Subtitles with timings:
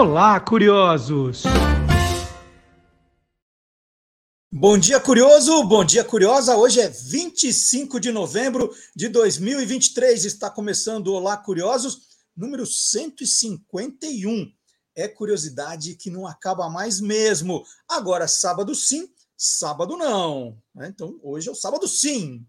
[0.00, 1.42] Olá, curiosos!
[4.50, 5.62] Bom dia, curioso!
[5.64, 6.56] Bom dia, curiosa!
[6.56, 10.24] Hoje é 25 de novembro de 2023.
[10.24, 12.00] Está começando o Olá, curiosos,
[12.34, 14.50] número 151.
[14.96, 17.62] É curiosidade que não acaba mais mesmo.
[17.86, 20.56] Agora, sábado sim, sábado não.
[20.74, 20.88] Né?
[20.88, 22.42] Então, hoje é o sábado sim.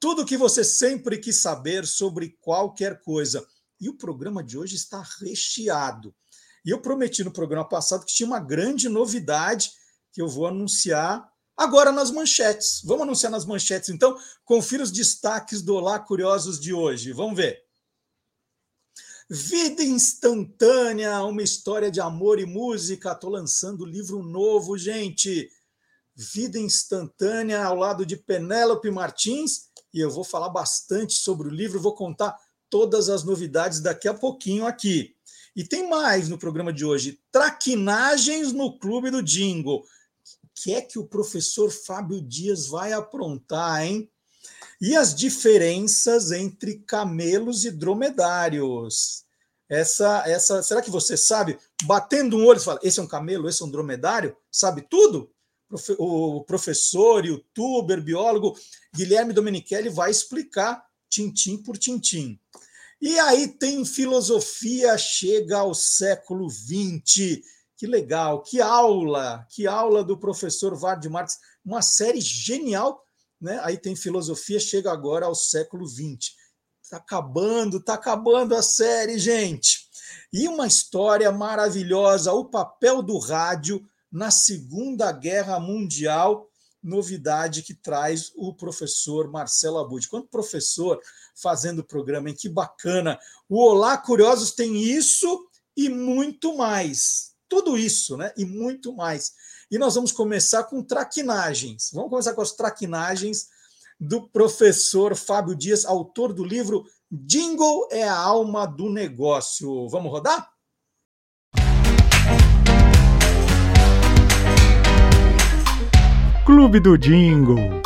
[0.00, 3.46] Tudo que você sempre quis saber sobre qualquer coisa.
[3.78, 6.14] E o programa de hoje está recheado.
[6.64, 9.70] E eu prometi no programa passado que tinha uma grande novidade
[10.12, 12.80] que eu vou anunciar agora nas manchetes.
[12.84, 14.16] Vamos anunciar nas manchetes, então?
[14.44, 17.12] Confira os destaques do Olá Curiosos de hoje.
[17.12, 17.62] Vamos ver.
[19.28, 23.12] Vida instantânea, uma história de amor e música.
[23.12, 25.48] Estou lançando livro novo, gente.
[26.16, 29.70] Vida instantânea ao lado de Penélope Martins.
[29.94, 32.36] E eu vou falar bastante sobre o livro, vou contar
[32.68, 35.16] todas as novidades daqui a pouquinho aqui.
[35.54, 39.78] E tem mais no programa de hoje: traquinagens no Clube do Jingle.
[39.80, 44.10] O que é que o professor Fábio Dias vai aprontar, hein?
[44.80, 49.24] E as diferenças entre camelos e dromedários.
[49.68, 51.58] Essa, essa, será que você sabe?
[51.84, 54.36] Batendo um olho, você fala: esse é um camelo, esse é um dromedário?
[54.50, 55.30] Sabe tudo?
[55.98, 58.58] O professor, youtuber, biólogo
[58.92, 62.40] Guilherme Domenichelli vai explicar tintim por tintim.
[63.00, 67.40] E aí tem filosofia, chega ao século XX.
[67.76, 73.02] Que legal, que aula, que aula do professor Vard Marx, uma série genial,
[73.40, 73.58] né?
[73.62, 76.34] Aí tem filosofia, chega agora ao século XX.
[76.82, 79.88] Está acabando, está acabando a série, gente.
[80.30, 83.82] E uma história maravilhosa, o papel do rádio
[84.12, 86.50] na Segunda Guerra Mundial,
[86.82, 90.06] novidade que traz o professor Marcelo Abud.
[90.08, 91.00] Quando professor
[91.34, 92.36] fazendo o programa, hein?
[92.38, 93.18] Que bacana.
[93.48, 97.32] O Olá Curiosos tem isso e muito mais.
[97.48, 98.32] Tudo isso, né?
[98.36, 99.32] E muito mais.
[99.70, 101.90] E nós vamos começar com traquinagens.
[101.92, 103.48] Vamos começar com as traquinagens
[103.98, 109.88] do professor Fábio Dias, autor do livro Jingle é a alma do negócio.
[109.88, 110.48] Vamos rodar?
[116.46, 117.82] Clube do Jingle.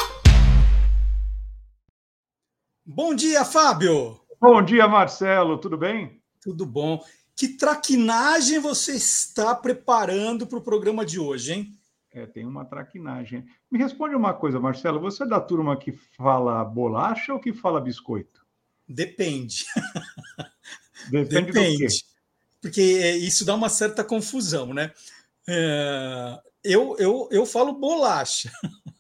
[2.87, 4.21] Bom dia, Fábio.
[4.39, 5.57] Bom dia, Marcelo.
[5.57, 6.21] Tudo bem?
[6.39, 7.03] Tudo bom.
[7.35, 11.79] Que traquinagem você está preparando para o programa de hoje, hein?
[12.13, 13.47] É, tem uma traquinagem.
[13.71, 15.01] Me responde uma coisa, Marcelo.
[15.01, 18.45] Você é da turma que fala bolacha ou que fala biscoito?
[18.87, 19.65] Depende.
[21.11, 22.05] Depende, Depende.
[22.61, 24.93] Porque é, isso dá uma certa confusão, né?
[25.49, 28.53] É, eu, eu, eu falo bolacha.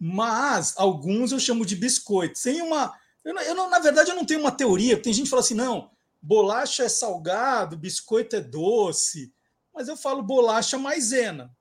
[0.00, 2.38] mas alguns eu chamo de biscoito.
[2.38, 2.94] Sem uma.
[3.22, 4.96] Eu, eu não, na verdade, eu não tenho uma teoria.
[5.00, 5.90] Tem gente que fala assim: não,
[6.22, 9.30] bolacha é salgado, biscoito é doce.
[9.74, 11.54] Mas eu falo bolacha maisena,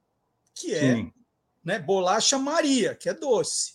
[0.56, 1.14] que é Sim.
[1.64, 3.74] né, bolacha Maria, que é doce.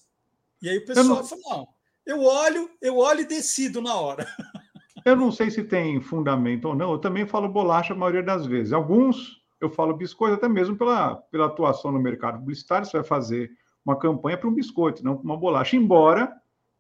[0.63, 1.25] E aí o pessoal não...
[1.25, 1.69] fala: não,
[2.07, 4.27] eu olho, eu olho e decido na hora.
[5.05, 8.47] Eu não sei se tem fundamento ou não, eu também falo bolacha a maioria das
[8.47, 8.73] vezes.
[8.73, 13.51] Alguns eu falo biscoito, até mesmo pela, pela atuação no mercado publicitário, você vai fazer
[13.85, 15.77] uma campanha para um biscoito, não para uma bolacha.
[15.77, 16.33] Embora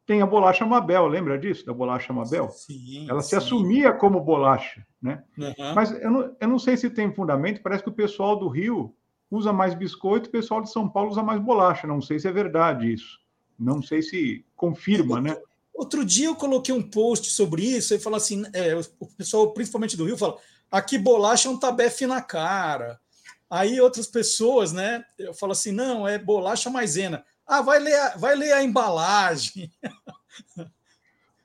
[0.07, 2.51] tenha a bolacha Mabel, lembra disso, da bolacha Mabel?
[2.51, 3.31] Sim, Ela sim.
[3.31, 5.23] se assumia como bolacha, né?
[5.37, 5.75] Uhum.
[5.75, 8.95] Mas eu não, eu não sei se tem fundamento, parece que o pessoal do Rio
[9.31, 11.87] usa mais biscoito, o pessoal de São Paulo usa mais bolacha.
[11.87, 13.19] Não sei se é verdade isso.
[13.59, 15.37] Não sei se confirma, né?
[15.73, 19.97] Outro dia eu coloquei um post sobre isso e falou assim: é, o pessoal, principalmente
[19.97, 20.37] do Rio, fala:
[20.71, 23.01] aqui bolacha é um tabefe na cara.
[23.51, 25.05] Aí outras pessoas, né?
[25.19, 27.25] Eu falo assim, não, é bolacha maisena.
[27.47, 29.71] Ah, vai ler, a, vai ler a embalagem.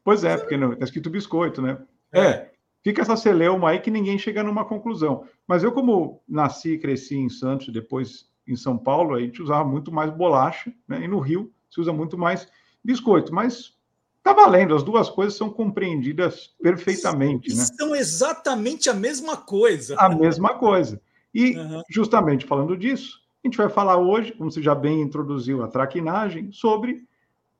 [0.01, 1.77] Pois é, porque não está escrito biscoito, né?
[2.11, 2.19] É.
[2.19, 2.51] é.
[2.81, 5.27] fica essa celeuma aí que ninguém chega numa conclusão.
[5.47, 9.63] Mas eu, como nasci e cresci em Santos, depois em São Paulo, a gente usava
[9.63, 11.03] muito mais bolacha, né?
[11.03, 12.47] E no Rio se usa muito mais
[12.83, 13.31] biscoito.
[13.31, 13.75] Mas
[14.23, 17.66] tá valendo, as duas coisas são compreendidas perfeitamente, né?
[17.77, 19.95] São exatamente a mesma coisa.
[19.99, 20.99] A mesma coisa.
[21.34, 21.81] E, uhum.
[21.90, 26.52] justamente falando disso, a gente vai falar hoje, como você já bem introduziu a traquinagem,
[26.52, 27.08] sobre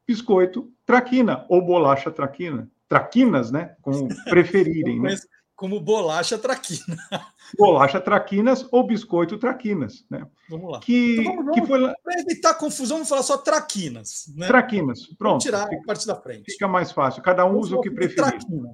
[0.06, 2.70] biscoito traquina ou bolacha traquina.
[2.88, 3.76] Traquinas, né?
[3.82, 5.16] Como preferirem, né?
[5.56, 6.98] Como bolacha traquina.
[7.58, 10.26] Bolacha traquinas ou biscoito traquinas, né?
[10.48, 10.80] Vamos lá.
[10.80, 11.80] Que, então vamos, que foi...
[11.80, 14.32] Para evitar confusão, vamos falar só traquinas.
[14.36, 14.48] Né?
[14.48, 15.44] Traquinas, pronto.
[15.44, 16.52] Vamos tirar a parte da frente.
[16.52, 17.24] Fica mais fácil.
[17.24, 18.16] Cada um usa o que preferir.
[18.16, 18.72] Traquinas.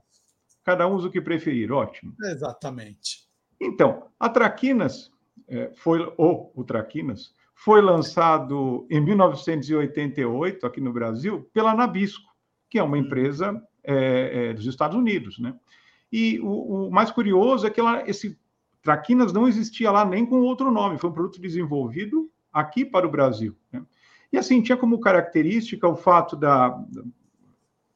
[0.64, 2.14] Cada um usa o que preferir, ótimo.
[2.22, 3.25] Exatamente.
[3.60, 5.12] Então, a Traquinas,
[5.48, 12.30] é, foi, ou o Traquinas, foi lançado em 1988 aqui no Brasil pela Nabisco,
[12.70, 15.56] que é uma empresa é, é, dos Estados Unidos, né?
[16.12, 18.38] E o, o, mais curioso é que ela, esse
[18.82, 23.12] Traquinas não existia lá nem com outro nome, foi um produto desenvolvido aqui para o
[23.12, 23.56] Brasil.
[23.72, 23.84] Né?
[24.32, 27.04] E assim, tinha como característica o fato da, da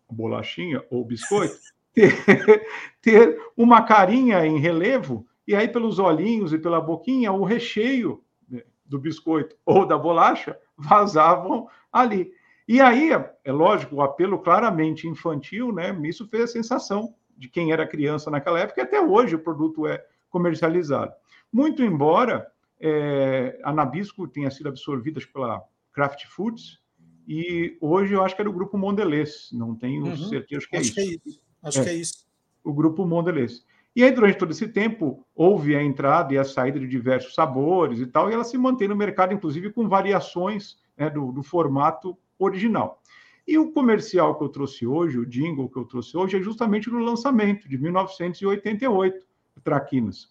[0.09, 1.55] bolachinha ou biscoito
[1.93, 2.65] ter,
[3.01, 8.61] ter uma carinha em relevo, e aí pelos olhinhos e pela boquinha, o recheio né,
[8.85, 12.31] do biscoito ou da bolacha vazavam ali.
[12.67, 13.09] E aí,
[13.43, 15.99] é lógico, o apelo claramente infantil, né?
[16.03, 19.87] Isso fez a sensação de quem era criança naquela época, e até hoje o produto
[19.87, 21.13] é comercializado.
[21.51, 22.45] Muito embora
[22.79, 26.79] é, a Nabisco tenha sido absorvida pela Kraft Foods,
[27.27, 30.15] e hoje eu acho que era o grupo Mondelez, não tenho uhum.
[30.15, 30.93] certeza, acho que é acho isso.
[30.93, 31.41] Que é isso.
[31.63, 32.27] Acho é, que é isso.
[32.63, 33.65] O grupo Mondelez.
[33.95, 37.99] E aí, durante todo esse tempo, houve a entrada e a saída de diversos sabores
[37.99, 42.17] e tal, e ela se mantém no mercado, inclusive com variações né, do, do formato
[42.37, 43.01] original.
[43.47, 46.89] E o comercial que eu trouxe hoje, o jingle que eu trouxe hoje, é justamente
[46.89, 49.27] do lançamento de 1988,
[49.63, 50.29] Traquinas.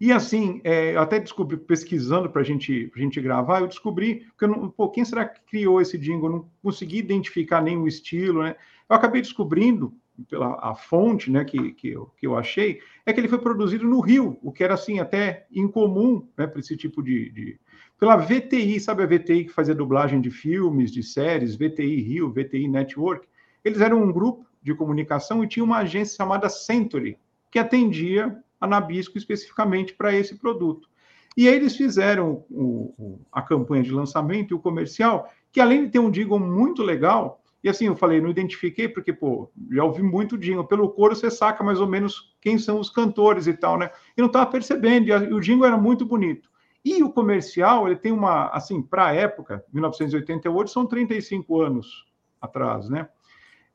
[0.00, 4.44] E assim, é, eu até descobri, pesquisando para gente, a gente gravar, eu descobri, porque
[4.44, 6.28] eu não, pô, quem será que criou esse jingle?
[6.28, 8.56] Eu não consegui identificar nenhum estilo, né?
[8.88, 9.92] Eu acabei descobrindo,
[10.28, 13.86] pela a fonte né, que, que, eu, que eu achei, é que ele foi produzido
[13.86, 17.60] no Rio, o que era assim até incomum né, para esse tipo de, de,
[17.98, 22.68] Pela VTI, sabe a VTI que fazia dublagem de filmes, de séries, VTI Rio, VTI
[22.68, 23.26] Network?
[23.64, 27.18] Eles eram um grupo de comunicação e tinha uma agência chamada Century,
[27.50, 30.88] que atendia a Nabisco especificamente para esse produto.
[31.36, 35.84] E aí eles fizeram o, o, a campanha de lançamento e o comercial, que além
[35.84, 39.82] de ter um jingle muito legal, e assim, eu falei, não identifiquei, porque, pô, já
[39.82, 40.64] ouvi muito jingle.
[40.68, 43.90] Pelo coro você saca mais ou menos quem são os cantores e tal, né?
[44.16, 46.48] E não estava percebendo, e o jingle era muito bonito.
[46.84, 52.06] E o comercial, ele tem uma, assim, para a época, 1988, são 35 anos
[52.40, 53.08] atrás, né?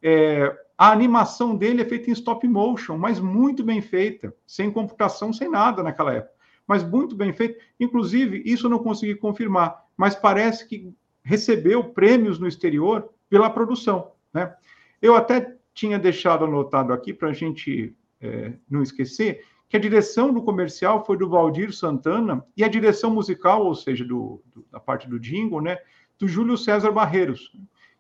[0.02, 5.34] É, a animação dele é feita em stop motion, mas muito bem feita, sem computação,
[5.34, 6.34] sem nada naquela época.
[6.66, 7.60] Mas muito bem feita.
[7.78, 14.12] Inclusive, isso eu não consegui confirmar, mas parece que recebeu prêmios no exterior pela produção.
[14.34, 14.54] Né?
[15.02, 20.34] Eu até tinha deixado anotado aqui para a gente é, não esquecer que a direção
[20.34, 24.82] do comercial foi do Valdir Santana e a direção musical, ou seja, do, do, da
[24.82, 25.78] parte do jingle, né,
[26.20, 27.58] do Júlio César Barreiros,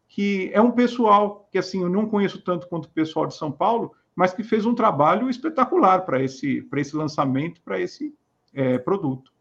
[0.10, 3.50] que é um pessoal que assim eu não conheço tanto quanto o pessoal de São
[3.50, 8.14] Paulo, mas que fez um trabalho espetacular para esse para esse lançamento, para esse
[8.54, 9.32] é, produto.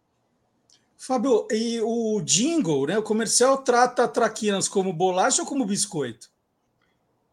[1.03, 6.29] Fábio, e o jingle, né, o comercial trata traquinas como bolacha ou como biscoito?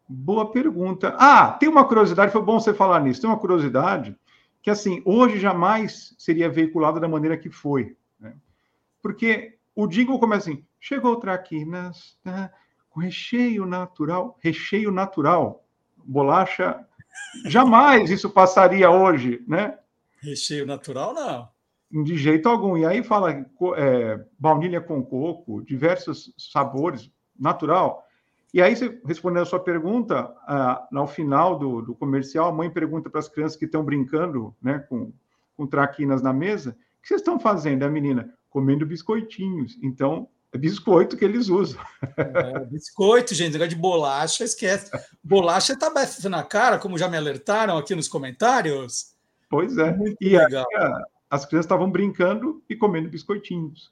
[0.07, 1.13] Boa pergunta.
[1.19, 3.19] Ah, tem uma curiosidade, foi bom você falar nisso.
[3.19, 4.15] Tem uma curiosidade
[4.61, 7.97] que, assim, hoje jamais seria veiculada da maneira que foi.
[8.17, 8.37] Né?
[9.01, 12.49] Porque o jingle começa assim: chegou traquinas tá,
[12.89, 14.37] com recheio natural.
[14.41, 15.61] Recheio natural.
[16.05, 16.87] Bolacha.
[17.45, 19.77] Jamais isso passaria hoje, né?
[20.21, 21.56] Recheio natural, não.
[21.89, 22.77] De jeito algum.
[22.77, 23.45] E aí fala
[23.75, 28.03] é, baunilha com coco, diversos sabores, natural.
[28.53, 28.73] E aí,
[29.05, 33.29] respondendo a sua pergunta, ah, no final do, do, comercial, a mãe pergunta para as
[33.29, 35.11] crianças que estão brincando né, com,
[35.55, 37.83] com traquinas na mesa: o que vocês estão fazendo?
[37.83, 39.77] A menina, comendo biscoitinhos.
[39.83, 41.81] Então, é biscoito que eles usam.
[42.17, 44.89] É, biscoito, gente, negócio de bolacha, esquece.
[45.23, 45.91] Bolacha está
[46.29, 49.13] na cara, como já me alertaram aqui nos comentários.
[49.49, 49.93] Pois é.
[49.95, 50.65] Muito e legal.
[50.75, 53.91] Aí, as crianças estavam brincando e comendo biscoitinhos.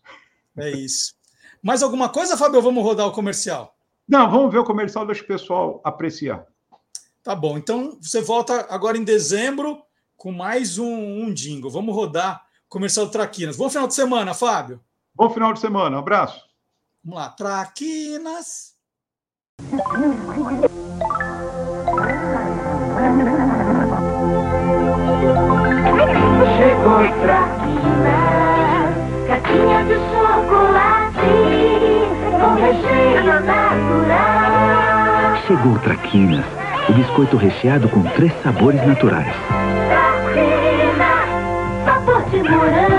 [0.57, 1.13] É isso.
[1.61, 2.61] Mais alguma coisa, Fábio?
[2.61, 3.75] Vamos rodar o comercial?
[4.07, 6.45] Não, vamos ver o comercial, deixa o pessoal apreciar.
[7.23, 7.57] Tá bom.
[7.57, 9.81] Então, você volta agora em dezembro
[10.15, 11.71] com mais um, um jingle.
[11.71, 13.57] Vamos rodar o comercial do Traquinas.
[13.57, 14.79] Bom final de semana, Fábio.
[15.13, 15.95] Bom final de semana.
[15.95, 16.45] Um abraço.
[17.03, 17.29] Vamos lá.
[17.29, 18.75] Traquinas.
[26.85, 28.93] Chegou traquinas,
[29.27, 31.33] caixinha de chocolate,
[32.39, 34.53] com recheio natural.
[35.47, 36.45] Chegou Traquinas,
[36.87, 39.33] o biscoito recheado com três sabores naturais.
[39.87, 41.27] Traquinas,
[41.85, 42.94] sabor de morango,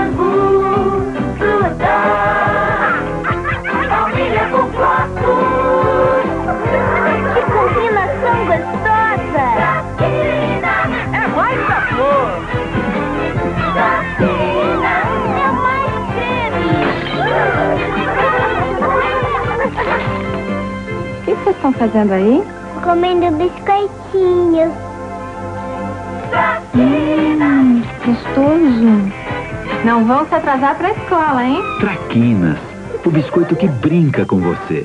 [21.69, 22.43] estão fazendo aí?
[22.83, 24.71] Comendo biscoitinhos.
[26.75, 29.11] Hum, gostoso.
[29.83, 31.61] Não vão se atrasar para a escola, hein?
[31.79, 32.57] Traquinas,
[33.05, 34.83] o biscoito que brinca com você.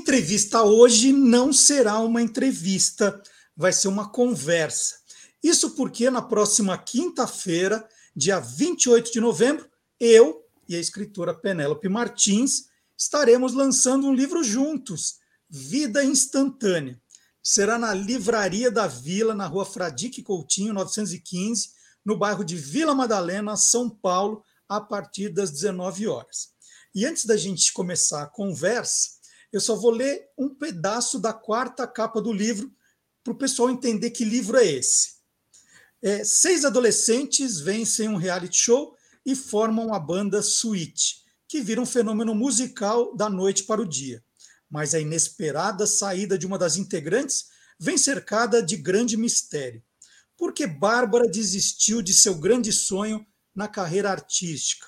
[0.00, 3.22] Entrevista hoje não será uma entrevista,
[3.54, 4.96] vai ser uma conversa.
[5.42, 9.68] Isso porque na próxima quinta-feira, dia 28 de novembro,
[10.00, 12.64] eu e a escritora Penélope Martins
[12.96, 16.98] estaremos lançando um livro juntos, Vida Instantânea.
[17.42, 21.70] Será na Livraria da Vila, na rua Fradique Coutinho, 915,
[22.04, 26.50] no bairro de Vila Madalena, São Paulo, a partir das 19 horas.
[26.94, 29.19] E antes da gente começar a conversa,
[29.52, 32.72] eu só vou ler um pedaço da quarta capa do livro
[33.22, 35.20] para o pessoal entender que livro é esse.
[36.02, 41.86] É, seis adolescentes vencem um reality show e formam a banda Suite, que vira um
[41.86, 44.24] fenômeno musical da noite para o dia.
[44.70, 47.46] Mas a inesperada saída de uma das integrantes
[47.78, 49.82] vem cercada de grande mistério.
[50.36, 54.86] Por que Bárbara desistiu de seu grande sonho na carreira artística?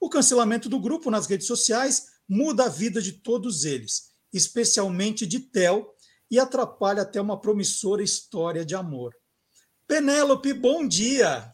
[0.00, 5.40] O cancelamento do grupo nas redes sociais muda a vida de todos eles, especialmente de
[5.40, 5.94] Tel,
[6.30, 9.14] e atrapalha até uma promissora história de amor.
[9.86, 11.50] Penélope, bom dia!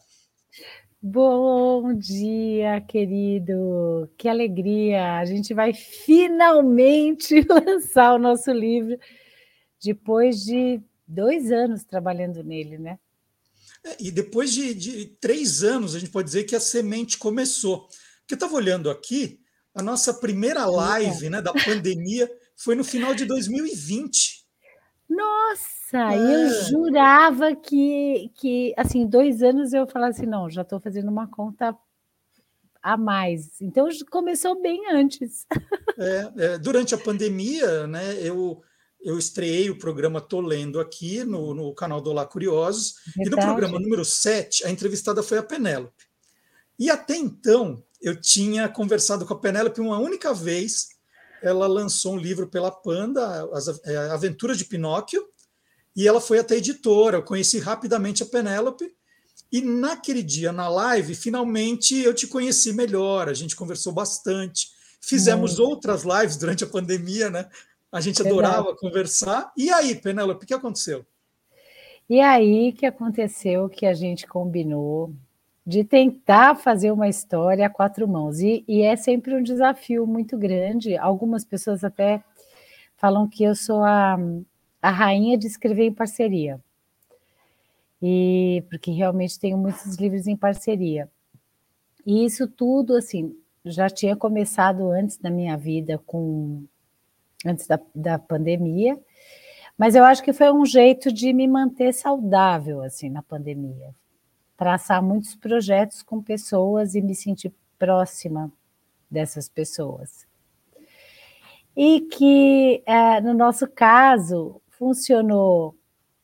[1.01, 4.09] Bom dia, querido!
[4.17, 5.17] Que alegria!
[5.17, 8.97] A gente vai finalmente lançar o nosso livro
[9.83, 12.99] depois de dois anos trabalhando nele, né?
[13.83, 17.87] É, e depois de, de, três anos, a gente pode dizer que a semente começou.
[18.19, 19.39] Porque eu estava olhando aqui,
[19.73, 24.41] a nossa primeira live né, da pandemia foi no final de 2020.
[25.09, 26.17] Nossa, é.
[26.17, 31.27] eu jurava que, que, assim, dois anos eu falava assim, não, já estou fazendo uma
[31.27, 31.75] conta
[32.81, 33.61] a mais.
[33.61, 35.45] Então começou bem antes.
[35.97, 38.61] É, é, durante a pandemia, né, eu,
[39.01, 43.27] eu estreiei o programa Tô Lendo aqui no, no canal do Olá Curiosos, Verdade.
[43.27, 46.05] e no programa número 7, a entrevistada foi a Penélope.
[46.79, 50.89] E até então, eu tinha conversado com a Penélope uma única vez.
[51.41, 55.25] Ela lançou um livro pela Panda, As é, Aventuras de Pinóquio,
[55.95, 57.17] e ela foi até a editora.
[57.17, 58.93] Eu conheci rapidamente a Penélope.
[59.51, 63.27] E naquele dia, na live, finalmente eu te conheci melhor.
[63.27, 64.69] A gente conversou bastante.
[65.01, 65.63] Fizemos hum.
[65.63, 67.49] outras lives durante a pandemia, né?
[67.91, 69.51] A gente adorava conversar.
[69.57, 71.05] E aí, Penélope, o que aconteceu?
[72.09, 75.13] E aí que aconteceu que a gente combinou
[75.65, 78.39] de tentar fazer uma história a quatro mãos.
[78.39, 80.97] E, e, é sempre um desafio muito grande.
[80.97, 82.23] Algumas pessoas até
[82.97, 84.17] falam que eu sou a,
[84.81, 86.59] a rainha de escrever em parceria.
[88.01, 91.09] E porque realmente tenho muitos livros em parceria.
[92.05, 96.63] E isso tudo, assim, já tinha começado antes da minha vida, com
[97.45, 98.99] antes da, da pandemia,
[99.77, 103.93] mas eu acho que foi um jeito de me manter saudável, assim, na pandemia
[104.61, 108.51] traçar muitos projetos com pessoas e me sentir próxima
[109.09, 110.27] dessas pessoas.
[111.75, 115.75] E que, é, no nosso caso, funcionou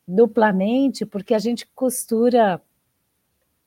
[0.08, 2.62] duplamente, porque a gente costura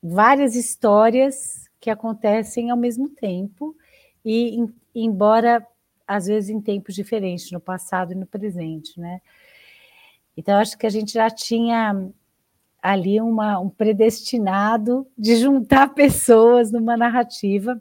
[0.01, 3.75] várias histórias que acontecem ao mesmo tempo,
[4.23, 4.57] e
[4.95, 5.67] embora
[6.07, 9.21] às vezes em tempos diferentes, no passado e no presente, né?
[10.37, 12.09] Então, acho que a gente já tinha
[12.81, 17.79] ali uma, um predestinado de juntar pessoas numa narrativa.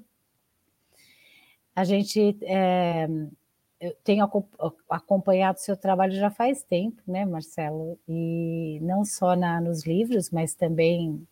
[1.74, 3.08] A gente é,
[3.80, 4.28] eu tenho
[4.90, 7.98] acompanhado seu trabalho já faz tempo, né, Marcelo?
[8.06, 11.26] E não só na, nos livros, mas também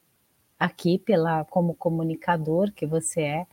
[0.59, 3.47] aqui pela como comunicador que você é.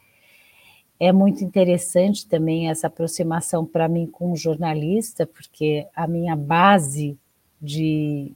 [0.98, 7.20] É muito interessante também essa aproximação para mim com um jornalista, porque a minha base
[7.62, 8.34] de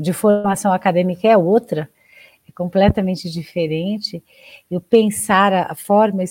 [0.00, 1.90] de formação acadêmica é outra,
[2.48, 4.24] é completamente diferente.
[4.70, 6.24] Eu pensar a, forma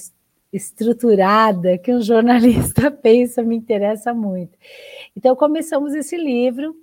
[0.52, 4.58] estruturada que um jornalista pensa me interessa muito.
[5.16, 6.76] Então, começamos esse livro,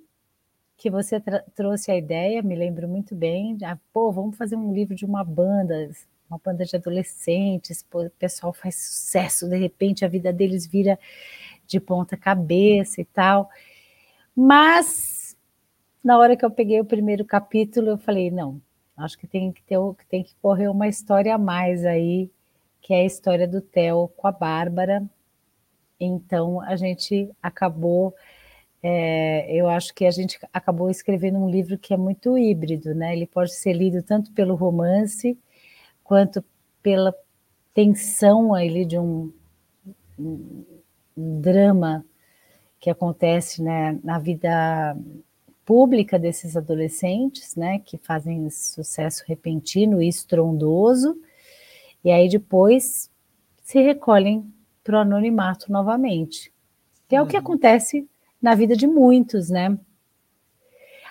[0.77, 1.21] que você
[1.53, 3.57] trouxe a ideia, me lembro muito bem.
[3.63, 5.89] Ah, pô, vamos fazer um livro de uma banda,
[6.29, 10.97] uma banda de adolescentes, pô, o pessoal faz sucesso, de repente a vida deles vira
[11.65, 13.49] de ponta cabeça e tal.
[14.33, 15.16] Mas
[16.07, 18.61] na hora que eu peguei o primeiro capítulo, eu falei, não,
[18.95, 22.31] acho que tem que ter tem que correr uma história a mais aí,
[22.81, 25.03] que é a história do Theo com a Bárbara.
[25.99, 28.15] Então a gente acabou,
[28.81, 33.11] é, eu acho que a gente acabou escrevendo um livro que é muito híbrido, né?
[33.13, 35.37] Ele pode ser lido tanto pelo romance
[36.05, 36.41] quanto
[36.81, 37.13] pela
[37.73, 39.29] tensão ali de um,
[40.17, 42.05] um drama
[42.79, 44.95] que acontece né, na vida
[45.67, 51.19] pública desses adolescentes, né, que fazem sucesso repentino e estrondoso,
[52.01, 53.11] e aí depois
[53.61, 54.49] se recolhem
[54.81, 56.53] para o anonimato novamente.
[57.09, 58.07] Que é o que acontece
[58.41, 59.77] na vida de muitos, né?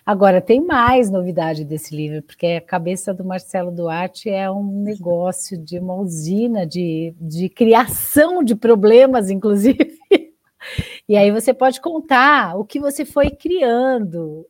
[0.06, 5.58] Agora, tem mais novidade desse livro, porque a cabeça do Marcelo Duarte é um negócio
[5.58, 9.98] de uma usina de, de criação de problemas, inclusive.
[11.08, 14.44] E aí você pode contar o que você foi criando.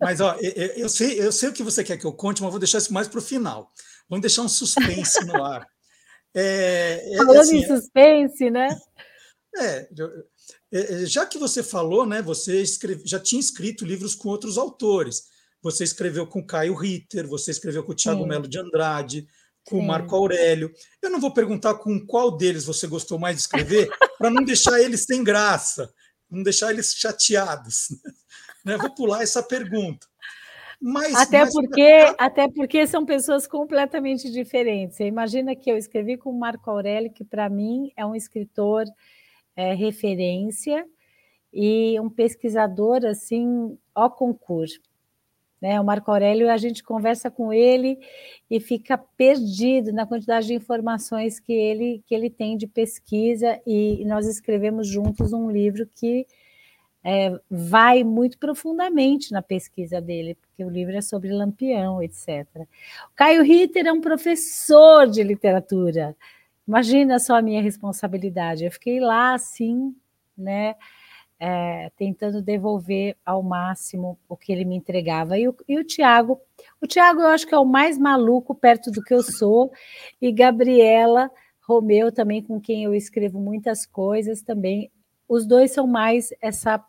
[0.00, 2.50] Mas, ó, eu, eu sei, eu sei o que você quer que eu conte, mas
[2.50, 3.72] vou deixar isso mais para o final.
[4.08, 5.66] Vamos deixar um suspense no ar.
[6.32, 8.68] É, é, Falando assim, em suspense, né?
[9.56, 9.88] É,
[10.70, 14.56] é, é, já que você falou, né, você escreve, já tinha escrito livros com outros
[14.56, 15.24] autores.
[15.60, 19.26] Você escreveu com Caio Ritter, você escreveu com o Tiago Melo de Andrade,
[19.68, 20.72] com o Marco Aurélio.
[21.00, 23.88] Eu não vou perguntar com qual deles você gostou mais de escrever,
[24.18, 25.92] para não deixar eles sem graça,
[26.30, 27.88] não deixar eles chateados.
[28.62, 28.76] Né?
[28.76, 30.06] Vou pular essa pergunta.
[30.78, 31.52] Mas, até, mas...
[31.54, 34.98] Porque, até porque são pessoas completamente diferentes.
[34.98, 38.84] Você imagina que eu escrevi com o Marco Aurélio, que para mim é um escritor
[39.56, 40.86] é, referência
[41.52, 44.80] e um pesquisador assim, ó concurso.
[45.60, 45.80] Né?
[45.80, 47.98] O Marco Aurélio, a gente conversa com ele
[48.50, 54.04] e fica perdido na quantidade de informações que ele, que ele tem de pesquisa, e
[54.06, 56.26] nós escrevemos juntos um livro que
[57.02, 62.46] é, vai muito profundamente na pesquisa dele, porque o livro é sobre Lampião, etc.
[63.10, 66.16] O Caio Ritter é um professor de literatura,
[66.70, 68.64] Imagina só a minha responsabilidade.
[68.64, 69.92] Eu fiquei lá assim,
[70.38, 70.76] né?
[71.42, 75.38] É, tentando devolver ao máximo o que ele me entregava.
[75.38, 76.38] E o, e o Tiago,
[76.82, 79.72] o Tiago eu acho que é o mais maluco perto do que eu sou,
[80.20, 81.30] e Gabriela
[81.70, 84.90] Romeu também, com quem eu escrevo muitas coisas também.
[85.28, 86.84] Os dois são mais essa.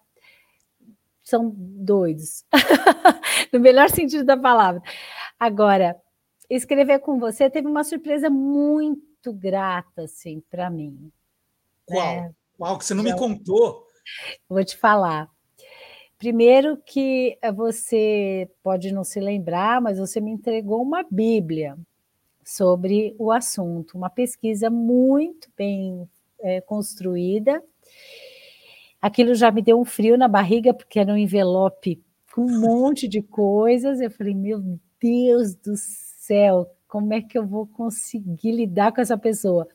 [1.24, 2.44] São doidos,
[3.54, 4.82] no melhor sentido da palavra.
[5.40, 5.96] Agora,
[6.50, 11.12] escrever com você teve uma surpresa muito grata, assim, para mim.
[11.86, 12.02] Qual?
[12.02, 13.88] É, Qual que você não me contou?
[14.48, 15.30] Vou te falar.
[16.18, 21.76] Primeiro que você pode não se lembrar, mas você me entregou uma Bíblia
[22.44, 26.08] sobre o assunto, uma pesquisa muito bem
[26.40, 27.64] é, construída.
[29.02, 32.00] Aquilo já me deu um frio na barriga, porque era um envelope
[32.34, 34.00] com um monte de coisas.
[34.00, 34.64] Eu falei, meu
[35.00, 39.68] Deus do céu, como é que eu vou conseguir lidar com essa pessoa?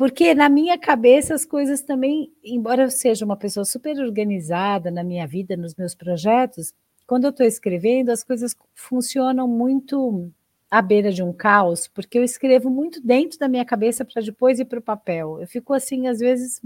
[0.00, 5.04] Porque na minha cabeça as coisas também, embora eu seja uma pessoa super organizada na
[5.04, 6.72] minha vida, nos meus projetos,
[7.06, 10.32] quando eu estou escrevendo, as coisas funcionam muito
[10.70, 14.58] à beira de um caos, porque eu escrevo muito dentro da minha cabeça para depois
[14.58, 15.38] ir para o papel.
[15.38, 16.62] Eu fico assim, às vezes,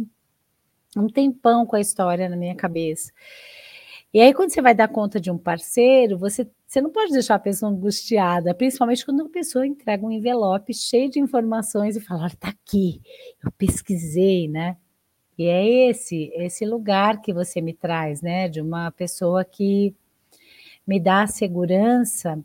[0.97, 3.11] um tempão com a história na minha cabeça.
[4.13, 7.37] E aí, quando você vai dar conta de um parceiro, você, você não pode deixar
[7.37, 12.23] a pessoa angustiada, principalmente quando a pessoa entrega um envelope cheio de informações e fala:
[12.23, 13.01] olha, está aqui,
[13.45, 14.77] eu pesquisei, né?
[15.39, 18.49] E é esse, esse lugar que você me traz, né?
[18.49, 19.95] De uma pessoa que
[20.85, 22.45] me dá a segurança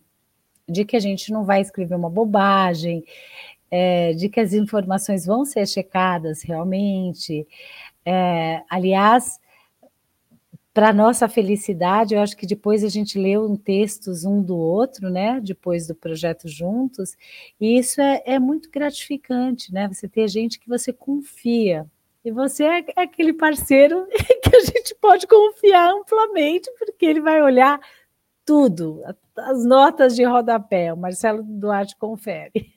[0.67, 3.03] de que a gente não vai escrever uma bobagem,
[3.71, 7.47] é, de que as informações vão ser checadas realmente.
[8.05, 9.39] É, aliás,
[10.79, 15.41] para nossa felicidade, eu acho que depois a gente leu textos um do outro, né?
[15.43, 17.17] Depois do projeto juntos,
[17.59, 19.89] e isso é, é muito gratificante, né?
[19.89, 21.85] Você ter gente que você confia.
[22.23, 24.07] E você é, é aquele parceiro
[24.41, 27.77] que a gente pode confiar amplamente, porque ele vai olhar
[28.45, 29.01] tudo,
[29.35, 30.93] as notas de rodapé.
[30.93, 32.73] O Marcelo Duarte confere.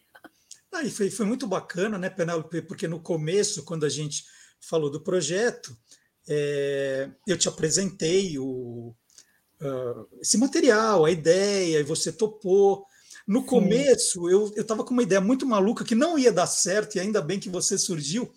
[0.72, 2.62] Ah, e foi, foi muito bacana, né, Penélope?
[2.62, 4.24] Porque no começo, quando a gente
[4.58, 5.70] falou do projeto,
[6.28, 8.94] é, eu te apresentei o,
[9.60, 12.84] uh, esse material, a ideia, e você topou.
[13.26, 13.46] No Sim.
[13.46, 17.22] começo, eu estava com uma ideia muito maluca que não ia dar certo, e ainda
[17.22, 18.32] bem que você surgiu,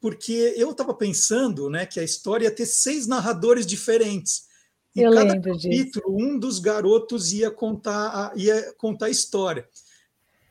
[0.00, 4.44] porque eu estava pensando né, que a história ia ter seis narradores diferentes.
[4.94, 6.02] E eu cada capítulo, disso.
[6.08, 9.66] um dos garotos ia contar a, ia contar a história.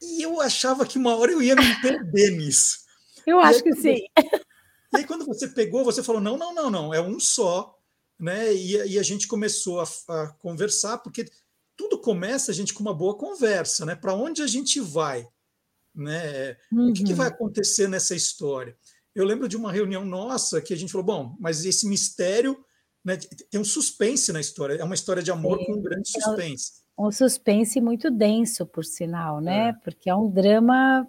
[0.01, 2.79] E eu achava que uma hora eu ia me perder nisso.
[3.25, 3.99] Eu acho aí, que sim.
[4.93, 7.77] E aí, quando você pegou, você falou: não, não, não, não, é um só.
[8.19, 8.54] Né?
[8.54, 11.25] E, e a gente começou a, a, conversar, porque
[11.75, 13.95] tudo começa, a gente, com uma boa conversa, né?
[13.95, 15.27] Para onde a gente vai?
[15.95, 16.56] Né?
[16.71, 16.89] Uhum.
[16.89, 17.34] O que, que vai uhum.
[17.34, 18.77] acontecer nessa história?
[19.15, 22.63] Eu lembro de uma reunião nossa que a gente falou: bom, mas esse mistério
[23.04, 23.17] né,
[23.49, 25.65] tem um suspense na história, é uma história de amor Sim.
[25.65, 26.82] com um grande é suspense.
[26.99, 29.69] Um suspense muito denso, por sinal, né?
[29.69, 29.73] É.
[29.84, 31.08] Porque é um drama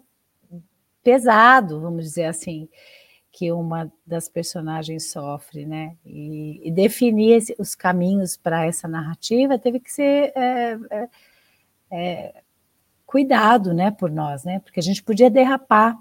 [1.03, 2.69] pesado, vamos dizer assim
[3.33, 5.97] que uma das personagens sofre, né?
[6.05, 11.09] E, e definir esse, os caminhos para essa narrativa teve que ser é, é,
[11.91, 12.43] é,
[13.07, 14.61] cuidado, né, por nós, né?
[14.61, 15.99] Porque a gente podia derrapar.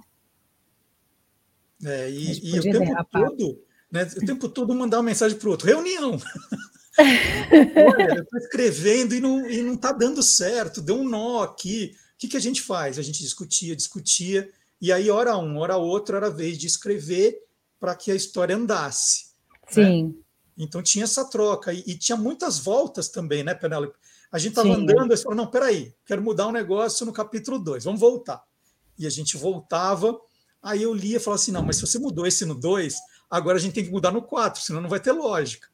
[1.83, 3.29] É, e, e o tempo derrapar.
[3.29, 4.07] todo né?
[4.15, 6.17] O tempo todo mandar uma mensagem para o outro, reunião.
[6.97, 11.43] Olha, eu estou escrevendo e não está e não tá dando certo, deu um nó
[11.43, 11.93] aqui.
[12.13, 12.97] O que, que a gente faz?
[12.97, 14.49] A gente discutia, discutia,
[14.81, 17.37] e aí, hora um, hora outro, era a vez de escrever
[17.79, 19.31] para que a história andasse.
[19.75, 19.85] né?
[19.87, 20.15] Sim,
[20.57, 23.97] Então tinha essa troca, e, e tinha muitas voltas também, né, Penélope?
[24.31, 27.83] A gente estava andando e falou: não, peraí, quero mudar um negócio no capítulo 2,
[27.83, 28.43] vamos voltar.
[28.97, 30.19] E a gente voltava,
[30.61, 32.95] aí eu lia e falava assim: não, mas se você mudou esse no 2,
[33.29, 35.67] agora a gente tem que mudar no 4, senão não vai ter lógica.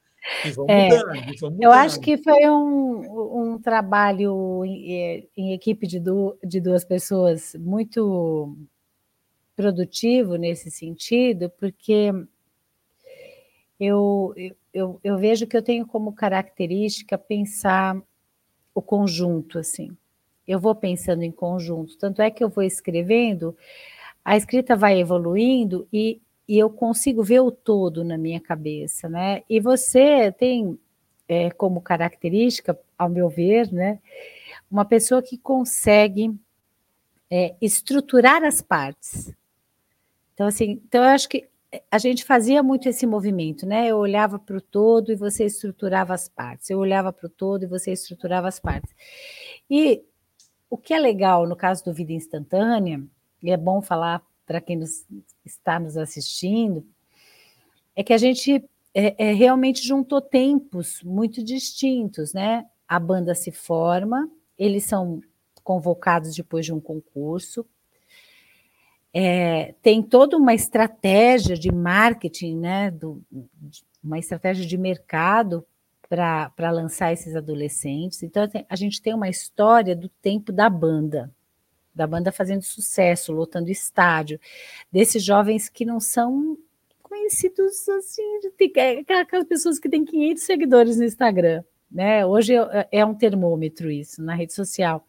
[0.44, 1.74] E vamos É, mudando, e vamos Eu mudando.
[1.74, 7.54] acho que foi um, um trabalho em, eh, em equipe de, du- de duas pessoas
[7.58, 8.56] muito
[9.58, 12.12] produtivo nesse sentido, porque
[13.78, 14.34] eu,
[14.72, 18.00] eu- eu, vejo que eu tenho como característica pensar
[18.74, 19.96] o conjunto, assim.
[20.46, 23.56] Eu vou pensando em conjunto, tanto é que eu vou escrevendo,
[24.24, 29.42] a escrita vai evoluindo e, e eu consigo ver o todo na minha cabeça, né?
[29.48, 30.78] E você tem
[31.28, 34.00] é, como característica, ao meu ver, né,
[34.70, 36.34] uma pessoa que consegue
[37.30, 39.32] é, estruturar as partes.
[40.38, 41.48] Então, assim, então eu acho que
[41.90, 43.88] a gente fazia muito esse movimento, né?
[43.88, 46.70] Eu olhava para o todo e você estruturava as partes.
[46.70, 48.94] Eu olhava para o todo e você estruturava as partes.
[49.68, 50.00] E
[50.70, 53.02] o que é legal no caso do Vida Instantânea,
[53.42, 55.04] e é bom falar para quem nos,
[55.44, 56.86] está nos assistindo,
[57.96, 62.64] é que a gente é, é, realmente juntou tempos muito distintos, né?
[62.86, 65.20] A banda se forma, eles são
[65.64, 67.66] convocados depois de um concurso,
[69.12, 72.90] é, tem toda uma estratégia de marketing, né?
[72.90, 73.22] Do,
[74.02, 75.64] uma estratégia de mercado
[76.08, 78.22] para lançar esses adolescentes.
[78.22, 81.30] Então, tem- a gente tem uma história do tempo da banda,
[81.94, 84.40] da banda fazendo sucesso, lotando estádio,
[84.90, 86.56] desses jovens que não são
[87.02, 88.22] conhecidos assim,
[88.76, 92.24] é aquelas pessoas que têm 500 seguidores no Instagram, né?
[92.24, 95.06] Hoje é, é um termômetro isso na rede social.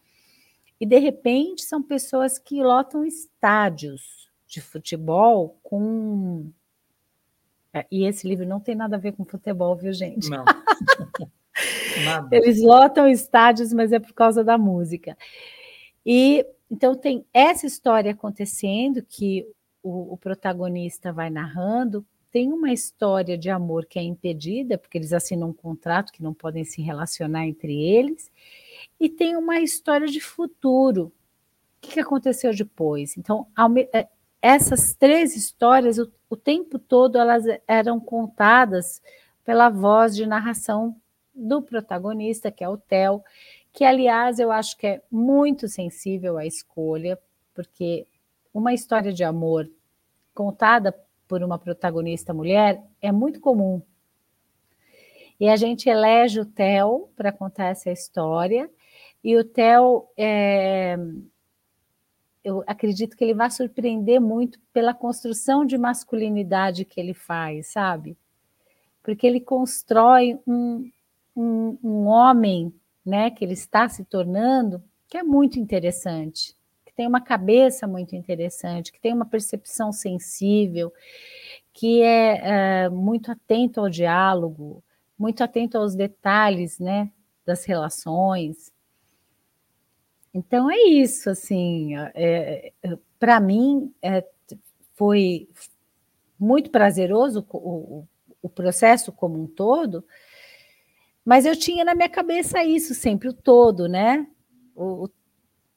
[0.80, 6.50] E de repente são pessoas que lotam estádios de futebol com
[7.72, 10.28] É, e esse livro não tem nada a ver com futebol, viu, gente?
[10.28, 10.44] Não.
[12.32, 15.16] Eles lotam estádios, mas é por causa da música.
[16.04, 19.46] E então tem essa história acontecendo que
[19.82, 22.06] o, o protagonista vai narrando.
[22.30, 26.32] Tem uma história de amor que é impedida, porque eles assinam um contrato que não
[26.32, 28.30] podem se relacionar entre eles,
[29.00, 31.06] e tem uma história de futuro.
[31.06, 31.12] O
[31.80, 33.16] que, aconteceu depois?
[33.16, 33.46] Então,
[33.94, 34.06] é,
[34.42, 39.00] essas três histórias, o, o tempo todo, elas eram contadas
[39.42, 40.94] pela voz de narração
[41.34, 43.24] do protagonista, que é o Theo,
[43.72, 47.18] que, aliás, eu acho que é muito sensível à escolha,
[47.54, 48.06] porque
[48.52, 49.70] uma história de amor
[50.34, 50.94] contada
[51.26, 53.80] por uma protagonista mulher é muito comum.
[55.38, 58.68] E a gente elege o Theo para contar essa história,
[59.22, 60.96] e o Theo, é,
[62.42, 68.16] eu acredito que ele vai surpreender muito pela construção de masculinidade que ele faz, sabe?
[69.02, 70.90] Porque ele constrói um,
[71.36, 72.72] um, um homem,
[73.04, 76.56] né, que ele está se tornando, que é muito interessante,
[76.86, 80.92] que tem uma cabeça muito interessante, que tem uma percepção sensível,
[81.72, 84.82] que é, é muito atento ao diálogo,
[85.18, 87.10] muito atento aos detalhes, né,
[87.44, 88.72] das relações.
[90.32, 92.72] Então é isso, assim, é,
[93.18, 94.24] para mim é,
[94.94, 95.48] foi
[96.38, 98.06] muito prazeroso o,
[98.40, 100.04] o, processo como um todo,
[101.24, 104.26] mas eu tinha na minha cabeça isso sempre, o todo, né?
[104.74, 105.08] O,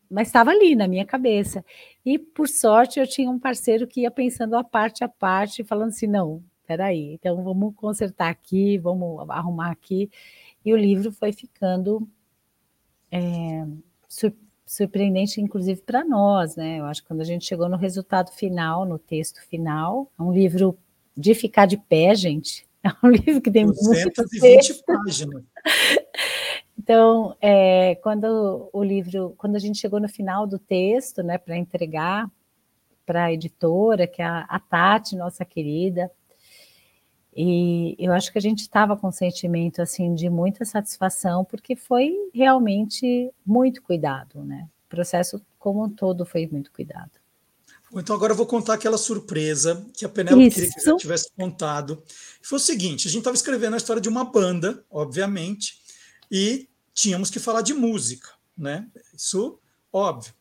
[0.09, 1.65] mas estava ali na minha cabeça.
[2.05, 5.89] E, por sorte, eu tinha um parceiro que ia pensando a parte a parte, falando
[5.89, 10.09] assim: não, peraí, então vamos consertar aqui, vamos arrumar aqui.
[10.63, 12.07] E o livro foi ficando
[13.11, 13.65] é,
[14.65, 16.79] surpreendente, inclusive para nós, né?
[16.79, 20.31] Eu acho que quando a gente chegou no resultado final, no texto final, é um
[20.31, 20.77] livro
[21.15, 22.65] de ficar de pé, gente.
[22.85, 25.43] É um livro que tem 220 páginas.
[26.77, 31.55] Então, é, quando o livro, quando a gente chegou no final do texto, né, para
[31.55, 32.29] entregar
[33.05, 36.11] para a editora, que é a, a Tati, nossa querida,
[37.35, 41.75] e eu acho que a gente estava com um sentimento assim de muita satisfação, porque
[41.75, 44.67] foi realmente muito cuidado, né?
[44.85, 47.11] O processo como um todo foi muito cuidado.
[47.95, 52.01] Então agora eu vou contar aquela surpresa que a Penélope queria que eu tivesse contado.
[52.41, 55.79] Foi o seguinte: a gente estava escrevendo a história de uma banda, obviamente,
[56.31, 58.87] e tínhamos que falar de música, né?
[59.13, 59.59] Isso
[59.91, 60.33] óbvio.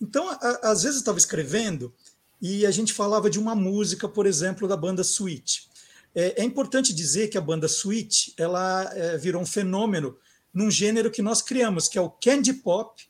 [0.00, 1.92] Então, a, às vezes eu estava escrevendo
[2.40, 5.69] e a gente falava de uma música, por exemplo, da banda Sweet.
[6.14, 10.16] É, é importante dizer que a banda Sweet ela é, virou um fenômeno
[10.52, 13.08] num gênero que nós criamos, que é o candy pop,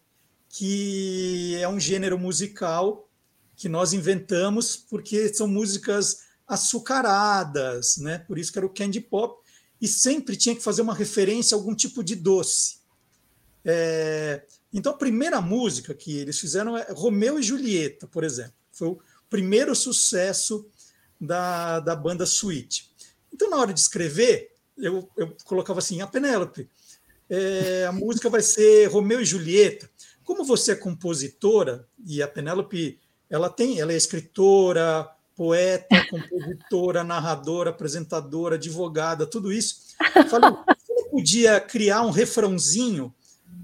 [0.48, 3.08] que é um gênero musical
[3.56, 8.18] que nós inventamos porque são músicas açucaradas, né?
[8.18, 9.40] Por isso que era o candy pop
[9.80, 12.80] e sempre tinha que fazer uma referência a algum tipo de doce.
[13.64, 18.54] É, então, a primeira música que eles fizeram é Romeu e Julieta, por exemplo.
[18.72, 20.66] Foi o primeiro sucesso
[21.20, 22.89] da, da banda Sweet.
[23.32, 26.68] Então, na hora de escrever, eu, eu colocava assim: a Penélope,
[27.28, 29.88] é, a música vai ser Romeu e Julieta.
[30.24, 37.70] Como você é compositora, e a Penélope ela tem, ela é escritora, poeta, compositora, narradora,
[37.70, 39.94] apresentadora, advogada, tudo isso.
[40.28, 43.14] Falei, você podia criar um refrãozinho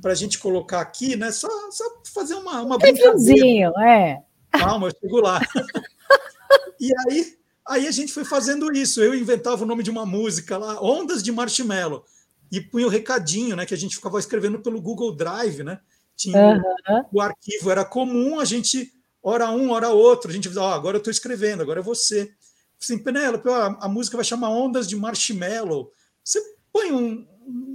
[0.01, 1.33] para a gente colocar aqui, né?
[1.33, 3.73] Só, só fazer uma, uma brincadeira.
[3.83, 4.23] é.
[4.51, 5.41] Calma, eu chego lá.
[6.81, 7.37] e aí,
[7.69, 9.03] aí a gente foi fazendo isso.
[9.03, 12.05] Eu inventava o nome de uma música lá, Ondas de Marshmallow,
[12.51, 13.67] e punha o recadinho, né?
[13.67, 15.81] Que a gente ficava escrevendo pelo Google Drive, né?
[16.17, 17.01] Tinha uhum.
[17.13, 20.65] o, o arquivo era comum, a gente hora um, hora outro, a gente diz, oh,
[20.65, 22.33] agora eu estou escrevendo, agora é você.
[22.81, 25.91] Assim, Penélope, a, a música vai chamar Ondas de Marshmallow.
[26.23, 26.41] Você
[26.73, 27.27] põe um,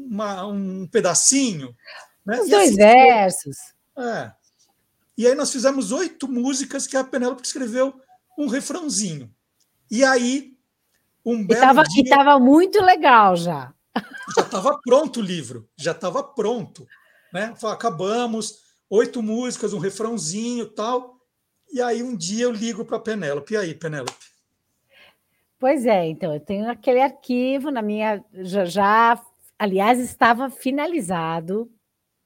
[0.09, 1.75] uma, um pedacinho.
[2.25, 2.39] Né?
[2.39, 3.57] Os e dois assim, versos.
[3.97, 4.31] É.
[5.17, 7.93] E aí nós fizemos oito músicas que a Penélope escreveu
[8.37, 9.29] um refrãozinho.
[9.91, 10.53] E aí,
[11.25, 13.73] um belo e estava muito legal já.
[14.35, 16.87] Já estava pronto o livro, já estava pronto.
[17.33, 17.53] Né?
[17.65, 21.17] Acabamos, oito músicas, um refrãozinho tal.
[21.73, 23.53] E aí um dia eu ligo para a Penélope.
[23.53, 24.31] E aí, Penélope?
[25.59, 28.23] Pois é, então eu tenho aquele arquivo na minha.
[28.33, 29.21] Já, já
[29.59, 31.69] aliás, estava finalizado.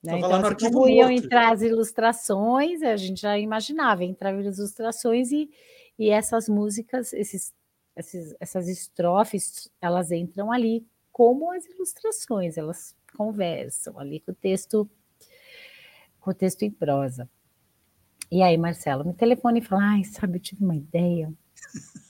[0.03, 0.17] Né?
[0.17, 5.31] Então, lá assim, como iam entrar as ilustrações, a gente já imaginava, entravam as ilustrações
[5.31, 5.49] e,
[5.97, 7.53] e essas músicas, esses,
[7.95, 14.89] esses, essas estrofes, elas entram ali como as ilustrações, elas conversam ali com o texto,
[16.19, 17.29] com o texto em prosa.
[18.31, 21.31] E aí, Marcelo, me telefone e fala: ai, sabe, eu tive uma ideia.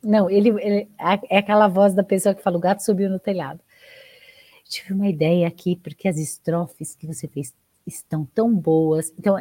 [0.00, 0.88] Não, ele, ele,
[1.28, 3.60] é aquela voz da pessoa que fala: o gato subiu no telhado.
[4.64, 7.54] Tive uma ideia aqui, porque as estrofes que você fez
[7.88, 9.12] estão tão boas.
[9.18, 9.36] Então,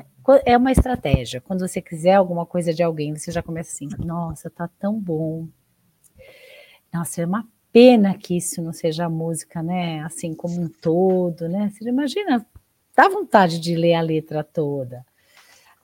[0.45, 1.41] é uma estratégia.
[1.41, 5.47] Quando você quiser alguma coisa de alguém, você já começa assim: nossa, tá tão bom.
[6.93, 10.01] Nossa, é uma pena que isso não seja música, né?
[10.01, 11.69] Assim como um todo, né?
[11.69, 12.45] Você imagina,
[12.95, 15.05] dá vontade de ler a letra toda.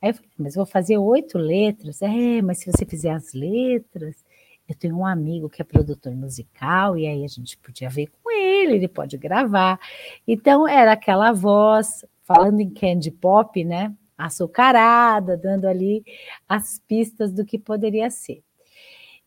[0.01, 2.01] Aí eu falei, mas vou fazer oito letras.
[2.01, 4.23] É, mas se você fizer as letras,
[4.67, 8.31] eu tenho um amigo que é produtor musical, e aí a gente podia ver com
[8.31, 9.79] ele, ele pode gravar.
[10.27, 13.93] Então era aquela voz, falando em candy pop, né?
[14.17, 16.03] Açucarada, dando ali
[16.47, 18.43] as pistas do que poderia ser.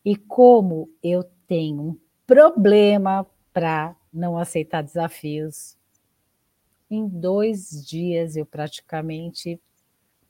[0.05, 5.77] E como eu tenho um problema para não aceitar desafios,
[6.91, 9.61] em dois dias eu praticamente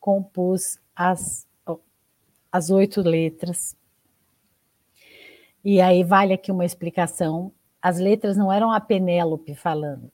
[0.00, 1.46] compus as,
[2.50, 3.76] as oito letras.
[5.64, 7.52] E aí vale aqui uma explicação.
[7.83, 10.11] As letras não eram a Penélope falando,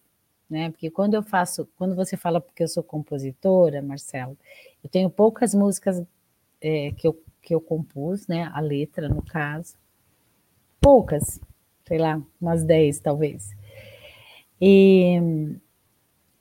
[0.52, 0.70] né?
[0.70, 4.36] Porque quando eu faço, quando você fala porque eu sou compositora, Marcelo,
[4.84, 6.02] eu tenho poucas músicas
[6.60, 8.50] é, que, eu, que eu compus, né?
[8.52, 9.74] A letra, no caso.
[10.78, 11.40] Poucas,
[11.86, 13.56] sei lá, umas dez talvez.
[14.60, 15.18] E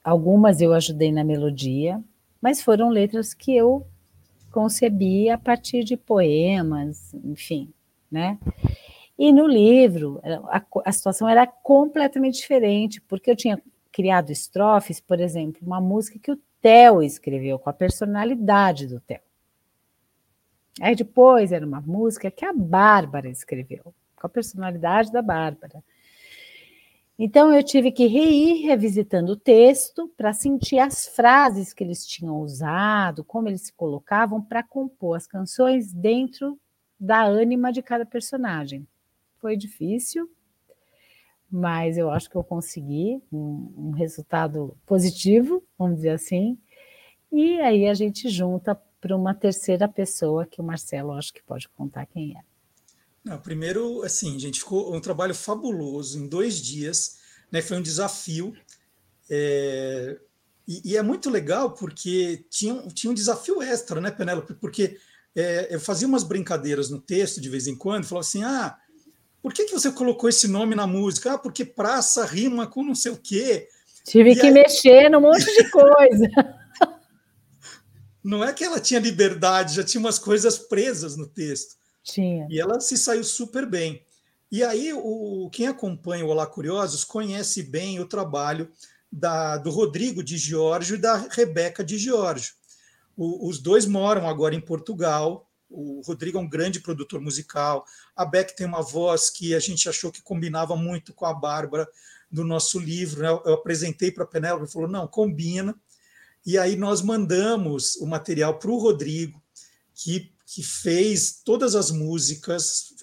[0.03, 2.03] algumas eu ajudei na melodia,
[2.41, 3.87] mas foram letras que eu
[4.51, 7.71] concebi a partir de poemas, enfim,
[8.11, 8.37] né?
[9.17, 10.19] E no livro,
[10.49, 13.61] a, a, situação era completamente diferente, porque eu tinha
[13.91, 19.21] criado estrofes, por exemplo, uma música que o Theo escreveu, com a personalidade do Theo.
[20.79, 25.83] Aí depois era uma música que a Bárbara escreveu, com a personalidade da Bárbara.
[27.19, 32.39] Então eu tive que ir revisitando o texto para sentir as frases que eles tinham
[32.39, 36.59] usado, como eles se colocavam para compor as canções dentro
[36.99, 38.87] da ânima de cada personagem.
[39.37, 40.29] Foi difícil,
[41.51, 46.57] mas eu acho que eu consegui um, um resultado positivo, vamos dizer assim.
[47.31, 51.67] E aí a gente junta para uma terceira pessoa que o Marcelo acho que pode
[51.69, 52.41] contar quem é.
[53.23, 57.17] Não, primeiro, assim, gente, ficou um trabalho fabuloso em dois dias,
[57.51, 57.61] né?
[57.61, 58.53] Foi um desafio.
[59.29, 60.19] É,
[60.67, 64.53] e, e, é muito legal porque tinha, tinha um desafio extra, né, Penélope?
[64.55, 64.97] Porque
[65.35, 68.77] é, eu fazia umas brincadeiras no texto de vez em quando, falava assim: ah,
[69.41, 71.33] por que, que você colocou esse nome na música?
[71.33, 73.67] Ah, porque praça rima com não sei o quê.
[74.05, 74.51] Tive e que aí...
[74.53, 76.27] mexer num monte de coisa.
[78.23, 81.75] não é que ela tinha liberdade, já tinha umas coisas presas no texto.
[82.03, 82.47] Tinha.
[82.49, 84.05] E ela se saiu super bem.
[84.51, 88.69] E aí, o, quem acompanha o Olá Curiosos conhece bem o trabalho
[89.11, 92.53] da, do Rodrigo de Giorgio e da Rebeca de Giorgio.
[93.15, 95.49] O, os dois moram agora em Portugal.
[95.71, 97.85] O Rodrigo é um grande produtor musical.
[98.15, 101.87] A Beck tem uma voz que a gente achou que combinava muito com a Bárbara
[102.29, 103.21] do nosso livro.
[103.21, 103.29] Né?
[103.29, 105.75] Eu apresentei para a Penélope e falou: não, combina.
[106.45, 109.41] E aí nós mandamos o material para o Rodrigo,
[109.93, 112.95] que, que fez todas as músicas.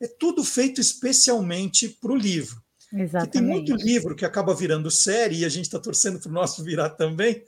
[0.00, 2.62] É tudo feito especialmente para o livro.
[2.92, 3.32] Exatamente.
[3.32, 6.62] tem muito livro que acaba virando série e a gente está torcendo para o nosso
[6.62, 7.42] virar também.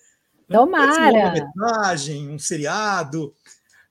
[0.48, 1.50] Tomara!
[1.54, 1.92] Uma
[2.32, 3.34] um seriado.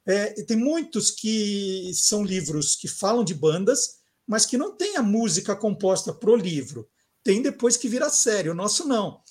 [0.07, 5.03] É, tem muitos que são livros que falam de bandas, mas que não tem a
[5.03, 6.87] música composta para o livro.
[7.23, 8.49] Tem depois que vira série.
[8.49, 9.21] O nosso não.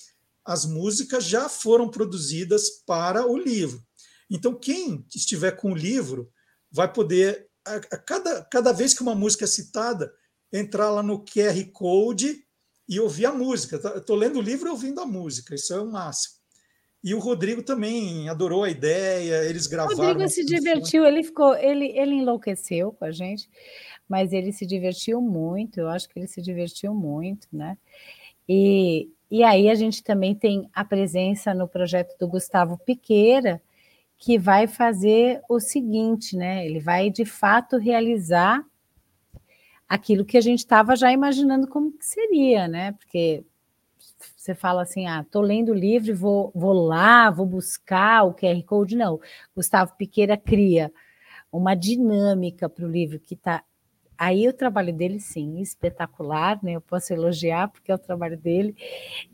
[0.44, 3.82] As músicas já foram produzidas para o livro.
[4.28, 6.30] Então, quem estiver com o livro
[6.70, 10.12] vai poder, a, a cada, cada vez que uma música é citada,
[10.52, 12.44] entrar lá no QR Code
[12.88, 13.76] e ouvir a música.
[13.96, 16.43] Estou lendo o livro e ouvindo a música, isso é o máximo.
[17.04, 19.94] E o Rodrigo também adorou a ideia, eles gravaram.
[19.94, 23.46] O Rodrigo se divertiu, ele ficou, ele, ele enlouqueceu com a gente,
[24.08, 27.76] mas ele se divertiu muito, eu acho que ele se divertiu muito, né?
[28.48, 33.60] E, e aí a gente também tem a presença no projeto do Gustavo Piqueira,
[34.16, 36.64] que vai fazer o seguinte, né?
[36.64, 38.64] Ele vai de fato realizar
[39.86, 42.92] aquilo que a gente estava já imaginando como que seria, né?
[42.92, 43.44] Porque
[44.44, 48.62] você fala assim, ah, tô lendo o livro, vou, vou lá, vou buscar o QR
[48.64, 48.94] Code.
[48.94, 49.18] Não,
[49.56, 50.92] Gustavo Piqueira cria
[51.50, 53.64] uma dinâmica para o livro que está.
[54.18, 56.72] Aí o trabalho dele, sim, espetacular, né?
[56.72, 58.76] Eu posso elogiar porque é o trabalho dele,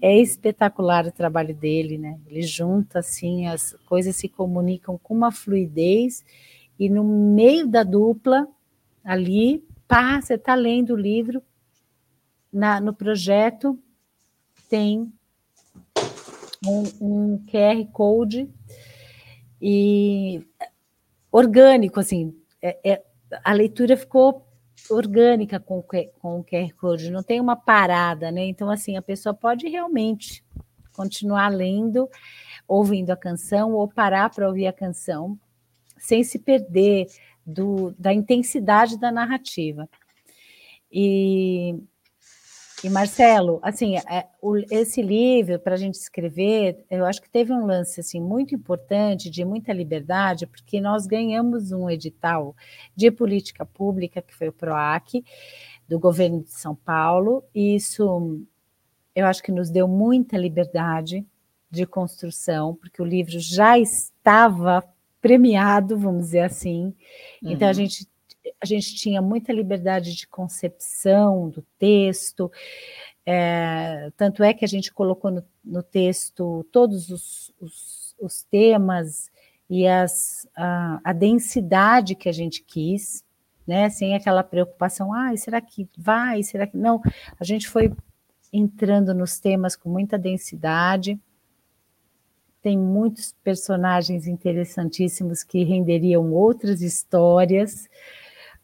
[0.01, 2.17] é espetacular o trabalho dele, né?
[2.29, 6.25] Ele junta assim, as coisas se comunicam com uma fluidez
[6.79, 8.47] e no meio da dupla
[9.03, 11.43] ali pá, você está lendo o livro,
[12.53, 13.77] na, no projeto
[14.71, 15.13] tem
[16.65, 18.49] um, um QR Code
[19.61, 20.47] e
[21.31, 23.03] orgânico, assim, é, é,
[23.45, 24.47] a leitura ficou
[24.89, 28.45] orgânica com, com o QR Code, não tem uma parada, né?
[28.47, 30.43] Então, assim, a pessoa pode realmente
[30.93, 32.09] continuar lendo,
[32.67, 35.39] ouvindo a canção, ou parar para ouvir a canção,
[35.99, 37.07] sem se perder
[37.45, 39.89] do, da intensidade da narrativa.
[40.91, 41.77] E,
[42.83, 44.27] e Marcelo, assim, é,
[44.71, 49.29] esse livro para a gente escrever, eu acho que teve um lance assim muito importante,
[49.29, 52.57] de muita liberdade, porque nós ganhamos um edital
[52.97, 55.23] de política pública que foi o Proac
[55.87, 57.45] do governo de São Paulo.
[57.55, 58.41] E isso,
[59.15, 61.27] eu acho que nos deu muita liberdade
[61.71, 64.83] de construção, porque o livro já estava
[65.21, 66.95] premiado, vamos dizer assim.
[67.43, 67.53] Uhum.
[67.53, 67.75] Então a uhum.
[67.75, 68.09] gente
[68.61, 72.51] a gente tinha muita liberdade de concepção do texto,
[73.25, 79.31] é, tanto é que a gente colocou no, no texto todos os, os, os, temas
[79.69, 83.25] e as, a, a, densidade que a gente quis,
[83.67, 87.01] né, sem aquela preocupação, ah, será que vai, será que não?
[87.39, 87.93] A gente foi
[88.53, 91.19] entrando nos temas com muita densidade,
[92.63, 97.89] tem muitos personagens interessantíssimos que renderiam outras histórias,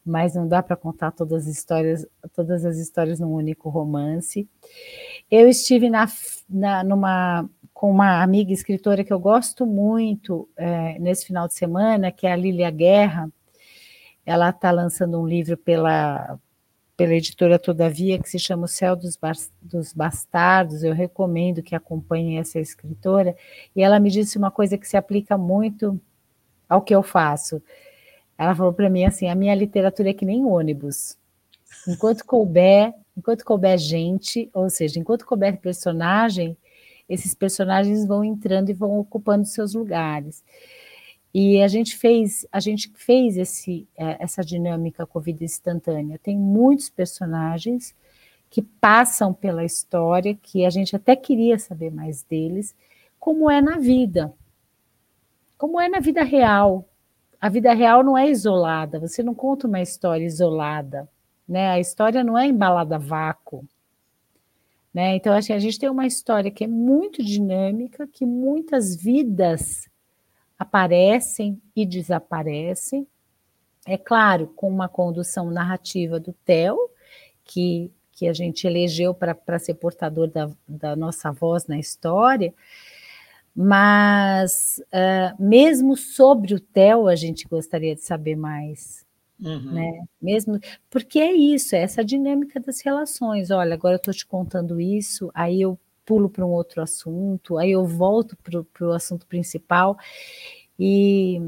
[0.07, 4.47] mas não dá para contar todas as histórias, todas as histórias num único romance.
[5.29, 6.07] Eu estive na,
[6.49, 12.11] na numa com uma amiga escritora que eu gosto muito é, nesse final de semana,
[12.11, 13.31] que é a Lília Guerra.
[14.25, 16.39] Ela está lançando um livro pela
[16.97, 19.19] pela editora Todavia, que se chama O Céu dos,
[19.61, 20.81] dos Bastardos.
[20.83, 23.35] Eu recomendo que acompanhem essa escritora.
[23.75, 26.01] E ela me disse uma coisa que se aplica muito
[26.67, 27.61] ao que eu faço.
[28.37, 31.17] Ela falou para mim assim: a minha literatura é que nem ônibus.
[31.87, 36.57] Enquanto couber, enquanto couber gente, ou seja, enquanto couber personagem,
[37.09, 40.43] esses personagens vão entrando e vão ocupando seus lugares.
[41.33, 46.19] E a gente fez, a gente fez esse, é, essa dinâmica com vida instantânea.
[46.19, 47.95] Tem muitos personagens
[48.49, 52.75] que passam pela história, que a gente até queria saber mais deles,
[53.19, 54.33] como é na vida.
[55.57, 56.87] Como é na vida real.
[57.39, 61.07] A vida real não é isolada, você não conta uma história isolada,
[61.47, 61.69] né?
[61.69, 63.63] A história não é embalada a vácuo.
[64.93, 65.15] Né?
[65.15, 69.87] Então, assim, a gente tem uma história que é muito dinâmica, que muitas vidas
[70.57, 73.07] aparecem e desaparecem.
[73.85, 76.77] É claro, com uma condução narrativa do Theo,
[77.43, 82.51] que, que a gente elegeu para ser portador da, da nossa voz na história,
[83.59, 89.05] mas uh, mesmo sobre o Theo a gente gostaria de saber mais,
[89.39, 89.71] Uhum.
[89.71, 90.03] Né?
[90.19, 93.51] Mesmo porque é isso, é essa dinâmica das relações.
[93.51, 97.71] Olha, agora eu estou te contando isso, aí eu pulo para um outro assunto, aí
[97.71, 99.97] eu volto para o assunto principal
[100.79, 101.39] e,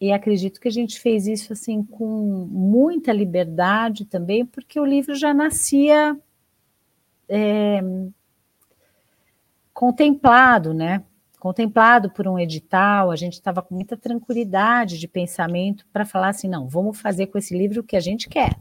[0.00, 5.14] e acredito que a gente fez isso assim com muita liberdade também, porque o livro
[5.14, 6.18] já nascia
[7.28, 7.80] é,
[9.72, 11.04] contemplado, né?
[11.44, 16.48] Contemplado por um edital, a gente estava com muita tranquilidade de pensamento para falar assim,
[16.48, 18.56] não, vamos fazer com esse livro o que a gente quer,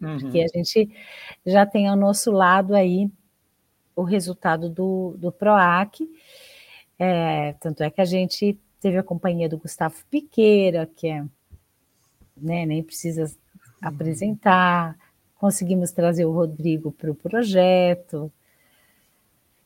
[0.00, 0.16] uhum.
[0.18, 0.90] porque a gente
[1.44, 3.10] já tem ao nosso lado aí
[3.94, 6.08] o resultado do, do PROAC,
[6.98, 11.22] é, tanto é que a gente teve a companhia do Gustavo Piqueira, que é,
[12.34, 13.72] né, nem precisa uhum.
[13.82, 14.96] apresentar,
[15.34, 18.32] conseguimos trazer o Rodrigo para o projeto,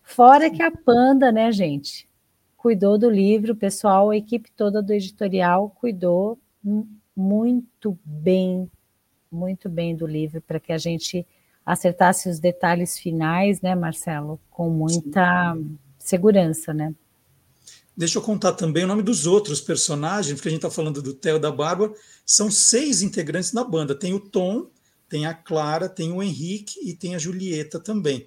[0.03, 2.06] fora que a Panda, né, gente,
[2.67, 6.37] cuidou do livro, o pessoal, a equipe toda do editorial cuidou
[7.15, 8.69] muito bem,
[9.31, 11.25] muito bem do livro, para que a gente
[11.65, 15.79] acertasse os detalhes finais, né, Marcelo, com muita Sim.
[15.97, 16.93] segurança, né?
[17.97, 21.15] Deixa eu contar também o nome dos outros personagens, porque a gente está falando do
[21.15, 21.93] Theo da Bárbara.
[22.27, 23.95] São seis integrantes da banda.
[23.95, 24.67] Tem o Tom,
[25.09, 28.27] tem a Clara, tem o Henrique e tem a Julieta também.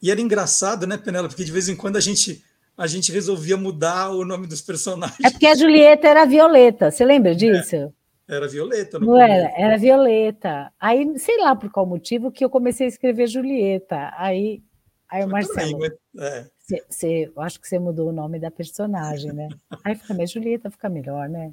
[0.00, 1.28] E era engraçado, né, Penela?
[1.28, 2.42] Porque de vez em quando a gente
[2.76, 5.20] a gente resolvia mudar o nome dos personagens.
[5.24, 7.76] É porque a Julieta era Violeta, você lembra é, disso?
[7.76, 7.90] É,
[8.28, 8.98] era Violeta.
[8.98, 10.72] Não era, era Violeta.
[10.80, 14.12] Aí, sei lá por qual motivo, que eu comecei a escrever Julieta.
[14.16, 14.62] Aí,
[15.08, 15.72] aí o Marcelo...
[15.72, 16.46] Também, é.
[16.58, 19.50] Cê, cê, eu acho que você mudou o nome da personagem, né?
[19.84, 21.52] Aí fica mais Julieta, fica melhor, né?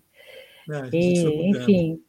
[0.69, 2.01] É, e, enfim,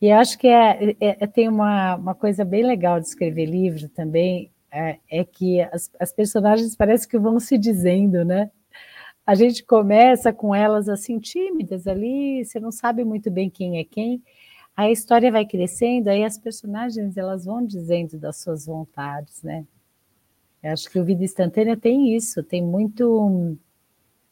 [0.00, 3.88] e acho que é, é, é, tem uma, uma coisa bem legal de escrever livro
[3.88, 8.50] também, é, é que as, as personagens parece que vão se dizendo, né?
[9.24, 13.84] A gente começa com elas assim tímidas ali, você não sabe muito bem quem é
[13.84, 14.20] quem.
[14.76, 19.64] Aí a história vai crescendo, aí as personagens elas vão dizendo das suas vontades, né?
[20.60, 23.56] Eu acho que o Vida Instantânea tem isso, tem muito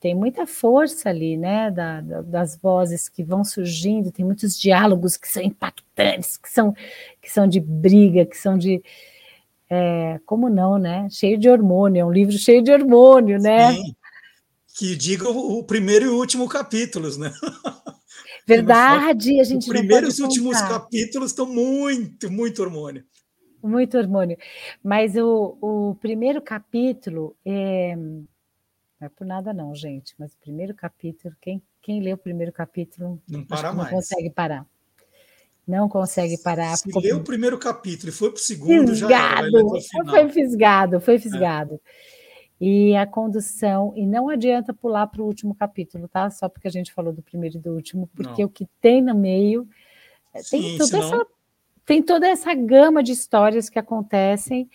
[0.01, 5.17] tem muita força ali, né, da, da, das vozes que vão surgindo, tem muitos diálogos
[5.17, 6.75] que são impactantes, que são,
[7.21, 8.83] que são de briga, que são de,
[9.75, 11.09] é, como não, né?
[11.11, 13.73] Cheio de hormônio, é um livro cheio de hormônio, né?
[13.73, 13.97] Sim.
[14.77, 17.33] Que diga o primeiro e o último capítulos, né?
[18.47, 19.61] Verdade, a gente.
[19.61, 23.03] Os primeiros e últimos capítulos estão muito, muito hormônio.
[23.63, 24.37] Muito hormônio.
[24.83, 27.97] Mas o, o primeiro capítulo é.
[27.97, 28.27] Não
[29.07, 33.21] é por nada, não, gente, mas o primeiro capítulo, quem, quem lê o primeiro capítulo
[33.27, 33.91] não, para mais.
[33.91, 34.67] não consegue parar.
[35.67, 36.77] Não consegue parar.
[36.77, 37.01] Se ficou...
[37.01, 39.49] leu o primeiro capítulo e foi para o segundo, fisgado.
[39.51, 41.75] já Foi fisgado, foi fisgado.
[41.75, 42.13] É.
[42.65, 46.31] E a condução, e não adianta pular para o último capítulo, tá?
[46.31, 48.49] Só porque a gente falou do primeiro e do último, porque não.
[48.49, 49.69] o que tem no meio
[50.33, 51.07] é, Sim, tem, toda senão...
[51.07, 51.27] essa,
[51.85, 54.69] tem toda essa gama de histórias que acontecem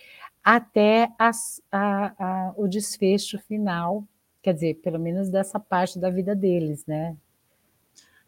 [0.44, 4.04] até as, a, a, o desfecho final,
[4.42, 7.16] quer dizer, pelo menos dessa parte da vida deles, né?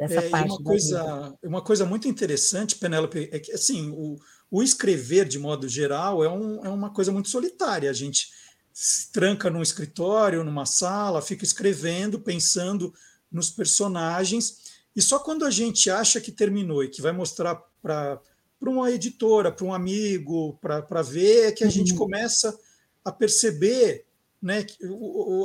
[0.01, 0.49] Dessa é, parte.
[0.49, 4.17] Uma coisa, uma coisa muito interessante, Penélope, é que assim, o,
[4.51, 7.91] o escrever, de modo geral, é, um, é uma coisa muito solitária.
[7.91, 8.31] A gente
[8.73, 12.95] se tranca num escritório, numa sala, fica escrevendo, pensando
[13.31, 18.21] nos personagens, e só quando a gente acha que terminou e que vai mostrar para
[18.61, 21.73] uma editora, para um amigo, para ver, é que a uhum.
[21.73, 22.59] gente começa
[23.05, 24.05] a perceber
[24.43, 24.67] né,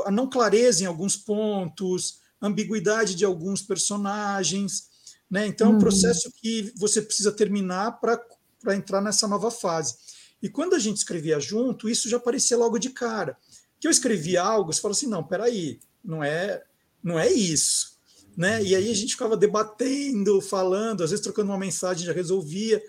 [0.05, 4.89] a não clareza em alguns pontos, ambiguidade de alguns personagens.
[5.29, 5.47] Né?
[5.47, 5.79] Então, é um uhum.
[5.79, 9.95] processo que você precisa terminar para entrar nessa nova fase.
[10.41, 13.37] E quando a gente escrevia junto, isso já aparecia logo de cara.
[13.79, 16.63] Que eu escrevia algo, você fala assim: não, peraí, não é,
[17.03, 17.95] não é isso.
[18.37, 18.61] Né?
[18.63, 22.81] E aí a gente ficava debatendo, falando, às vezes trocando uma mensagem já resolvia.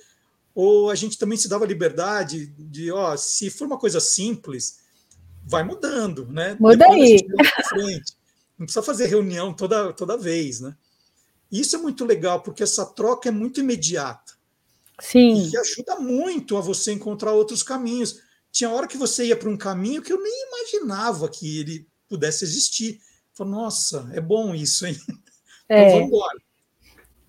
[0.54, 4.78] Ou a gente também se dava liberdade de, ó, se for uma coisa simples,
[5.44, 6.56] vai mudando, né?
[6.58, 7.18] Muda aí.
[8.58, 10.76] Não precisa fazer reunião toda, toda vez, né?
[11.50, 14.34] Isso é muito legal, porque essa troca é muito imediata.
[15.00, 15.48] Sim.
[15.48, 18.20] E ajuda muito a você encontrar outros caminhos.
[18.50, 22.44] Tinha hora que você ia para um caminho que eu nem imaginava que ele pudesse
[22.44, 23.00] existir.
[23.34, 24.96] Falei, nossa, é bom isso, hein?
[25.68, 25.90] Então é.
[25.90, 26.38] vamos embora.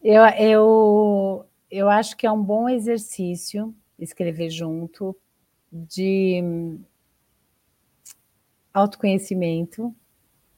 [0.04, 5.18] Eu, eu, eu acho que é um bom exercício escrever junto
[5.72, 6.44] de
[8.72, 9.94] autoconhecimento,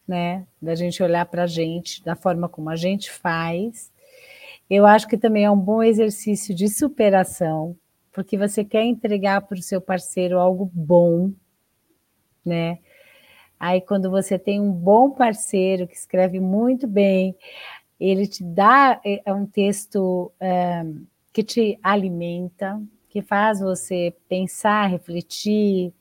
[0.09, 0.47] né?
[0.59, 3.91] Da gente olhar para a gente, da forma como a gente faz.
[4.67, 7.77] Eu acho que também é um bom exercício de superação,
[8.11, 11.31] porque você quer entregar para o seu parceiro algo bom,
[12.43, 12.79] né?
[13.59, 17.35] Aí, quando você tem um bom parceiro que escreve muito bem,
[17.99, 20.85] ele te dá é, é um texto é,
[21.31, 25.93] que te alimenta, que faz você pensar, refletir,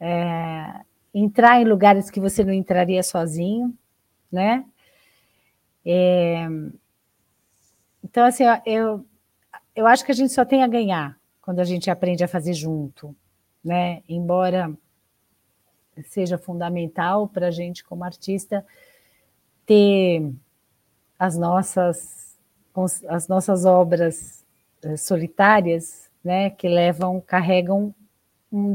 [0.00, 0.80] é,
[1.14, 3.76] entrar em lugares que você não entraria sozinho,
[4.30, 4.64] né?
[5.84, 6.46] É,
[8.02, 9.04] então, assim, eu,
[9.74, 12.54] eu acho que a gente só tem a ganhar quando a gente aprende a fazer
[12.54, 13.14] junto,
[13.64, 14.02] né?
[14.08, 14.72] Embora
[16.04, 18.64] seja fundamental para a gente, como artista,
[19.66, 20.32] ter
[21.18, 22.38] as nossas,
[23.08, 24.44] as nossas obras
[24.82, 27.94] eh, solitárias, né, que levam, carregam
[28.52, 28.74] um,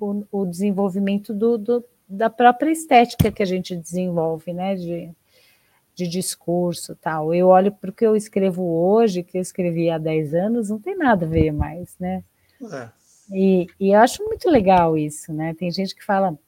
[0.00, 5.10] o, o, desenvolvimento do, do, da própria estética que a gente desenvolve, né, de,
[5.94, 7.34] de discurso tal.
[7.34, 10.78] Eu olho para o que eu escrevo hoje, que eu escrevi há 10 anos, não
[10.78, 12.24] tem nada a ver mais, né?
[12.72, 12.88] É.
[13.30, 15.54] E, e eu acho muito legal isso, né?
[15.54, 16.38] Tem gente que fala,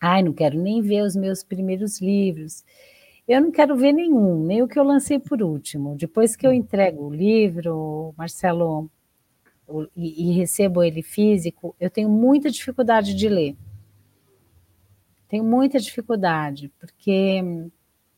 [0.00, 2.64] ai, não quero nem ver os meus primeiros livros.
[3.28, 5.96] Eu não quero ver nenhum, nem o que eu lancei por último.
[5.96, 8.90] Depois que eu entrego o livro, Marcelo,
[9.96, 13.56] e, e recebo ele físico, eu tenho muita dificuldade de ler.
[15.28, 17.42] Tenho muita dificuldade, porque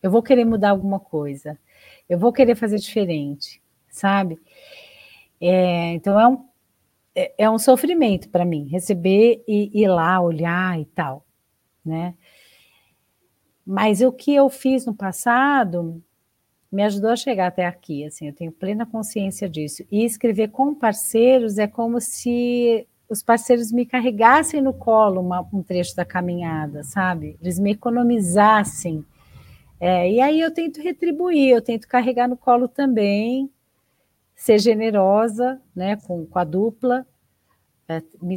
[0.03, 1.59] eu vou querer mudar alguma coisa,
[2.09, 4.38] eu vou querer fazer diferente, sabe?
[5.40, 6.44] É, então é um,
[7.14, 11.24] é, é um sofrimento para mim receber e ir lá olhar e tal,
[11.84, 12.14] né?
[13.66, 16.03] Mas o que eu fiz no passado
[16.70, 19.84] me ajudou a chegar até aqui, assim, eu tenho plena consciência disso.
[19.90, 25.62] E escrever com parceiros é como se os parceiros me carregassem no colo uma, um
[25.62, 27.38] trecho da caminhada, sabe?
[27.40, 29.04] Eles me economizassem.
[29.80, 33.50] É, e aí eu tento retribuir, eu tento carregar no colo também,
[34.34, 37.06] ser generosa, né, com, com a dupla,
[37.88, 38.36] é, me,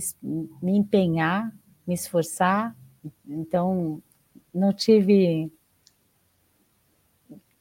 [0.62, 1.54] me empenhar,
[1.86, 2.76] me esforçar.
[3.28, 4.02] Então,
[4.54, 5.52] não tive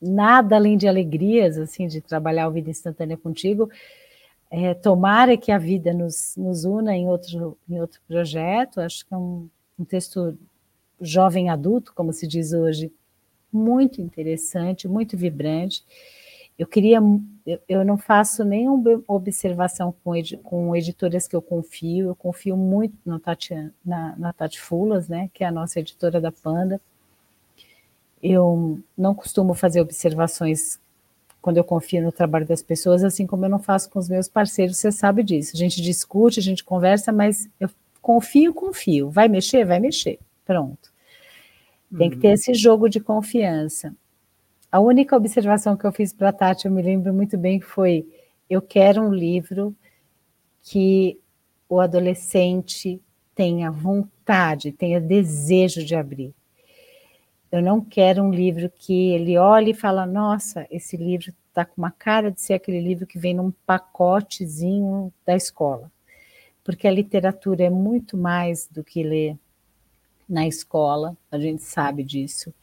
[0.01, 3.71] nada além de alegrias, assim, de trabalhar o Vida Instantânea contigo.
[4.51, 8.81] É, tomara que a vida nos, nos una em outro, em outro projeto.
[8.81, 9.49] Acho que é um,
[9.79, 10.37] um texto
[11.01, 12.93] jovem adulto, como se diz hoje,
[13.53, 15.85] muito interessante, muito vibrante.
[16.59, 16.99] Eu queria,
[17.67, 23.19] eu não faço nenhuma observação com, com editoras que eu confio, eu confio muito no
[23.19, 26.81] Tati, na, na Tati Fulas, né, que é a nossa editora da Panda.
[28.23, 30.79] Eu não costumo fazer observações
[31.41, 34.29] quando eu confio no trabalho das pessoas, assim como eu não faço com os meus
[34.29, 35.53] parceiros, você sabe disso.
[35.55, 37.71] A gente discute, a gente conversa, mas eu
[38.03, 39.11] confio, confio.
[39.11, 39.65] Vai mexer?
[39.65, 40.19] Vai mexer.
[40.45, 40.91] Pronto.
[41.97, 42.35] Tem que ter uhum.
[42.35, 43.95] esse jogo de confiança.
[44.71, 48.07] A única observação que eu fiz para a Tati, eu me lembro muito bem, foi:
[48.49, 49.75] eu quero um livro
[50.63, 51.19] que
[51.69, 53.01] o adolescente
[53.35, 56.33] tenha vontade, tenha desejo de abrir.
[57.51, 61.75] Eu não quero um livro que ele olhe e fala: nossa, esse livro está com
[61.79, 65.91] uma cara de ser aquele livro que vem num pacotezinho da escola.
[66.63, 69.37] Porque a literatura é muito mais do que ler
[70.29, 72.55] na escola, a gente sabe disso.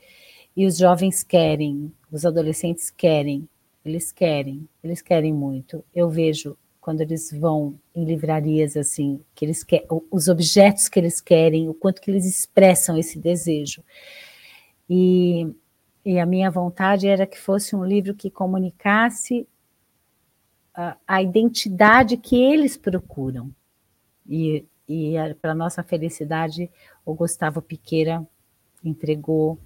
[0.55, 3.47] E os jovens querem, os adolescentes querem,
[3.83, 5.83] eles querem, eles querem muito.
[5.93, 11.19] Eu vejo quando eles vão em livrarias assim, que eles querem, os objetos que eles
[11.19, 13.83] querem, o quanto que eles expressam esse desejo.
[14.89, 15.53] E,
[16.05, 19.47] e a minha vontade era que fosse um livro que comunicasse
[20.73, 23.53] a, a identidade que eles procuram.
[24.27, 26.69] E, e para nossa felicidade,
[27.05, 28.25] o Gustavo Piqueira
[28.83, 29.59] entregou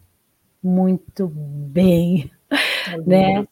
[0.63, 3.45] muito bem, tá né?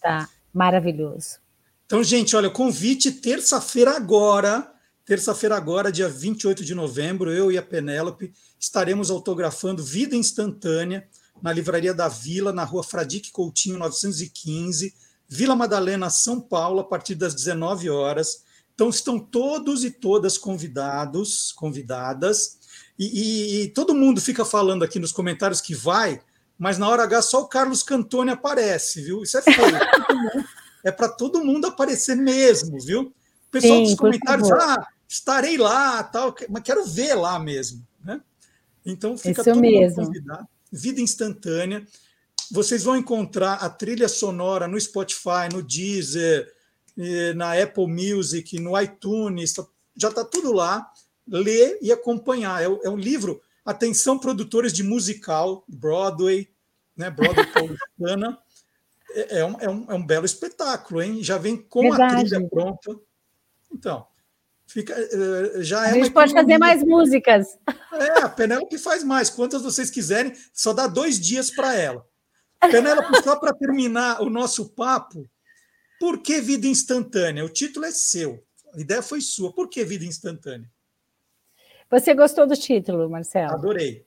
[0.00, 1.38] Tá maravilhoso.
[1.86, 4.70] Então, gente, olha, convite terça-feira agora,
[5.08, 8.30] terça-feira agora, dia 28 de novembro, eu e a Penélope
[8.60, 11.08] estaremos autografando Vida Instantânea
[11.40, 14.94] na Livraria da Vila, na rua Fradique Coutinho, 915,
[15.26, 18.44] Vila Madalena, São Paulo, a partir das 19 horas.
[18.74, 22.58] Então, estão todos e todas convidados, convidadas,
[22.98, 26.20] e, e, e todo mundo fica falando aqui nos comentários que vai,
[26.58, 29.22] mas na hora H só o Carlos Cantoni aparece, viu?
[29.22, 29.56] Isso é feio.
[30.84, 33.04] é para todo mundo aparecer mesmo, viu?
[33.04, 38.20] O pessoal Sim, dos comentários, ah, estarei lá, tal, mas quero ver lá mesmo, né?
[38.84, 39.96] Então fica Isso todo mesmo.
[39.96, 40.48] mundo convidado.
[40.70, 41.86] Vida instantânea.
[42.50, 46.52] Vocês vão encontrar a trilha sonora no Spotify, no Deezer,
[47.34, 50.90] na Apple Music, no iTunes, tá, já está tudo lá.
[51.26, 52.62] Ler e acompanhar.
[52.62, 56.48] É, é um livro Atenção, produtores de musical, Broadway,
[56.96, 57.10] né?
[57.10, 58.38] Broadway paulistana.
[59.10, 61.22] É, é, um, é, um, é um belo espetáculo, hein?
[61.22, 62.14] Já vem com Verdade.
[62.14, 62.98] a trilha pronta.
[63.70, 64.06] Então,
[64.68, 67.58] fica, eh, já é a gente pode fazer mais músicas.
[67.92, 69.30] É, a Penélope faz mais.
[69.30, 72.06] Quantas vocês quiserem, só dá dois dias para ela.
[72.60, 75.28] Penélope, só para terminar o nosso papo,
[75.98, 77.44] Por que vida instantânea?
[77.44, 79.52] O título é seu, a ideia foi sua.
[79.52, 80.70] Por que vida instantânea?
[81.90, 83.54] Você gostou do título, Marcelo?
[83.54, 84.04] Adorei.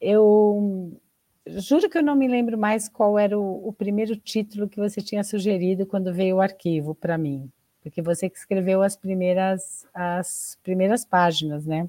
[0.00, 1.00] Eu
[1.46, 5.00] juro que eu não me lembro mais qual era o, o primeiro título que você
[5.00, 7.50] tinha sugerido quando veio o arquivo para mim,
[7.82, 11.88] porque você que escreveu as primeiras as primeiras páginas, né?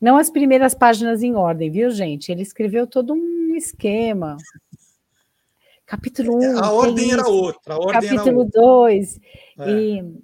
[0.00, 2.32] Não as primeiras páginas em ordem, viu, gente?
[2.32, 4.36] Ele escreveu todo um esquema.
[5.86, 6.40] Capítulo 1.
[6.40, 7.76] Um, a ordem era outra.
[7.78, 9.20] Ordem capítulo 2.
[9.60, 9.70] É.
[9.70, 10.14] E,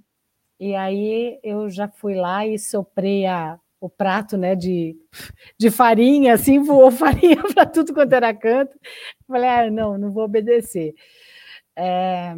[0.58, 4.96] e aí eu já fui lá e soprei a, o prato né, de,
[5.56, 8.76] de farinha, assim, voou farinha para tudo quanto era canto.
[9.26, 10.94] Falei, ah, não, não vou obedecer.
[11.76, 12.34] É,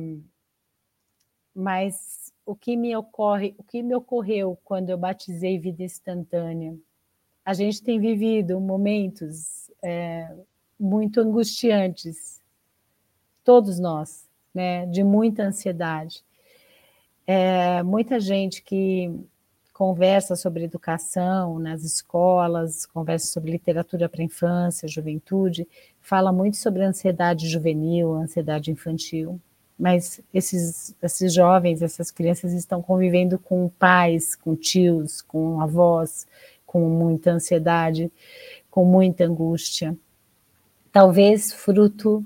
[1.61, 6.77] mas o que me ocorre, o que me ocorreu quando eu batizei vida instantânea?
[7.45, 10.35] A gente tem vivido momentos é,
[10.79, 12.41] muito angustiantes,
[13.45, 16.25] todos nós, né, de muita ansiedade.
[17.27, 19.13] É, muita gente que
[19.73, 25.67] conversa sobre educação nas escolas, conversa sobre literatura para infância, juventude,
[26.01, 29.41] fala muito sobre ansiedade juvenil, ansiedade infantil.
[29.81, 36.26] Mas esses, esses jovens, essas crianças estão convivendo com pais, com tios, com avós,
[36.66, 38.12] com muita ansiedade,
[38.70, 39.97] com muita angústia.
[40.93, 42.22] Talvez fruto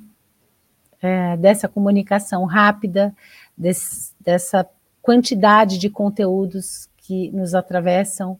[1.00, 3.14] é, dessa comunicação rápida,
[3.56, 4.68] desse, dessa
[5.00, 8.36] quantidade de conteúdos que nos atravessam,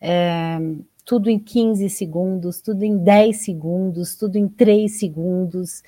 [0.00, 0.58] é,
[1.02, 5.82] tudo em 15 segundos, tudo em 10 segundos, tudo em 3 segundos.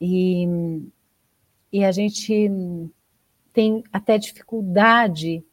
[0.00, 0.48] E,
[1.72, 2.50] e a gente
[3.52, 5.44] tem até dificuldade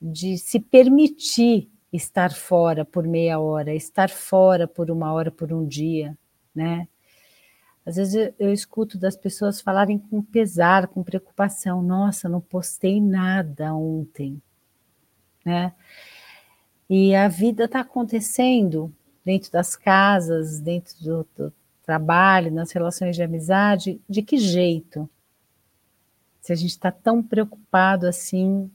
[0.00, 5.66] de se permitir estar fora por meia hora, estar fora por uma hora, por um
[5.66, 6.16] dia,
[6.54, 6.88] né?
[7.86, 11.82] Às vezes eu, eu, escuto das pessoas falarem com pesar, com preocupação.
[11.82, 14.40] Nossa, não postei nada ontem
[15.44, 15.72] né?
[16.88, 18.92] E a vida está acontecendo
[19.24, 25.08] dentro das casas, dentro do, do trabalho, nas relações de amizade, de que jeito?
[26.44, 28.70] Se a gente está tão preocupado assim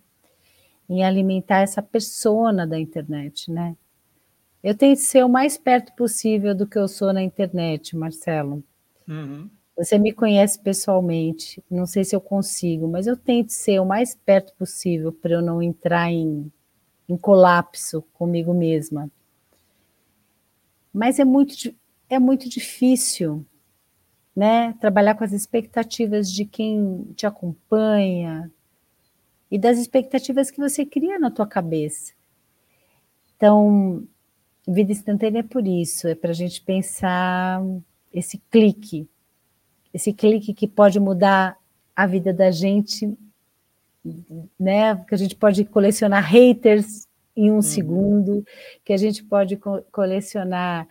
[0.90, 3.78] em alimentar essa persona da internet, né?
[4.64, 8.64] Eu tento ser o mais perto possível do que eu sou na internet, Marcelo.
[9.08, 9.48] Uhum.
[9.78, 14.16] Você me conhece pessoalmente, não sei se eu consigo, mas eu tento ser o mais
[14.16, 16.52] perto possível para eu não entrar em
[17.08, 19.10] em colapso comigo mesma.
[20.94, 21.56] Mas é muito,
[22.08, 23.46] é muito difícil,
[24.36, 24.74] né?
[24.80, 28.52] Trabalhar com as expectativas de quem te acompanha
[29.52, 32.14] e das expectativas que você cria na tua cabeça.
[33.36, 34.04] Então,
[34.68, 37.62] vida instantânea é por isso, é para a gente pensar
[38.14, 39.10] esse clique,
[39.94, 41.58] esse clique que pode mudar
[41.96, 43.18] a vida da gente
[44.60, 44.96] né?
[45.08, 47.62] Que a gente pode colecionar haters em um uhum.
[47.62, 48.46] segundo,
[48.84, 50.88] que a gente pode co colecionar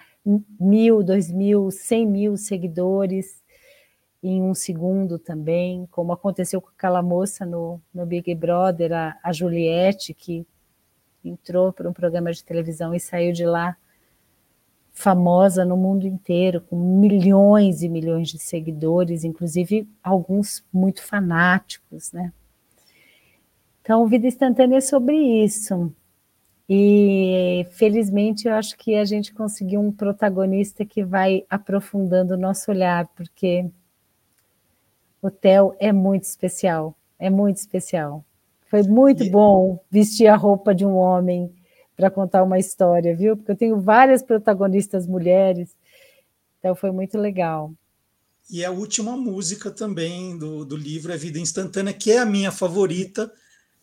[0.58, 3.42] mil, dois mil, cem mil seguidores
[4.22, 9.32] em um segundo também, como aconteceu com aquela moça no, no Big Brother, a, a
[9.32, 10.46] Juliette, que
[11.24, 13.76] entrou para um programa de televisão e saiu de lá
[14.92, 22.32] famosa no mundo inteiro, com milhões e milhões de seguidores, inclusive alguns muito fanáticos, né?
[23.80, 25.94] Então, Vida Instantânea é sobre isso.
[26.68, 32.70] E, felizmente, eu acho que a gente conseguiu um protagonista que vai aprofundando o nosso
[32.70, 33.70] olhar, porque
[35.22, 38.22] o Theo é muito especial, é muito especial.
[38.68, 39.30] Foi muito e...
[39.30, 41.50] bom vestir a roupa de um homem
[41.96, 43.36] para contar uma história, viu?
[43.36, 45.74] Porque eu tenho várias protagonistas mulheres,
[46.58, 47.72] então foi muito legal.
[48.50, 52.52] E a última música também do, do livro é Vida Instantânea, que é a minha
[52.52, 53.30] favorita,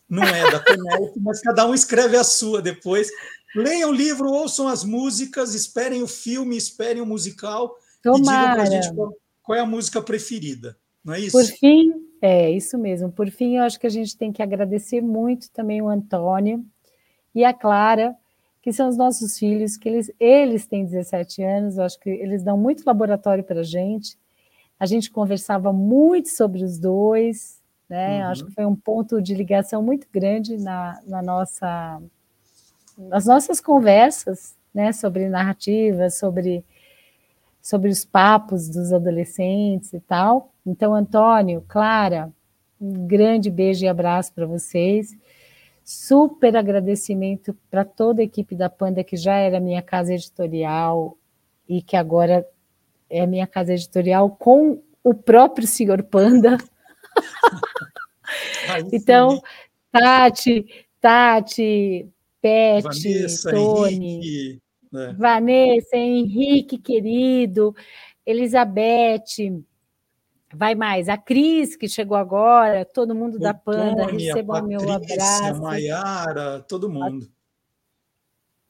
[0.08, 3.08] não é da Penélope, mas cada um escreve a sua depois.
[3.54, 8.18] Leiam o livro, ouçam as músicas, esperem o filme, esperem o musical Tomara.
[8.18, 10.76] e digam para a gente qual, qual, é a música preferida.
[11.04, 11.32] Não é isso?
[11.32, 13.10] Por fim, é isso mesmo.
[13.10, 16.64] Por fim, eu acho que a gente tem que agradecer muito também o Antônio
[17.34, 18.14] e a Clara,
[18.62, 22.42] que são os nossos filhos, que eles, eles têm 17 anos, eu acho que eles
[22.42, 24.18] dão muito laboratório para a gente.
[24.78, 27.55] A gente conversava muito sobre os dois,
[27.88, 28.24] né?
[28.24, 28.30] Uhum.
[28.30, 32.00] Acho que foi um ponto de ligação muito grande na, na nossa,
[32.96, 34.92] nas nossas conversas, né?
[34.92, 36.64] Sobre narrativas, sobre,
[37.62, 40.52] sobre os papos dos adolescentes e tal.
[40.66, 42.32] Então, Antônio, Clara,
[42.80, 45.16] um grande beijo e abraço para vocês.
[45.84, 51.16] Super agradecimento para toda a equipe da Panda, que já era minha casa editorial
[51.68, 52.46] e que agora
[53.08, 56.58] é minha casa editorial com o próprio senhor Panda.
[58.92, 59.40] então,
[59.90, 60.66] Tati,
[61.00, 62.08] Tati,
[62.40, 64.62] Pet, Vanessa, Tony, Henrique,
[64.92, 65.16] né?
[65.18, 67.74] Vanessa, Henrique, querido,
[68.24, 69.64] Elizabeth,
[70.54, 74.66] vai mais, a Cris, que chegou agora, todo mundo o da Panda, Tony, recebam o
[74.66, 75.62] meu abraço.
[75.62, 77.28] Maiara, todo mundo.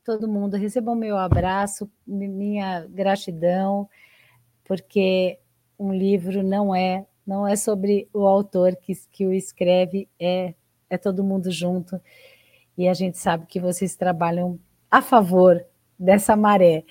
[0.05, 3.89] Todo mundo, recebam o meu abraço, minha gratidão,
[4.65, 5.39] porque
[5.79, 10.55] um livro não é não é sobre o autor que, que o escreve, é,
[10.89, 12.01] é todo mundo junto.
[12.79, 14.59] E a gente sabe que vocês trabalham
[14.91, 15.65] a favor
[15.99, 16.85] dessa maré.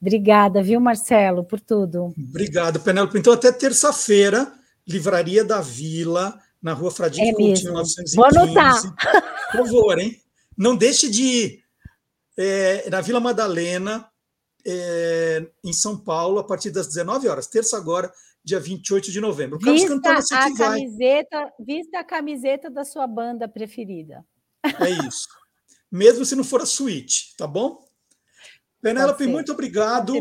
[0.00, 2.12] Obrigada, viu, Marcelo, por tudo.
[2.18, 3.18] Obrigado, Penélope.
[3.18, 4.52] Então, até terça-feira,
[4.86, 8.16] Livraria da Vila, na rua Fradinho é Coutinho, 915.
[8.16, 8.82] Vou anotar.
[9.52, 10.20] Por favor, hein?
[10.56, 11.60] Não deixe de ir.
[12.36, 14.08] É, na Vila Madalena,
[14.66, 18.10] é, em São Paulo, a partir das 19 horas, terça agora,
[18.44, 19.56] dia 28 de novembro.
[19.56, 24.24] O Carlos vista a camiseta, Vista a camiseta da sua banda preferida.
[24.64, 25.28] É isso.
[25.90, 27.84] Mesmo se não for a suíte, tá bom?
[28.80, 30.14] Penélope, muito obrigado.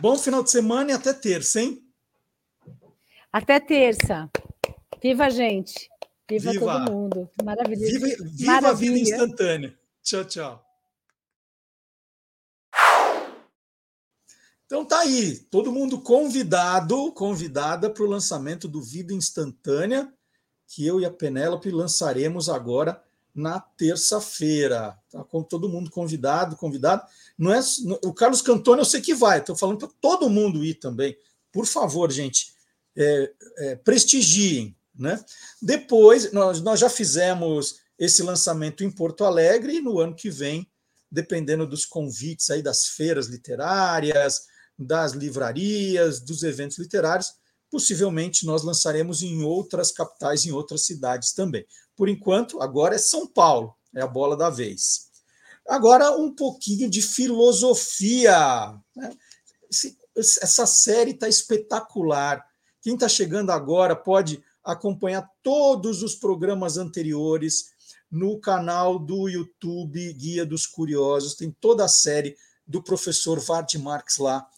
[0.00, 1.82] Bom final de semana e até terça, hein?
[3.32, 4.28] Até terça.
[5.02, 5.88] Viva a gente.
[6.28, 6.84] Viva, viva.
[6.84, 7.30] todo mundo.
[7.42, 7.86] Maravilhoso.
[7.86, 9.78] Viva, viva a vida instantânea.
[10.02, 10.69] Tchau, tchau.
[14.70, 20.08] Então tá aí, todo mundo convidado, convidada para o lançamento do Vida Instantânea,
[20.68, 23.02] que eu e a Penélope lançaremos agora
[23.34, 24.96] na terça-feira.
[25.10, 27.02] Tá com todo mundo convidado, convidado.
[27.36, 27.58] Não é
[28.04, 29.40] o Carlos Cantoni, eu sei que vai.
[29.40, 31.18] Estou falando para todo mundo ir também.
[31.50, 32.52] Por favor, gente,
[32.96, 35.20] é, é, prestigiem, né?
[35.60, 40.64] Depois nós, nós já fizemos esse lançamento em Porto Alegre e no ano que vem,
[41.10, 44.48] dependendo dos convites aí das feiras literárias,
[44.80, 47.34] das livrarias, dos eventos literários,
[47.70, 51.66] possivelmente nós lançaremos em outras capitais, em outras cidades também.
[51.94, 55.10] Por enquanto, agora é São Paulo, é a bola da vez.
[55.68, 58.74] Agora, um pouquinho de filosofia.
[58.96, 59.12] Né?
[60.16, 62.44] Essa série está espetacular.
[62.80, 67.66] Quem está chegando agora pode acompanhar todos os programas anteriores
[68.10, 71.34] no canal do YouTube Guia dos Curiosos.
[71.34, 72.34] Tem toda a série
[72.66, 74.48] do professor Vard Marx lá.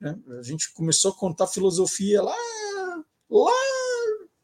[0.00, 0.18] Né?
[0.38, 2.36] A gente começou a contar filosofia lá,
[3.28, 3.52] lá,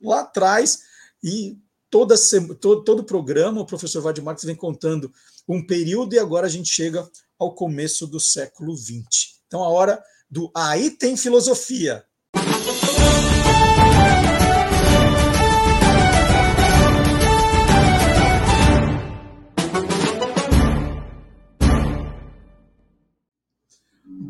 [0.03, 0.83] lá atrás
[1.23, 1.59] e
[1.91, 2.15] toda,
[2.61, 5.13] todo, todo programa o professor Vard Marx vem contando
[5.49, 9.41] um período e agora a gente chega ao começo do século XX.
[9.47, 12.05] Então, a hora do Aí tem filosofia.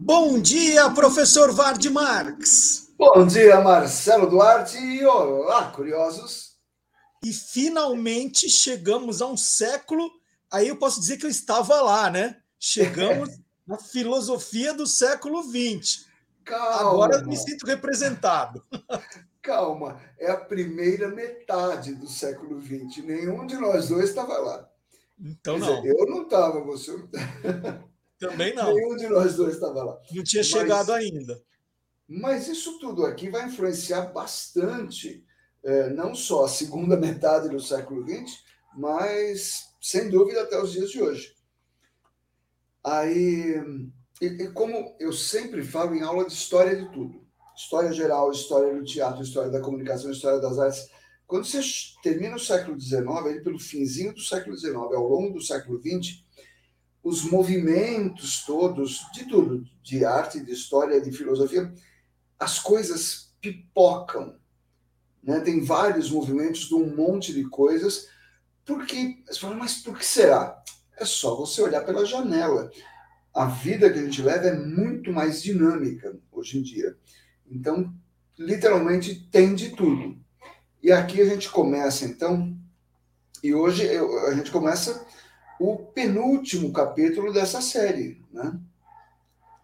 [0.07, 2.95] Bom dia, professor Vard Marx.
[2.97, 6.57] Bom dia, Marcelo Duarte e olá, curiosos.
[7.25, 10.09] E finalmente chegamos a um século
[10.49, 12.41] aí eu posso dizer que eu estava lá, né?
[12.57, 13.31] Chegamos
[13.67, 16.07] na filosofia do século XX.
[16.45, 16.89] Calma.
[16.89, 18.65] Agora me sinto representado.
[19.43, 22.99] Calma, é a primeira metade do século XX.
[22.99, 24.71] Nenhum de nós dois estava lá.
[25.19, 25.83] Então Quer não.
[25.83, 26.93] Dizer, eu não estava, você.
[28.19, 28.75] Também não.
[28.75, 30.01] Nenhum de nós dois estava lá.
[30.13, 31.41] Não tinha mas, chegado ainda.
[32.09, 35.25] Mas isso tudo aqui vai influenciar bastante,
[35.65, 38.43] é, não só a segunda metade do século XX,
[38.77, 41.35] mas sem dúvida, até os dias de hoje.
[42.83, 43.55] Aí,
[44.21, 48.75] e, e como eu sempre falo em aula de história de tudo, história geral, história
[48.75, 50.89] do teatro, história da comunicação, história das artes,
[51.27, 51.61] quando você
[52.03, 56.25] termina o século XIX, ali pelo finzinho do século XIX, ao longo do século XX,
[57.07, 61.73] os movimentos todos, de tudo, de arte, de história, de filosofia,
[62.37, 64.35] as coisas pipocam.
[65.23, 65.39] Né?
[65.39, 68.09] Tem vários movimentos de um monte de coisas
[68.65, 70.61] porque, você fala, mas por que será?
[70.99, 72.73] É só você olhar pela janela.
[73.33, 76.99] A vida que a gente leva é muito mais dinâmica hoje em dia.
[77.49, 77.95] Então,
[78.37, 80.19] literalmente, tem de tudo.
[80.83, 82.53] E aqui a gente começa, então,
[83.45, 85.06] e hoje eu, a gente começa
[85.59, 88.59] o penúltimo capítulo dessa série, né?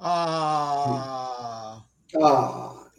[0.00, 1.84] Ah!
[2.20, 2.90] Ah!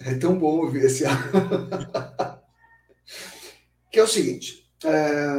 [0.00, 1.04] É tão bom ouvir esse.
[3.90, 5.34] que é o seguinte: é...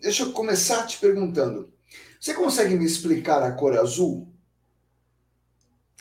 [0.00, 1.72] Deixa eu começar te perguntando.
[2.20, 4.28] Você consegue me explicar a cor azul?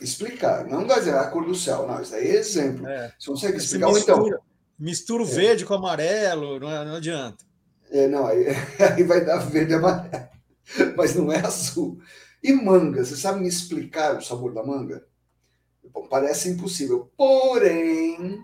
[0.01, 2.87] Explicar, não vai dizer a cor do céu, não, isso aí é exemplo.
[2.87, 3.13] É.
[3.19, 3.93] Você consegue explicar?
[3.93, 4.39] Mistura, então,
[4.79, 5.29] mistura o é.
[5.29, 7.50] verde com amarelo, não, não adianta.
[7.91, 8.45] É, não, aí,
[8.79, 10.29] aí vai dar verde e amarelo,
[10.95, 11.99] mas não é azul.
[12.41, 15.05] E manga, você sabe me explicar o sabor da manga?
[15.93, 17.11] Bom, parece impossível.
[17.17, 18.41] Porém,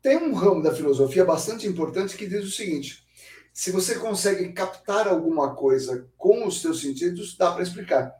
[0.00, 3.04] tem um ramo da filosofia bastante importante que diz o seguinte:
[3.52, 8.14] se você consegue captar alguma coisa com os seus sentidos, dá para explicar.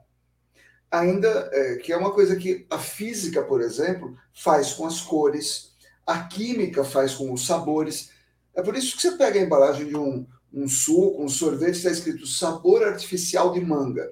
[0.91, 5.75] Ainda é, que é uma coisa que a física, por exemplo, faz com as cores,
[6.07, 8.11] a química faz com os sabores.
[8.55, 11.91] É por isso que você pega a embalagem de um, um suco, um sorvete, está
[11.91, 14.11] escrito sabor artificial de manga.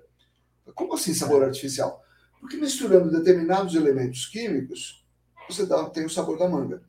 [0.74, 2.02] Como assim sabor artificial?
[2.40, 5.04] Porque misturando determinados elementos químicos,
[5.48, 6.82] você dá, tem o sabor da manga.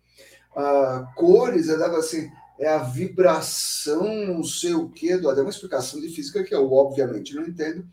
[0.55, 5.49] Ah, cores é dado assim, é a vibração, não sei o quê, do, é uma
[5.49, 7.85] explicação de física que eu, obviamente, não entendo.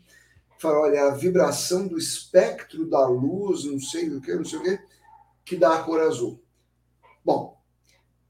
[0.59, 4.59] Fala, olha, é a vibração do espectro da luz, não sei o que, não sei
[4.59, 4.79] o quê,
[5.43, 6.39] que dá a cor azul.
[7.23, 7.60] Bom,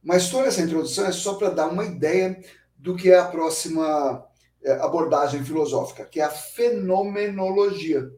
[0.04, 2.42] mas toda essa introdução é só para dar uma ideia
[2.78, 4.26] do que é a próxima
[4.64, 8.12] é, abordagem filosófica, que é a fenomenologia.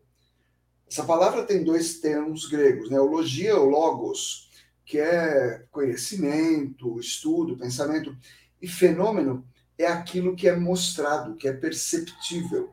[0.90, 3.00] Essa palavra tem dois termos gregos, né?
[3.00, 4.50] O logia, o logos,
[4.86, 8.16] que é conhecimento, estudo, pensamento,
[8.62, 9.46] e fenômeno
[9.78, 12.72] é aquilo que é mostrado, que é perceptível.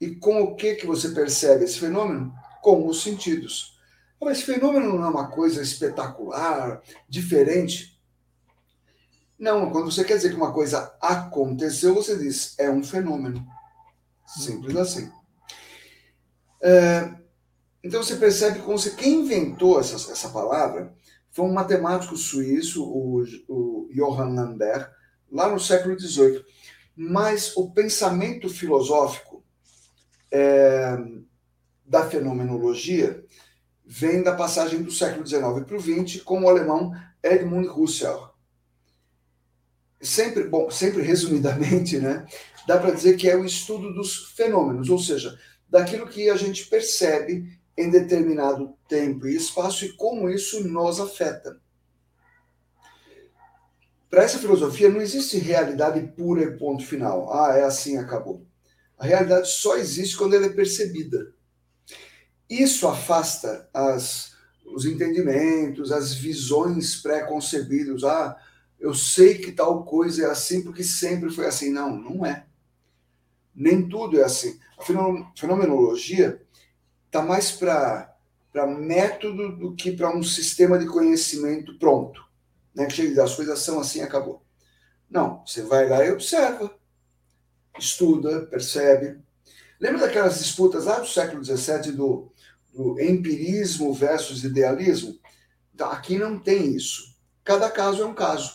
[0.00, 2.32] E com o que que você percebe esse fenômeno?
[2.62, 3.77] Com os sentidos.
[4.20, 8.00] Mas fenômeno não é uma coisa espetacular, diferente.
[9.38, 13.46] Não, quando você quer dizer que uma coisa aconteceu, você diz é um fenômeno.
[14.26, 15.10] Simples assim.
[16.60, 17.14] É,
[17.82, 20.92] então você percebe como se quem inventou essa, essa palavra
[21.30, 24.90] foi um matemático suíço, o, o Johann Lambert,
[25.30, 26.44] lá no século XVIII.
[26.96, 29.44] Mas o pensamento filosófico
[30.32, 30.96] é,
[31.86, 33.24] da fenomenologia
[33.90, 38.28] vem da passagem do século XIX para o XX com o alemão Edmund Husserl.
[39.98, 42.26] Sempre, bom, sempre resumidamente, né,
[42.66, 46.66] dá para dizer que é o estudo dos fenômenos, ou seja, daquilo que a gente
[46.66, 51.58] percebe em determinado tempo e espaço e como isso nos afeta.
[54.10, 57.32] Para essa filosofia não existe realidade pura e ponto final.
[57.32, 58.46] Ah, é assim, acabou.
[58.98, 61.32] A realidade só existe quando ela é percebida.
[62.48, 64.32] Isso afasta as,
[64.64, 68.04] os entendimentos, as visões pré-concebidas.
[68.04, 68.36] Ah,
[68.80, 71.70] eu sei que tal coisa é assim porque sempre foi assim.
[71.70, 72.46] Não, não é.
[73.54, 74.58] Nem tudo é assim.
[74.78, 74.82] A
[75.36, 76.40] fenomenologia
[77.06, 78.14] está mais para
[78.78, 82.24] método do que para um sistema de conhecimento pronto.
[82.74, 82.86] Né?
[82.86, 84.42] Que chega as coisas são assim acabou.
[85.10, 86.72] Não, você vai lá e observa,
[87.78, 89.20] estuda, percebe.
[89.80, 92.30] Lembra daquelas disputas lá do século XVII do,
[92.78, 95.18] do empirismo versus idealismo?
[95.74, 97.02] Então, aqui não tem isso.
[97.42, 98.52] Cada caso é um caso.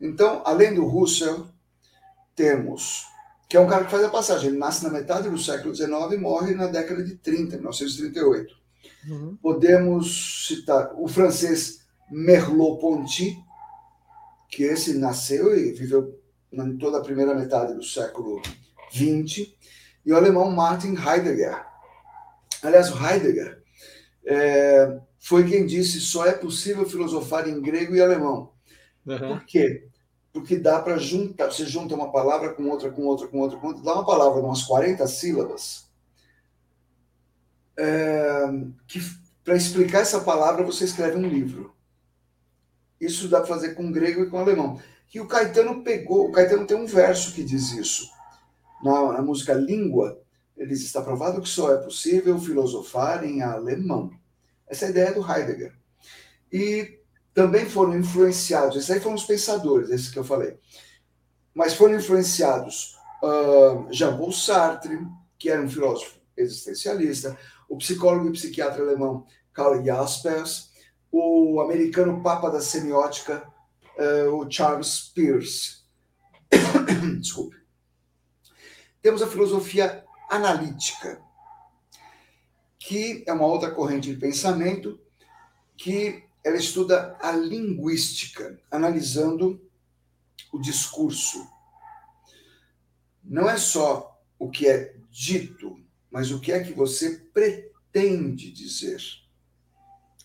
[0.00, 1.46] Então, além do Russell,
[2.34, 3.06] temos
[3.48, 4.48] que é um cara que faz a passagem.
[4.48, 8.52] Ele nasce na metade do século XIX e morre na década de 30, 1938.
[9.08, 9.36] Uhum.
[9.40, 13.38] Podemos citar o francês Merleau-Ponty,
[14.50, 16.20] que esse nasceu e viveu
[16.52, 18.42] em toda a primeira metade do século
[18.90, 19.54] XX,
[20.04, 21.64] e o alemão Martin Heidegger.
[22.66, 23.62] Aliás, o Heidegger
[24.24, 28.52] é, foi quem disse só é possível filosofar em grego e alemão.
[29.06, 29.18] Uhum.
[29.18, 29.88] Por quê?
[30.36, 33.68] porque dá para juntar, você junta uma palavra com outra, com outra, com outra, com
[33.68, 35.90] outra, dá uma palavra de umas 40 sílabas,
[37.74, 38.44] é,
[38.86, 39.00] que
[39.42, 41.74] para explicar essa palavra você escreve um livro.
[43.00, 44.78] Isso dá para fazer com grego e com alemão.
[45.14, 48.10] E o Caetano pegou, o Caetano tem um verso que diz isso.
[48.84, 50.20] Na, na música Língua,
[50.64, 54.10] diz, está provado que só é possível filosofar em alemão.
[54.66, 55.74] Essa é a ideia do Heidegger.
[56.50, 56.98] E
[57.34, 60.56] também foram influenciados, esses aí foram os pensadores, esses que eu falei,
[61.52, 64.98] mas foram influenciados uh, Jean-Paul Sartre,
[65.38, 67.36] que era um filósofo existencialista,
[67.68, 70.70] o psicólogo e psiquiatra alemão Karl Jaspers,
[71.12, 73.46] o americano papa da semiótica,
[73.98, 75.84] uh, o Charles Peirce.
[77.20, 77.56] Desculpe.
[79.02, 81.20] Temos a filosofia analítica,
[82.78, 85.00] que é uma outra corrente de pensamento
[85.76, 89.60] que ela estuda a linguística, analisando
[90.52, 91.46] o discurso.
[93.22, 95.76] Não é só o que é dito,
[96.10, 99.00] mas o que é que você pretende dizer.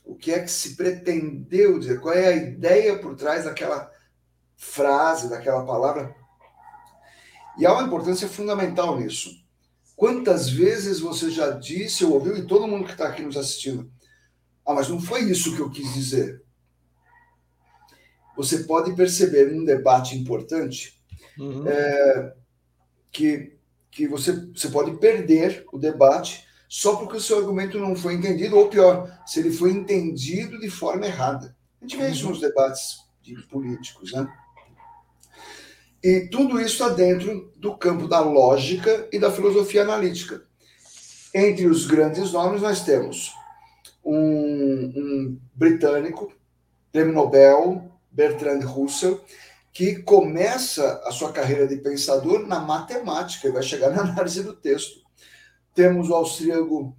[0.06, 2.00] O que é que se pretendeu dizer?
[2.00, 3.92] Qual é a ideia por trás daquela
[4.56, 6.16] frase, daquela palavra?
[7.58, 9.41] E há uma importância fundamental nisso.
[10.02, 13.88] Quantas vezes você já disse ou ouviu, e todo mundo que está aqui nos assistindo,
[14.66, 16.42] ah, mas não foi isso que eu quis dizer.
[18.36, 21.00] Você pode perceber num debate importante
[21.38, 21.68] uhum.
[21.68, 22.34] é,
[23.12, 23.56] que,
[23.92, 28.58] que você, você pode perder o debate só porque o seu argumento não foi entendido,
[28.58, 31.56] ou pior, se ele foi entendido de forma errada.
[31.80, 34.28] A gente vê isso nos debates de políticos, né?
[36.04, 40.44] E tudo isso está dentro do campo da lógica e da filosofia analítica.
[41.34, 43.32] Entre os grandes nomes, nós temos
[44.04, 46.34] um, um britânico,
[46.92, 49.22] prêmio Nobel, Bertrand Russell,
[49.72, 54.54] que começa a sua carreira de pensador na matemática e vai chegar na análise do
[54.54, 55.02] texto.
[55.74, 56.98] Temos o austríaco,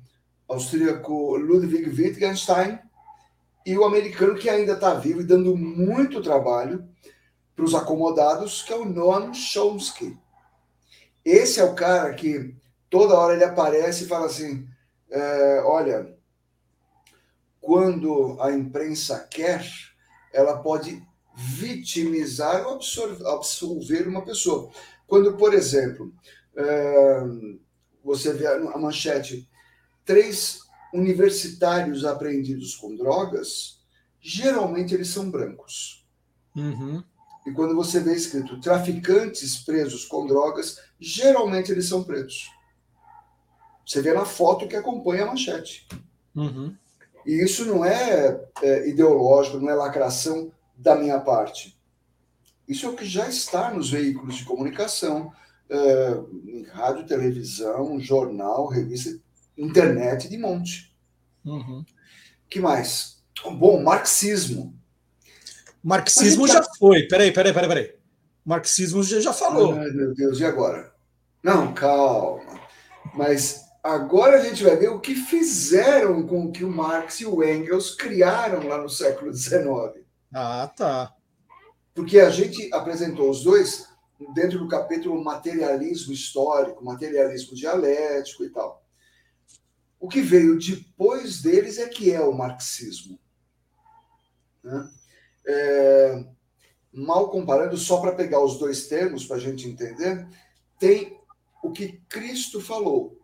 [0.49, 2.79] austríaco Ludwig Wittgenstein
[3.67, 6.89] e o americano que ainda está vivo e dando muito trabalho
[7.55, 10.19] para os acomodados, que é o Noam Chomsky.
[11.25, 12.55] Esse é o cara que
[12.91, 14.69] toda hora ele aparece e fala assim:
[15.11, 16.17] é, olha,
[17.61, 19.65] quando a imprensa quer,
[20.33, 21.03] ela pode
[21.35, 22.81] vitimizar ou
[23.27, 24.71] absolver uma pessoa.
[25.07, 26.13] Quando, por exemplo,
[26.57, 27.23] é,
[28.03, 29.49] você vê a manchete,
[30.05, 30.61] três
[30.93, 33.81] universitários apreendidos com drogas,
[34.21, 36.07] geralmente eles são brancos.
[36.55, 37.03] Uhum.
[37.47, 42.51] E quando você vê escrito traficantes presos com drogas, geralmente eles são pretos.
[43.87, 45.87] Você vê na foto que acompanha a manchete.
[46.35, 46.75] Uhum.
[47.27, 51.79] E isso não é, é, ideológico, não é lacração da minha parte.
[52.67, 55.33] Isso é o que já está nos veículos de comunicação,
[55.69, 59.19] é, em rádio, televisão, jornal, revista,
[59.57, 60.95] internet de monte.
[61.45, 61.85] Uhum.
[62.49, 63.23] que mais?
[63.59, 64.75] Bom, marxismo.
[65.83, 67.09] Marxismo já foi.
[67.09, 67.95] Peraí, peraí, peraí, peraí.
[68.45, 69.75] Marxismo já, já falou.
[69.75, 70.93] Ai, meu Deus, e agora?
[71.43, 72.61] Não, calma.
[73.15, 77.27] Mas agora a gente vai ver o que fizeram com o que o Marx e
[77.27, 80.05] o Engels criaram lá no século XIX.
[80.33, 81.15] Ah, tá.
[81.95, 83.87] Porque a gente apresentou os dois
[84.35, 88.83] dentro do capítulo materialismo histórico, materialismo dialético e tal.
[89.99, 93.19] O que veio depois deles é que é o marxismo.
[94.63, 94.89] Né?
[95.47, 96.25] É,
[96.93, 100.27] mal comparando, só para pegar os dois termos para a gente entender,
[100.79, 101.19] tem
[101.63, 103.19] o que Cristo falou.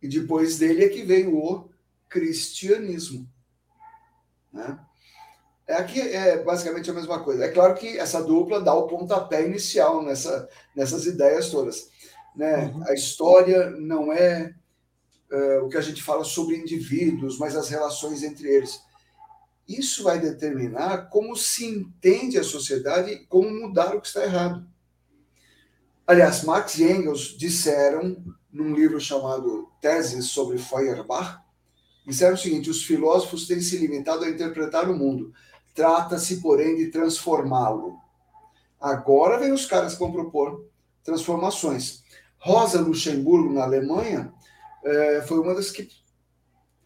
[0.00, 1.68] E depois dele é que veio o
[2.08, 3.28] cristianismo.
[4.52, 4.78] Né?
[5.66, 7.44] É, aqui é basicamente a mesma coisa.
[7.44, 11.90] É claro que essa dupla dá o pontapé inicial nessa, nessas ideias todas.
[12.34, 12.66] Né?
[12.66, 12.84] Uhum.
[12.88, 14.54] A história não é
[15.30, 18.80] uh, o que a gente fala sobre indivíduos, mas as relações entre eles.
[19.68, 24.66] Isso vai determinar como se entende a sociedade e como mudar o que está errado.
[26.06, 28.16] Aliás, Marx e Engels disseram,
[28.50, 31.38] num livro chamado Teses sobre Feuerbach,
[32.06, 35.34] disseram o seguinte: os filósofos têm se limitado a interpretar o mundo,
[35.74, 37.98] trata-se, porém, de transformá-lo.
[38.80, 40.66] Agora vem os caras que vão propor
[41.04, 42.02] transformações.
[42.38, 44.32] Rosa Luxemburgo, na Alemanha,
[44.84, 45.88] eh, foi uma das que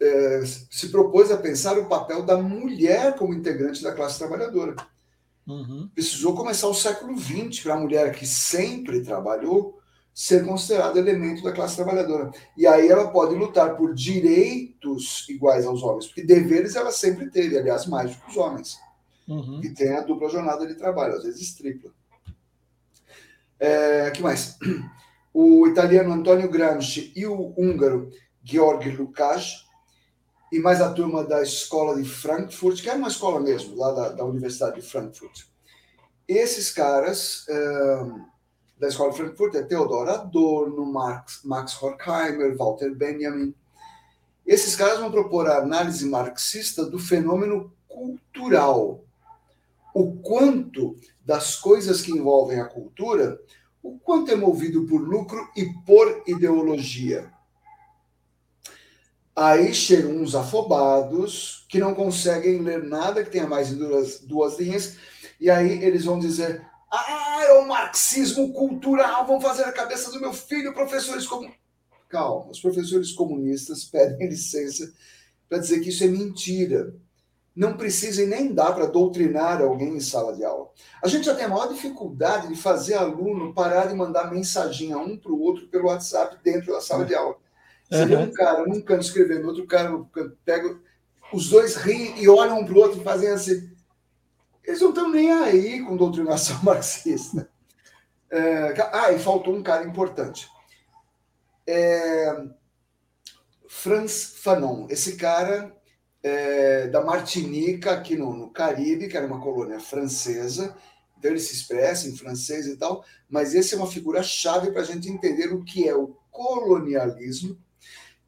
[0.02, 4.74] é, se propôs a pensar o papel da mulher como integrante da classe trabalhadora.
[5.46, 5.88] Uhum.
[5.94, 9.78] Precisou começar o século XX para a mulher que sempre trabalhou
[10.12, 12.30] ser considerada elemento da classe trabalhadora.
[12.56, 17.56] E aí ela pode lutar por direitos iguais aos homens, porque deveres ela sempre teve,
[17.56, 18.78] aliás, mais do que os homens.
[19.26, 19.60] Uhum.
[19.62, 21.90] E tem a dupla jornada de trabalho, às vezes tripla.
[23.58, 24.58] É, que mais?
[25.32, 28.10] O italiano Antonio Gramsci e o húngaro
[28.44, 29.64] Georg Lukács
[30.52, 34.08] e mais a turma da escola de Frankfurt, que era uma escola mesmo, lá da,
[34.10, 35.46] da Universidade de Frankfurt.
[36.28, 37.46] Esses caras
[38.78, 43.54] da escola de Frankfurt é Theodor Adorno, Max, Max Horkheimer, Walter Benjamin.
[44.46, 49.02] Esses caras vão propor a análise marxista do fenômeno cultural.
[49.94, 53.40] O quanto das coisas que envolvem a cultura,
[53.82, 57.32] o quanto é movido por lucro e por ideologia.
[59.34, 64.58] Aí chegam uns afobados que não conseguem ler nada que tenha mais de duas, duas
[64.58, 64.96] linhas,
[65.40, 70.20] e aí eles vão dizer: Ah, é o marxismo cultural, vão fazer a cabeça do
[70.20, 71.50] meu filho, professores como.
[72.10, 74.92] Calma, os professores comunistas pedem licença
[75.48, 76.94] para dizer que isso é mentira.
[77.54, 80.70] Não precisa e nem dá para doutrinar alguém em sala de aula.
[81.02, 85.18] A gente já tem a maior dificuldade de fazer aluno parar de mandar mensaginha um
[85.18, 87.36] para o outro pelo WhatsApp dentro da sala de aula.
[87.92, 90.80] Você vê um cara num canto escrevendo, outro cara no canto, pega,
[91.32, 93.70] os dois riem e olham um para o outro e fazem assim.
[94.64, 97.50] Eles não estão nem aí com doutrinação marxista.
[98.30, 100.48] É, ah, e faltou um cara importante.
[101.66, 102.44] É,
[103.68, 104.86] Franz Fanon.
[104.88, 105.76] Esse cara
[106.22, 110.74] é, da Martinica, aqui no, no Caribe, que era uma colônia francesa,
[111.18, 114.80] então ele se expressa em francês e tal, mas esse é uma figura chave para
[114.80, 117.58] a gente entender o que é o colonialismo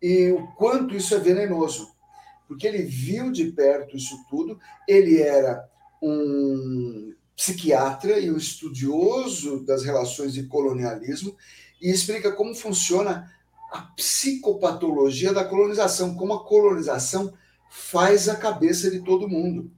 [0.04, 1.94] e o quanto isso é venenoso.
[2.46, 5.66] Porque ele viu de perto isso tudo, ele era
[6.02, 11.34] um psiquiatra e um estudioso das relações de colonialismo
[11.80, 13.32] e explica como funciona
[13.72, 17.32] a psicopatologia da colonização, como a colonização
[17.70, 19.70] faz a cabeça de todo mundo.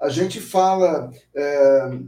[0.00, 1.98] A gente fala, é,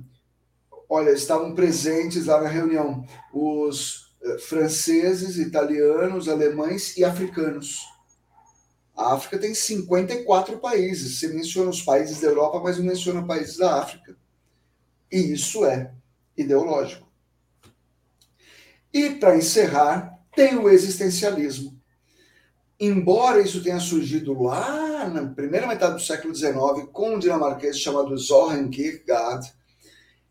[0.88, 4.05] olha, estavam presentes lá na reunião os
[4.40, 7.80] franceses, italianos, alemães e africanos.
[8.96, 11.18] A África tem 54 países.
[11.18, 14.16] Você menciona os países da Europa, mas não menciona países da África.
[15.12, 15.92] E isso é
[16.36, 17.06] ideológico.
[18.92, 21.76] E, para encerrar, tem o existencialismo.
[22.78, 28.18] Embora isso tenha surgido lá na primeira metade do século XIX com um dinamarquês chamado
[28.18, 29.50] Søren Kierkegaard,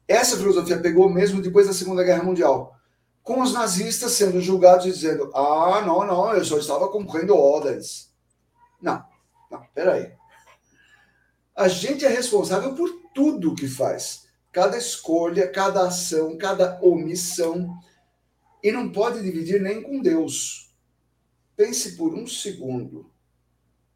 [0.08, 2.75] essa filosofia pegou mesmo depois da Segunda Guerra Mundial,
[3.26, 8.14] com os nazistas sendo julgados e dizendo: ah, não, não, eu só estava cumprindo ordens.
[8.80, 9.04] Não,
[9.50, 10.14] não, peraí.
[11.56, 14.28] A gente é responsável por tudo que faz.
[14.52, 17.76] Cada escolha, cada ação, cada omissão.
[18.62, 20.72] E não pode dividir nem com Deus.
[21.58, 23.12] Pense por um segundo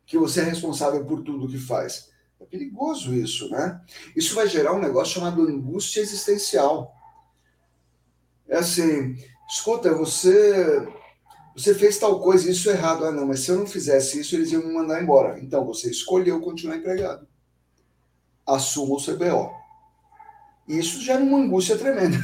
[0.05, 2.09] que você é responsável por tudo que faz.
[2.39, 3.79] É perigoso isso, né?
[4.15, 6.95] Isso vai gerar um negócio chamado angústia existencial.
[8.49, 9.15] É assim,
[9.47, 10.87] escuta, você
[11.59, 13.03] você fez tal coisa, isso é errado.
[13.03, 15.37] Ah, não, mas se eu não fizesse isso, eles iam me mandar embora.
[15.39, 17.27] Então, você escolheu continuar empregado.
[18.47, 19.51] Assuma o CBO.
[20.67, 22.17] Isso gera uma angústia tremenda.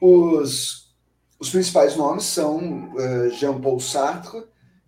[0.00, 0.94] Os,
[1.40, 4.44] os principais nomes são uh, Jean-Paul Sartre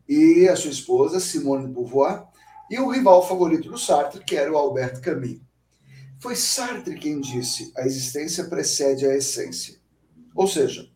[0.08, 2.28] e a sua esposa, Simone de Beauvoir,
[2.70, 5.40] e o rival favorito do Sartre, que era o Albert Camus.
[6.20, 9.79] Foi Sartre quem disse: a existência precede a essência.
[10.34, 10.90] Ou seja,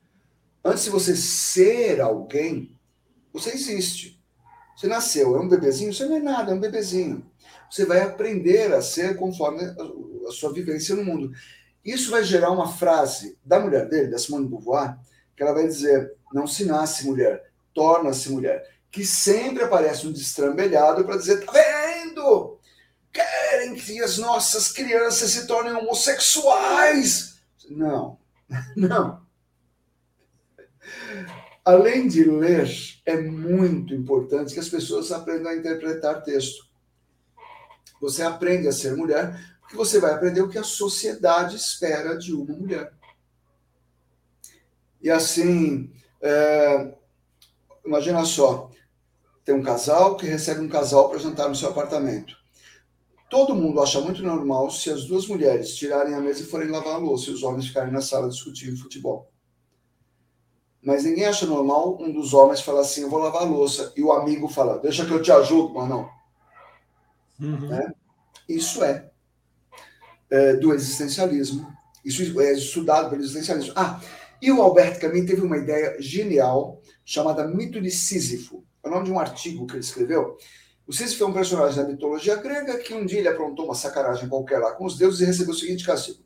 [0.64, 2.76] antes de você ser alguém,
[3.32, 4.22] você existe.
[4.76, 5.92] Você nasceu, é um bebezinho?
[5.92, 7.24] Você não é nada, é um bebezinho.
[7.70, 9.62] Você vai aprender a ser conforme
[10.26, 11.32] a sua vivência no mundo.
[11.84, 14.98] Isso vai gerar uma frase da mulher dele, da Simone Beauvoir,
[15.36, 21.04] que ela vai dizer: não se nasce mulher, torna-se mulher que sempre aparece um destrambelhado
[21.04, 22.60] para dizer: tá vendo?
[23.12, 27.40] Querem que as nossas crianças se tornem homossexuais.
[27.68, 28.16] Não,
[28.76, 29.23] não.
[31.64, 32.68] Além de ler,
[33.06, 36.66] é muito importante que as pessoas aprendam a interpretar texto.
[38.00, 42.34] Você aprende a ser mulher porque você vai aprender o que a sociedade espera de
[42.34, 42.92] uma mulher.
[45.00, 45.90] E assim,
[46.20, 46.94] é,
[47.84, 48.70] imagina só,
[49.42, 52.36] tem um casal que recebe um casal para jantar no seu apartamento.
[53.30, 56.94] Todo mundo acha muito normal se as duas mulheres tirarem a mesa e forem lavar
[56.94, 59.33] a louça e os homens ficarem na sala discutindo futebol.
[60.84, 64.02] Mas ninguém acha normal um dos homens falar assim: eu vou lavar a louça, e
[64.02, 66.10] o amigo fala: deixa que eu te ajudo, mas não.
[67.40, 67.74] Uhum.
[67.74, 67.92] É?
[68.48, 69.10] Isso é,
[70.30, 71.66] é, do existencialismo.
[72.04, 73.72] Isso é estudado pelo existencialismo.
[73.74, 73.98] Ah,
[74.42, 78.62] e o Alberto Camus teve uma ideia genial chamada mito de Sísifo.
[78.82, 80.36] É o nome de um artigo que ele escreveu.
[80.86, 84.28] O Sísifo é um personagem da mitologia grega que um dia ele aprontou uma sacanagem
[84.28, 86.22] qualquer lá com os deuses e recebeu o seguinte castigo.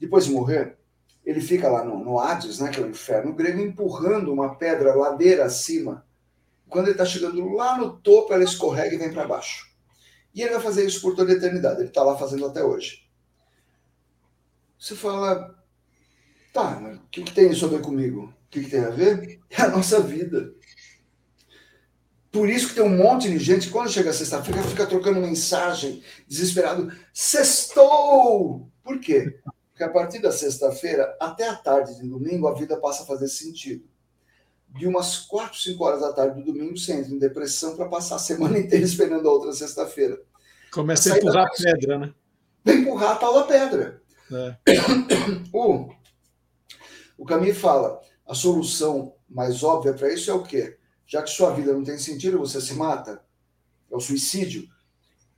[0.00, 0.76] Depois de morrer,
[1.26, 4.94] ele fica lá no, no Hades, né, que é o inferno grego, empurrando uma pedra
[4.94, 6.06] ladeira acima.
[6.68, 9.74] Quando ele está chegando lá no topo, ela escorrega e vem para baixo.
[10.32, 11.80] E ele vai fazer isso por toda a eternidade.
[11.80, 13.08] Ele está lá fazendo até hoje.
[14.78, 15.52] Você fala,
[16.52, 18.32] tá, o que, que tem isso a ver comigo?
[18.46, 19.40] O que, que tem a ver?
[19.50, 20.54] É a nossa vida.
[22.30, 26.92] Por isso que tem um monte de gente, quando chega sexta-feira, fica trocando mensagem, desesperado.
[27.12, 28.70] Sextou!
[28.84, 29.40] Por quê?
[29.76, 33.28] Porque a partir da sexta-feira, até a tarde de domingo, a vida passa a fazer
[33.28, 33.84] sentido.
[34.70, 38.16] De umas 4, 5 horas da tarde do domingo, você entra em depressão para passar
[38.16, 40.18] a semana inteira esperando a outra sexta-feira.
[40.72, 42.14] Começa a, a empurrar a pedra, né?
[42.64, 44.02] Vem empurrar a tal da pedra.
[44.32, 44.56] É.
[45.52, 45.90] O,
[47.18, 50.78] o Camus fala, a solução mais óbvia para isso é o quê?
[51.06, 53.22] já que sua vida não tem sentido, você se mata.
[53.90, 54.66] É o suicídio.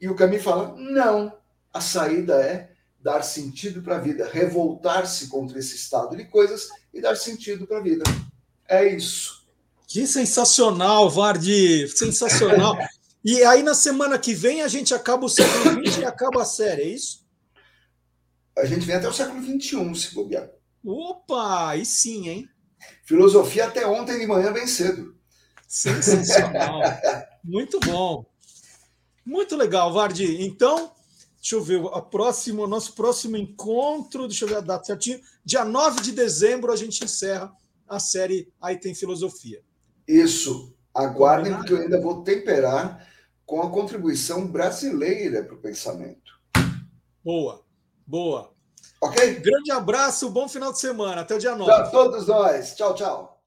[0.00, 1.36] E o Camus fala: não,
[1.72, 7.00] a saída é dar sentido para a vida, revoltar-se contra esse estado de coisas e
[7.00, 8.04] dar sentido para a vida.
[8.68, 9.46] É isso.
[9.86, 11.88] Que sensacional, Vardi!
[11.88, 12.76] Sensacional.
[13.24, 16.44] e aí, na semana que vem, a gente acaba o século XX e acaba a
[16.44, 17.26] série, é isso?
[18.56, 20.50] A gente vem até o século XXI, se bobear.
[20.84, 21.70] Opa!
[21.70, 22.48] Aí sim, hein?
[23.04, 25.16] Filosofia até ontem de manhã, bem cedo.
[25.66, 26.80] Sensacional.
[27.44, 28.26] Muito bom.
[29.24, 30.42] Muito legal, Vardi.
[30.42, 30.92] Então,
[31.40, 35.20] deixa eu ver, a próxima, o nosso próximo encontro, deixa eu ver a data certinho,
[35.44, 37.52] dia 9 de dezembro a gente encerra
[37.88, 39.62] a série Aí Tem Filosofia.
[40.06, 40.74] Isso.
[40.94, 43.06] Aguardem, porque eu ainda vou temperar
[43.46, 46.38] com a contribuição brasileira para o pensamento.
[47.24, 47.64] Boa,
[48.06, 48.52] boa.
[49.00, 49.40] Ok?
[49.40, 51.22] Grande abraço, bom final de semana.
[51.22, 51.70] Até o dia 9.
[51.70, 52.74] Para todos nós.
[52.74, 53.40] Tchau, tchau.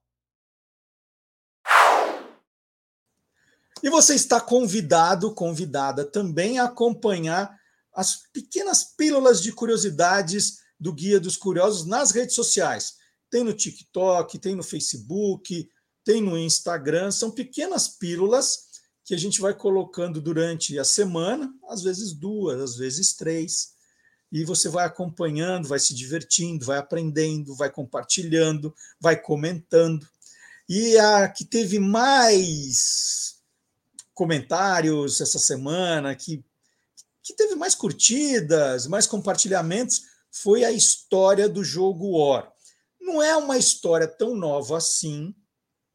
[3.84, 7.60] E você está convidado, convidada também a acompanhar
[7.94, 12.96] as pequenas pílulas de curiosidades do Guia dos Curiosos nas redes sociais.
[13.30, 15.70] Tem no TikTok, tem no Facebook,
[16.04, 17.12] tem no Instagram.
[17.12, 18.72] São pequenas pílulas
[19.04, 23.74] que a gente vai colocando durante a semana, às vezes duas, às vezes três.
[24.32, 30.08] E você vai acompanhando, vai se divertindo, vai aprendendo, vai compartilhando, vai comentando.
[30.70, 33.36] E a que teve mais
[34.14, 36.44] comentários essa semana, que,
[37.24, 42.52] que teve mais curtidas, mais compartilhamentos, foi a história do jogo War.
[43.00, 45.36] Não é uma história tão nova assim,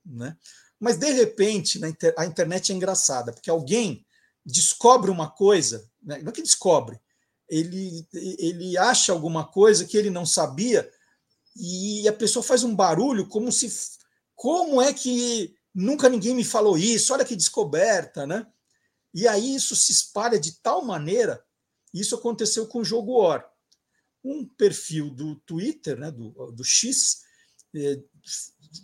[0.04, 0.36] né?
[0.78, 1.80] mas de repente
[2.16, 4.04] a internet é engraçada, porque alguém
[4.44, 6.18] descobre uma coisa, né?
[6.18, 7.00] não é que descobre,
[7.48, 10.88] ele, ele acha alguma coisa que ele não sabia
[11.56, 13.72] e a pessoa faz um barulho como se.
[14.34, 17.14] Como é que nunca ninguém me falou isso?
[17.14, 18.46] Olha que descoberta, né?
[19.16, 21.42] E aí isso se espalha de tal maneira.
[21.92, 23.50] Isso aconteceu com o jogo War.
[24.22, 27.22] Um perfil do Twitter, né, do, do X,
[27.74, 28.02] eh,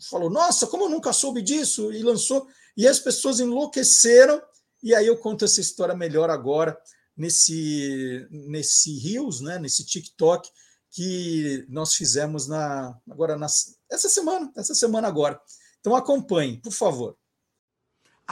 [0.09, 1.93] falou: Nossa, como eu nunca soube disso?
[1.93, 2.49] E lançou.
[2.75, 4.41] E as pessoas enlouqueceram.
[4.83, 6.81] E aí eu conto essa história melhor agora
[7.15, 10.49] nesse nesse Rios, né, nesse TikTok
[10.91, 15.39] que nós fizemos na agora nas, essa semana, essa semana agora.
[15.79, 17.19] Então acompanhe, por favor.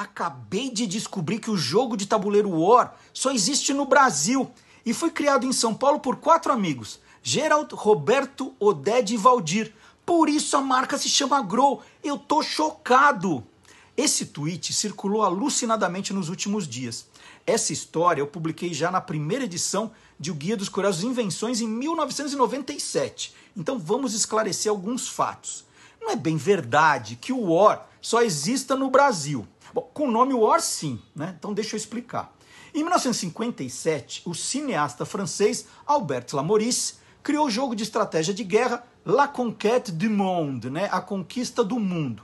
[0.00, 4.50] Acabei de descobrir que o jogo de tabuleiro War só existe no Brasil
[4.86, 9.74] e foi criado em São Paulo por quatro amigos: Gerald, Roberto, Oded e Valdir.
[10.06, 11.82] Por isso a marca se chama Grow.
[12.02, 13.46] Eu tô chocado.
[13.94, 17.04] Esse tweet circulou alucinadamente nos últimos dias.
[17.46, 21.68] Essa história eu publiquei já na primeira edição de O Guia dos Curiosos Invenções em
[21.68, 23.34] 1997.
[23.54, 25.66] Então vamos esclarecer alguns fatos.
[26.00, 29.46] Não é bem verdade que o War só exista no Brasil.
[29.72, 31.34] Bom, com o nome War sim, né?
[31.38, 32.34] Então deixa eu explicar.
[32.74, 39.26] Em 1957, o cineasta francês Albert Lamorisse criou o jogo de estratégia de guerra La
[39.26, 40.88] Conquête du Monde, né?
[40.92, 42.22] A Conquista do Mundo.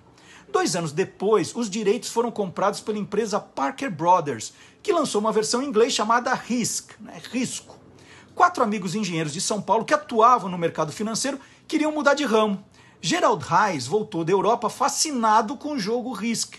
[0.52, 4.52] Dois anos depois, os direitos foram comprados pela empresa Parker Brothers,
[4.82, 7.20] que lançou uma versão em inglês chamada Risk, né?
[7.30, 7.76] Risco.
[8.34, 12.64] Quatro amigos engenheiros de São Paulo que atuavam no mercado financeiro queriam mudar de ramo.
[13.00, 16.56] Gerald Reis voltou da Europa fascinado com o jogo Risk.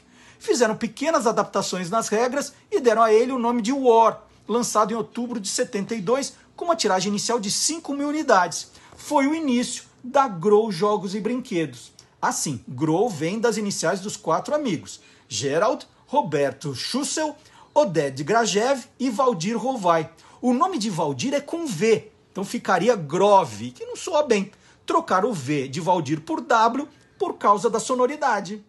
[0.47, 4.95] Fizeram pequenas adaptações nas regras e deram a ele o nome de War, lançado em
[4.95, 8.71] outubro de 72 com uma tiragem inicial de 5 mil unidades.
[8.95, 11.91] Foi o início da Grow Jogos e Brinquedos.
[12.21, 17.35] Assim, Grow vem das iniciais dos quatro amigos: Gerald, Roberto Schussel,
[17.75, 20.09] Oded Grajev e Valdir Rovai.
[20.41, 24.49] O nome de Valdir é com V, então ficaria Grove, que não soa bem.
[24.85, 26.87] Trocar o V de Valdir por W
[27.19, 28.63] por causa da sonoridade.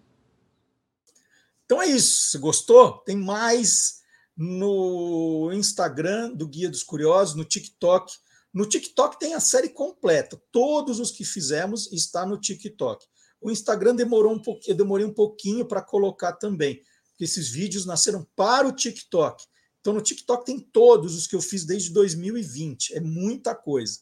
[1.69, 2.31] Então é isso.
[2.31, 2.97] Se gostou?
[3.01, 3.99] Tem mais
[4.35, 8.11] no Instagram do Guia dos Curiosos, no TikTok.
[8.55, 10.41] No TikTok tem a série completa.
[10.51, 13.05] Todos os que fizemos está no TikTok.
[13.39, 18.27] O Instagram demorou um pouquinho, demorei um pouquinho para colocar também, porque esses vídeos nasceram
[18.35, 19.45] para o TikTok.
[19.81, 22.95] Então no TikTok tem todos os que eu fiz desde 2020.
[22.95, 23.99] É muita coisa.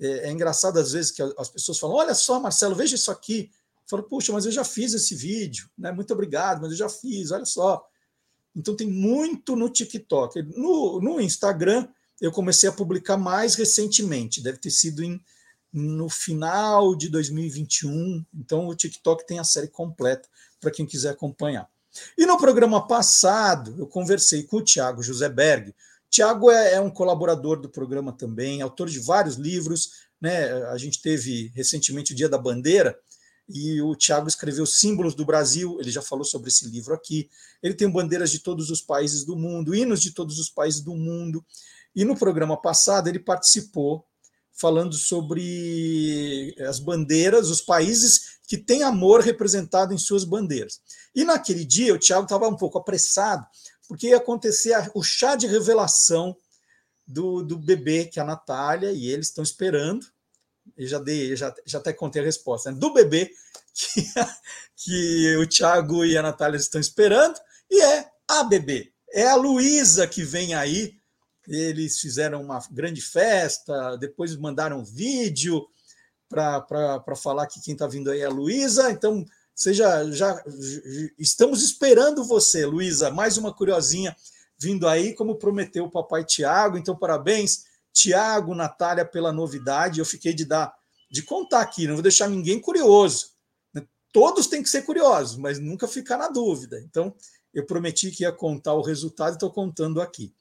[0.00, 3.52] É, é engraçado às vezes que as pessoas falam: "Olha só, Marcelo, veja isso aqui".
[3.88, 5.90] Eu falo: "Puxa, mas eu já fiz esse vídeo, né?
[5.90, 7.30] Muito obrigado, mas eu já fiz.
[7.30, 7.82] Olha só".
[8.54, 10.42] Então tem muito no TikTok.
[10.42, 11.88] No, no Instagram
[12.20, 15.20] eu comecei a publicar mais recentemente, deve ter sido em,
[15.72, 18.24] no final de 2021.
[18.34, 20.28] Então o TikTok tem a série completa
[20.60, 21.68] para quem quiser acompanhar.
[22.16, 25.74] E no programa passado eu conversei com o Tiago José Berg.
[26.10, 30.08] Tiago é, é um colaborador do programa também, autor de vários livros.
[30.20, 30.52] Né?
[30.64, 32.98] A gente teve recentemente o Dia da Bandeira,
[33.48, 37.30] e o Tiago escreveu Símbolos do Brasil, ele já falou sobre esse livro aqui.
[37.62, 40.94] Ele tem bandeiras de todos os países do mundo, hinos de todos os países do
[40.94, 41.44] mundo.
[41.96, 44.04] E no programa passado ele participou
[44.52, 50.80] falando sobre as bandeiras, os países que têm amor representado em suas bandeiras.
[51.14, 53.46] E naquele dia o Tiago estava um pouco apressado,
[53.86, 56.36] porque ia acontecer o chá de revelação
[57.06, 60.06] do, do bebê, que é a Natália, e eles estão esperando
[60.78, 62.78] eu já dei, já, já até contei a resposta, né?
[62.78, 63.30] do bebê
[63.74, 64.04] que,
[64.76, 67.38] que o Thiago e a Natália estão esperando,
[67.70, 68.92] e é a bebê.
[69.12, 70.96] É a Luísa que vem aí.
[71.46, 75.66] Eles fizeram uma grande festa, depois mandaram vídeo
[76.28, 78.90] para falar que quem está vindo aí é a Luísa.
[78.90, 79.24] Então,
[79.54, 80.42] seja já
[81.18, 83.10] estamos esperando você, Luísa.
[83.10, 84.14] Mais uma curiosinha
[84.58, 86.76] vindo aí, como prometeu o papai Tiago.
[86.76, 89.98] Então, parabéns, Tiago, Natália, pela novidade.
[89.98, 90.76] Eu fiquei de dar
[91.10, 93.30] de contar aqui, não vou deixar ninguém curioso.
[93.72, 93.86] Né?
[94.12, 96.78] Todos têm que ser curiosos, mas nunca ficar na dúvida.
[96.80, 97.14] Então,
[97.52, 100.34] eu prometi que ia contar o resultado e estou contando aqui.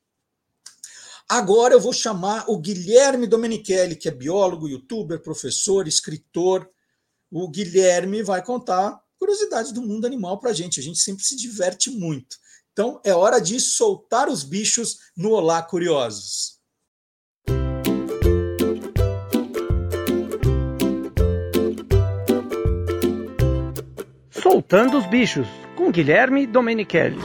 [1.30, 6.70] Agora eu vou chamar o Guilherme Domenichelli, que é biólogo, youtuber, professor, escritor.
[7.30, 10.80] O Guilherme vai contar curiosidades do mundo animal para a gente.
[10.80, 12.38] A gente sempre se diverte muito.
[12.72, 16.57] Então é hora de soltar os bichos no Olá Curiosos.
[24.50, 25.46] Soltando os bichos,
[25.76, 27.18] com Guilherme Domenichelli.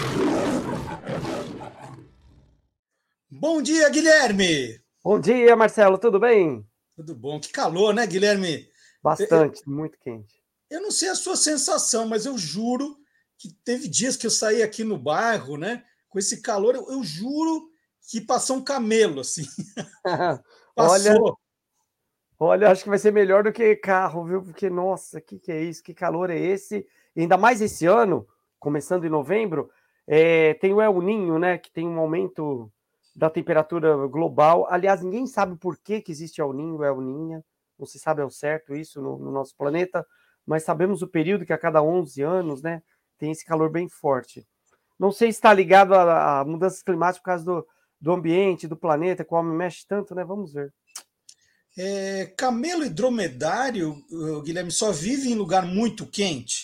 [3.31, 4.81] Bom dia, Guilherme!
[5.05, 6.67] Bom dia, Marcelo, tudo bem?
[6.97, 7.39] Tudo bom.
[7.39, 8.69] Que calor, né, Guilherme?
[9.01, 10.43] Bastante, eu, muito quente.
[10.69, 12.97] Eu não sei a sua sensação, mas eu juro
[13.39, 15.85] que teve dias que eu saí aqui no bairro, né?
[16.09, 17.71] Com esse calor, eu, eu juro
[18.11, 19.45] que passou um camelo, assim.
[20.77, 21.15] olha,
[22.37, 24.43] olha, acho que vai ser melhor do que carro, viu?
[24.43, 25.85] Porque, nossa, que que é isso?
[25.85, 26.85] Que calor é esse?
[27.15, 28.27] E ainda mais esse ano,
[28.59, 29.71] começando em novembro,
[30.07, 31.59] é, tem o El Ninho, né?
[31.59, 32.71] Que tem um aumento
[33.15, 34.67] da temperatura global.
[34.71, 37.45] Aliás, ninguém sabe por que, que existe El Ninho El Ninha.
[37.79, 40.07] Não se sabe ao certo isso no, no nosso planeta,
[40.47, 42.83] mas sabemos o período que a cada 11 anos, né?
[43.23, 44.45] tem esse calor bem forte.
[44.99, 47.67] Não sei se está ligado à, mudança climática por causa do,
[48.01, 50.25] do ambiente, do planeta, que o homem mexe tanto, né?
[50.25, 50.75] Vamos ver.
[51.79, 53.97] É, camelo e dromedário,
[54.45, 56.62] Guilherme, só vive em lugar muito quente?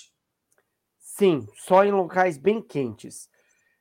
[1.19, 3.29] Sim, só em locais bem quentes.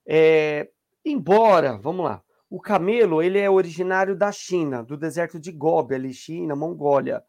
[0.08, 0.68] É,
[1.06, 6.12] embora, vamos lá, o camelo ele é originário da China, do deserto de Gobi, ali,
[6.16, 7.24] China, Mongólia.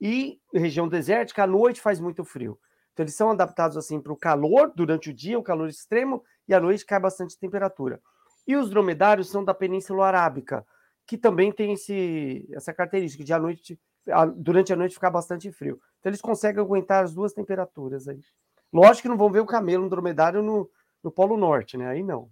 [0.00, 2.58] E região desértica, à noite faz muito frio.
[2.94, 6.54] Então, eles são adaptados assim para o calor durante o dia, o calor extremo, e
[6.54, 8.00] à noite cai bastante temperatura.
[8.48, 10.66] E os dromedários são da Península Arábica,
[11.06, 13.78] que também tem esse, essa característica de à noite,
[14.36, 15.78] durante a noite ficar bastante frio.
[15.98, 18.20] Então, eles conseguem aguentar as duas temperaturas aí.
[18.72, 20.70] Lógico que não vão ver o camelo, um dromedário no,
[21.02, 21.88] no Polo Norte, né?
[21.88, 22.30] Aí não.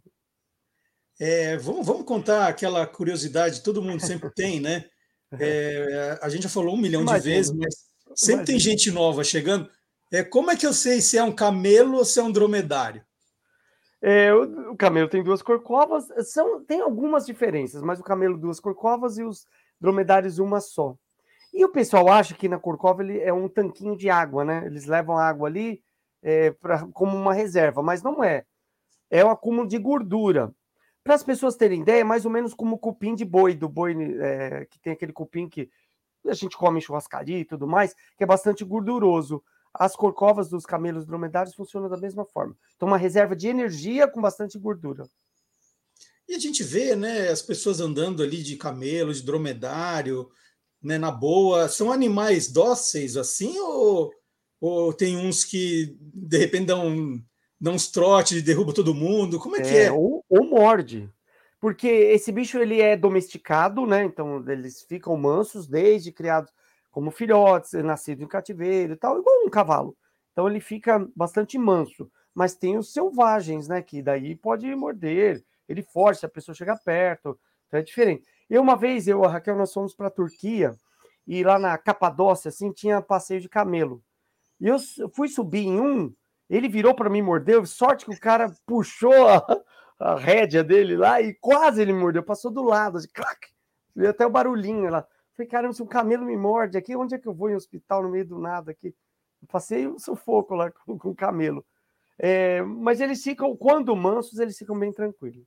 [1.20, 4.84] É, vamos, vamos contar aquela curiosidade, todo mundo sempre tem, né?
[5.38, 7.20] É, a gente já falou um milhão Imagina.
[7.20, 7.74] de vezes, mas
[8.14, 8.46] sempre Imagina.
[8.46, 9.68] tem gente nova chegando.
[10.10, 13.04] É, como é que eu sei se é um camelo ou se é um dromedário?
[14.00, 18.58] É, o, o, camelo tem duas corcovas, são, tem algumas diferenças, mas o camelo duas
[18.58, 19.46] corcovas e os
[19.78, 20.96] dromedários uma só.
[21.52, 24.62] E o pessoal acha que na corcova ele é um tanquinho de água, né?
[24.64, 25.82] Eles levam água ali
[26.22, 28.44] é, pra, como uma reserva, mas não é.
[29.10, 30.52] É um acúmulo de gordura.
[31.02, 33.68] Para as pessoas terem ideia, é mais ou menos como o cupim de boi, do
[33.68, 35.70] boi é, que tem aquele cupim que
[36.26, 39.42] a gente come em churrascaria e tudo mais, que é bastante gorduroso
[39.72, 42.56] as corcovas dos camelos dromedários funcionam da mesma forma.
[42.74, 45.08] Então, uma reserva de energia com bastante gordura.
[46.28, 50.28] E a gente vê, né, as pessoas andando ali de camelo, de dromedário,
[50.82, 51.68] né, na boa.
[51.68, 54.12] São animais dóceis assim ou,
[54.60, 57.20] ou tem uns que de repente dão,
[57.60, 59.38] dão uns trotes e derrubam todo mundo?
[59.38, 59.92] Como é, é que é?
[59.92, 61.08] Ou, ou morde.
[61.60, 64.04] Porque esse bicho ele é domesticado, né?
[64.04, 66.52] Então eles ficam mansos desde criados
[66.90, 69.96] como filhotes, nascido em cativeiro e tal, igual um cavalo.
[70.32, 73.82] Então ele fica bastante manso, mas tem os selvagens, né?
[73.82, 78.24] Que daí pode morder, ele força a pessoa chegar perto, então é diferente.
[78.48, 80.74] E uma vez eu, a Raquel, nós fomos para a Turquia
[81.26, 84.02] e lá na Capadócia, assim, tinha passeio de camelo.
[84.60, 84.76] E eu
[85.14, 86.12] fui subir em um,
[86.48, 89.44] ele virou para mim mordeu, sorte que o cara puxou a,
[89.98, 93.38] a rédea dele lá e quase ele mordeu, passou do lado, assim, clac,
[93.96, 95.06] e até o barulhinho lá.
[95.36, 98.02] Falei, caramba, se um camelo me morde aqui, onde é que eu vou em hospital
[98.02, 98.94] no meio do nada aqui?
[99.40, 101.64] Eu passei um sufoco lá com, com o camelo.
[102.18, 105.46] É, mas eles ficam, quando mansos, eles ficam bem tranquilos.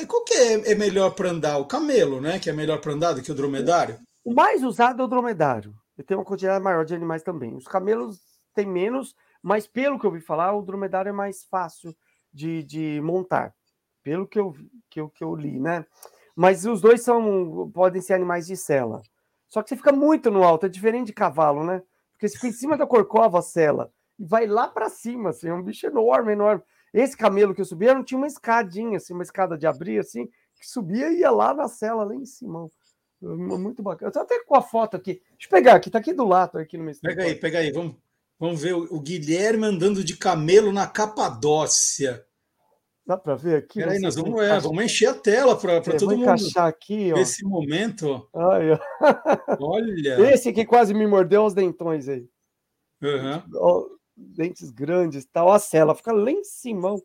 [0.00, 1.58] E qual que é, é melhor para andar?
[1.58, 2.40] O camelo, né?
[2.40, 4.00] Que é melhor para andar do que o dromedário?
[4.24, 5.72] O mais usado é o dromedário.
[6.04, 7.54] Tem uma quantidade maior de animais também.
[7.54, 8.20] Os camelos
[8.54, 11.96] têm menos, mas pelo que eu ouvi falar, o dromedário é mais fácil
[12.32, 13.54] de, de montar.
[14.02, 14.54] Pelo que eu,
[14.90, 15.84] que, eu, que eu li, né?
[16.34, 19.00] Mas os dois são podem ser animais de sela.
[19.48, 21.82] Só que você fica muito no alto, é diferente de cavalo, né?
[22.12, 25.48] Porque você fica em cima da corcova a sela e vai lá para cima, assim,
[25.48, 26.62] é um bicho enorme, enorme.
[26.92, 30.26] Esse camelo que eu subia não tinha uma escadinha, assim, uma escada de abrir, assim,
[30.54, 32.68] que subia e ia lá na cela, lá em cima.
[33.34, 34.12] Muito bacana.
[34.14, 35.22] Eu até com a foto aqui.
[35.30, 37.72] Deixa eu pegar aqui, tá aqui do lado, aqui no meu Pega aí, pega aí,
[37.72, 37.96] vamos,
[38.38, 42.24] vamos ver o, o Guilherme andando de camelo na Capadócia.
[43.06, 43.78] Dá para ver aqui?
[43.78, 46.22] Peraí, nós vamos, é, vamos encher a tela para todo mundo.
[46.22, 47.18] encaixar aqui, ó.
[47.22, 48.28] Esse momento.
[48.34, 48.76] Ai,
[49.60, 50.32] Olha.
[50.32, 52.28] Esse aqui quase me mordeu os dentões aí.
[53.00, 53.96] Uhum.
[54.16, 55.52] dentes grandes tal.
[55.52, 56.96] A Cela fica lá em cima.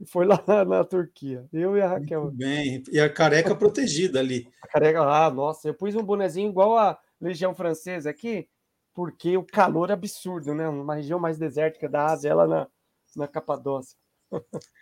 [0.00, 1.46] E foi lá na, na, Turquia.
[1.52, 2.24] Eu e a Raquel.
[2.24, 2.82] Muito bem.
[2.90, 4.48] E a careca protegida ali.
[4.62, 8.48] A careca, ah, nossa, eu pus um bonezinho igual a Legião Francesa aqui,
[8.92, 10.68] porque o calor é absurdo, né?
[10.68, 12.66] Uma região mais desértica da Ásia, ela na,
[13.16, 13.96] na Capadócia.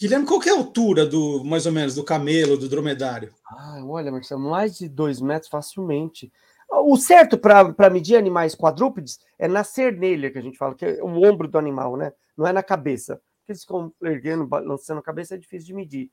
[0.00, 3.32] Guilherme, qual é a altura do mais ou menos do camelo, do dromedário?
[3.46, 6.32] Ah, olha, Marcelo, mais de dois metros facilmente.
[6.68, 11.02] O certo para medir animais quadrúpedes é na cernelha, que a gente fala, que é
[11.02, 12.12] o ombro do animal, né?
[12.36, 13.20] Não é na cabeça.
[13.44, 16.10] Porque eles ficam erguendo, lançando a cabeça, é difícil de medir.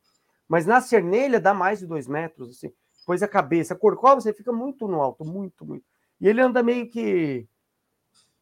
[0.50, 2.74] Mas na cernelha dá mais de dois metros, assim.
[3.00, 5.86] Depois a cabeça, a corcova, você fica muito no alto, muito, muito.
[6.20, 7.48] E ele anda meio que,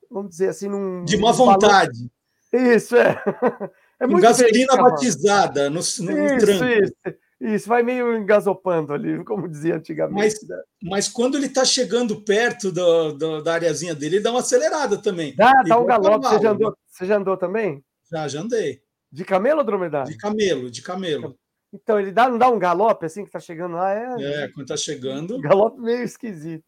[0.10, 1.06] vamos dizer assim, num.
[1.06, 2.12] De má vontade.
[2.52, 3.16] Isso, é.
[4.02, 6.66] é muito gasolina batizada no, no, isso, no tranco.
[6.66, 7.20] Isso.
[7.40, 10.40] Isso, vai meio engasopando ali, como dizia antigamente.
[10.42, 10.62] Mas, né?
[10.84, 14.98] mas quando ele está chegando perto do, do, da areazinha dele, ele dá uma acelerada
[14.98, 15.36] também.
[15.36, 16.28] Dá, dá um galope.
[16.28, 17.84] Você já, andou, você já andou também?
[18.12, 18.82] Já, já andei.
[19.12, 20.12] De camelo ou dromedário?
[20.12, 21.38] De camelo, de camelo.
[21.74, 23.94] Então, ele dá, não dá um galope assim que está chegando lá?
[23.94, 25.40] É, é quando está chegando.
[25.42, 26.66] Galope meio esquisito.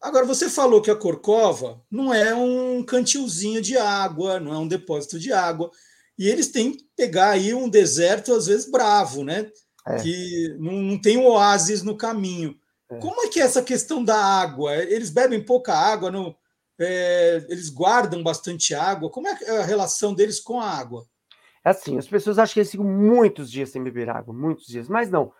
[0.00, 4.68] Agora, você falou que a Corcova não é um cantilzinho de água, não é um
[4.68, 5.70] depósito de água.
[6.18, 9.50] E eles têm que pegar aí um deserto, às vezes, bravo, né?
[9.86, 9.96] É.
[9.96, 12.56] Que não, não tem um oásis no caminho.
[12.90, 12.98] É.
[12.98, 14.76] Como é que é essa questão da água?
[14.76, 16.36] Eles bebem pouca água, não,
[16.78, 19.10] é, eles guardam bastante água.
[19.10, 21.06] Como é a relação deles com a água?
[21.64, 24.88] É assim, as pessoas acham que eles ficam muitos dias sem beber água, muitos dias,
[24.88, 25.32] mas não.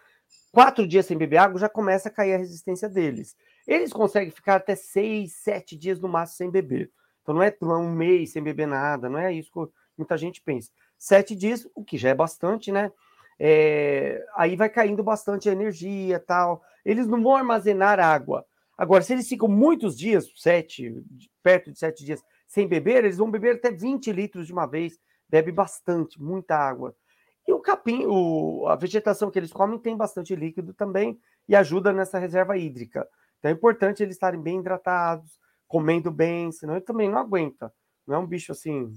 [0.53, 3.37] Quatro dias sem beber água já começa a cair a resistência deles.
[3.67, 6.91] Eles conseguem ficar até seis, sete dias no máximo sem beber.
[7.23, 10.41] Então não é, é um mês sem beber nada, não é isso que muita gente
[10.43, 10.71] pensa.
[10.99, 12.93] Sete dias, o que já é bastante, né?
[13.39, 16.63] É, aí vai caindo bastante energia tal.
[16.85, 18.45] Eles não vão armazenar água.
[18.83, 20.93] Agora, se eles ficam muitos dias, sete,
[21.41, 24.99] perto de sete dias, sem beber, eles vão beber até 20 litros de uma vez.
[25.29, 26.93] Bebe bastante, muita água.
[27.47, 31.17] E o capim, o, a vegetação que eles comem tem bastante líquido também
[31.49, 33.09] e ajuda nessa reserva hídrica.
[33.39, 35.39] Então é importante eles estarem bem hidratados,
[35.69, 37.73] comendo bem, senão ele também não aguenta.
[38.05, 38.93] Não é um bicho assim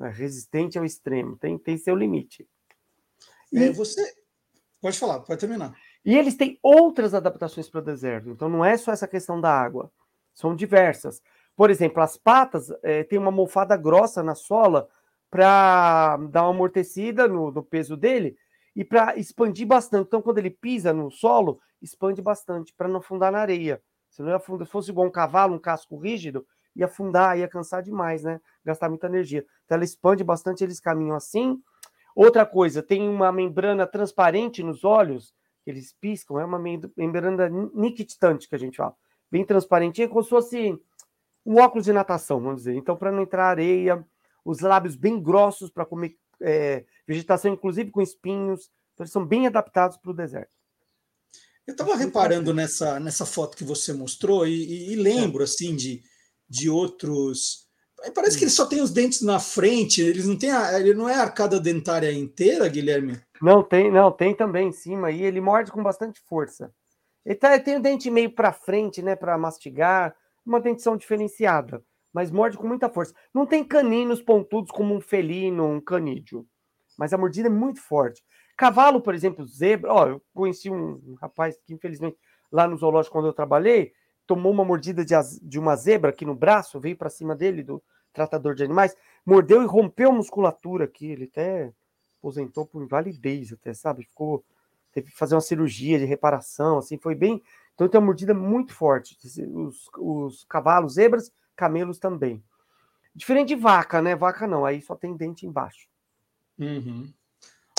[0.00, 2.48] é resistente ao extremo, tem, tem seu limite.
[3.52, 4.02] E é, você
[4.80, 5.72] pode falar, pode terminar.
[6.04, 9.52] E eles têm outras adaptações para o deserto, então não é só essa questão da
[9.52, 9.90] água,
[10.34, 11.22] são diversas.
[11.56, 14.88] Por exemplo, as patas é, têm uma almofada grossa na sola
[15.30, 18.36] para dar uma amortecida no, no peso dele
[18.74, 20.06] e para expandir bastante.
[20.06, 23.82] Então, quando ele pisa no solo, expande bastante para não afundar na areia.
[24.10, 26.46] Se não afunda, se fosse igual um cavalo, um casco rígido,
[26.76, 28.40] ia afundar, ia cansar demais, né?
[28.64, 29.44] Gastar muita energia.
[29.64, 31.58] Então ela expande bastante, eles caminham assim.
[32.14, 35.34] Outra coisa, tem uma membrana transparente nos olhos,
[35.70, 38.94] eles piscam, é uma membrana nictitante que a gente fala.
[39.30, 40.78] Bem transparentinha, como se fosse
[41.44, 42.74] um óculos de natação, vamos dizer.
[42.74, 44.04] Então, para não entrar areia,
[44.44, 48.70] os lábios bem grossos para comer é, vegetação, inclusive com espinhos.
[48.92, 50.56] Então, eles são bem adaptados para o deserto.
[51.66, 55.44] Eu estava reparando nessa, nessa foto que você mostrou e, e, e lembro, é.
[55.44, 56.02] assim, de
[56.52, 57.66] de outros.
[58.10, 61.08] Parece que ele só tem os dentes na frente, eles não têm a, ele não
[61.08, 63.20] é a arcada dentária inteira, Guilherme?
[63.40, 66.72] Não tem, não, tem também em cima e ele morde com bastante força.
[67.24, 70.14] Ele, tá, ele tem o dente meio para frente, né, para mastigar,
[70.44, 73.14] uma dentição diferenciada, mas morde com muita força.
[73.32, 76.46] Não tem caninos pontudos como um felino, um canídeo,
[76.98, 78.22] mas a mordida é muito forte.
[78.56, 82.16] Cavalo, por exemplo, zebra, ó, eu conheci um rapaz que infelizmente
[82.50, 83.92] lá no zoológico quando eu trabalhei,
[84.32, 87.82] tomou uma mordida de, de uma zebra aqui no braço, veio para cima dele, do
[88.14, 88.96] tratador de animais,
[89.26, 91.06] mordeu e rompeu a musculatura aqui.
[91.06, 91.70] Ele até
[92.18, 94.04] aposentou por invalidez, até, sabe?
[94.04, 94.42] Ficou.
[94.90, 97.42] Teve que fazer uma cirurgia de reparação, assim, foi bem.
[97.74, 99.18] Então tem uma mordida muito forte.
[99.54, 102.42] Os, os cavalos, zebras, camelos também.
[103.14, 104.16] Diferente de vaca, né?
[104.16, 105.86] Vaca não, aí só tem dente embaixo.
[106.58, 107.12] Uhum.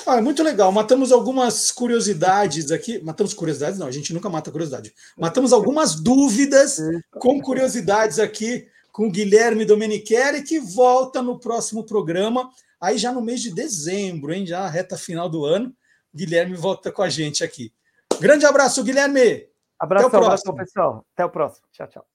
[0.06, 0.72] Ah, muito legal.
[0.72, 3.02] Matamos algumas curiosidades aqui.
[3.04, 3.80] Matamos curiosidades?
[3.80, 4.94] Não, a gente nunca mata curiosidade.
[5.18, 6.78] Matamos algumas dúvidas
[7.12, 13.24] com curiosidades aqui com o Guilherme Domenichelli, que volta no próximo programa, aí já no
[13.24, 14.46] mês de dezembro, hein?
[14.46, 15.76] Já reta final do ano.
[16.14, 17.74] Guilherme volta com a gente aqui.
[18.20, 19.48] Grande abraço, Guilherme.
[19.80, 20.52] Abraço, Até o próximo.
[20.52, 21.06] abraço, pessoal.
[21.14, 21.66] Até o próximo.
[21.72, 22.13] Tchau, tchau.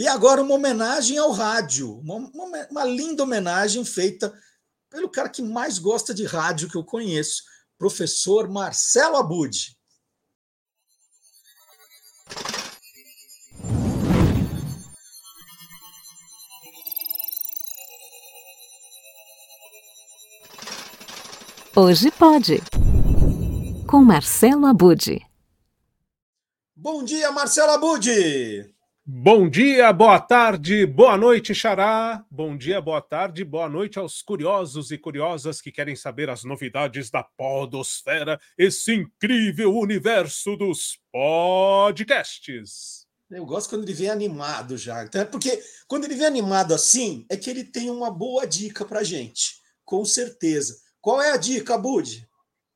[0.00, 4.32] E agora uma homenagem ao rádio, uma, uma, uma, linda homenagem feita
[4.88, 7.42] pelo cara que mais gosta de rádio que eu conheço,
[7.76, 9.76] professor Marcelo Abud.
[21.76, 22.62] Hoje pode.
[23.86, 25.20] Com Marcelo Abud.
[26.74, 28.79] Bom dia, Marcelo Abud.
[29.12, 32.24] Bom dia, boa tarde, boa noite, Xará.
[32.30, 37.10] Bom dia, boa tarde, boa noite aos curiosos e curiosas que querem saber as novidades
[37.10, 43.04] da Podosfera, esse incrível universo dos podcasts.
[43.28, 45.02] Eu gosto quando ele vem animado já.
[45.02, 49.02] Então, porque quando ele vem animado assim, é que ele tem uma boa dica pra
[49.02, 49.56] gente.
[49.84, 50.76] Com certeza.
[51.00, 52.28] Qual é a dica, Bud?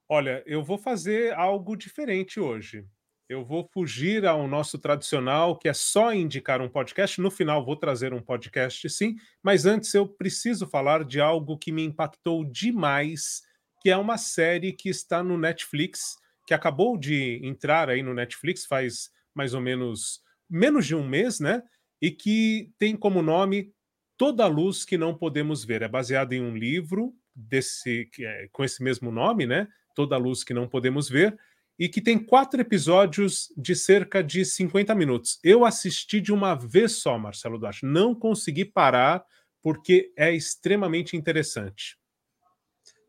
[0.09, 2.85] Olha, eu vou fazer algo diferente hoje.
[3.27, 7.19] Eu vou fugir ao nosso tradicional, que é só indicar um podcast.
[7.23, 9.17] No final, vou trazer um podcast, sim.
[9.43, 13.41] Mas antes, eu preciso falar de algo que me impactou demais,
[13.81, 18.67] que é uma série que está no Netflix, que acabou de entrar aí no Netflix
[18.67, 21.63] faz mais ou menos menos de um mês, né?
[22.03, 23.73] E que tem como nome
[24.19, 25.81] Toda a Luz que Não Podemos Ver.
[25.81, 29.67] É baseado em um livro desse, é, com esse mesmo nome, né?
[29.95, 31.35] Toda a Luz que Não Podemos Ver
[31.79, 35.39] e que tem quatro episódios de cerca de 50 minutos.
[35.43, 37.85] Eu assisti de uma vez só, Marcelo Duarte.
[37.85, 39.25] Não consegui parar,
[39.63, 41.99] porque é extremamente interessante.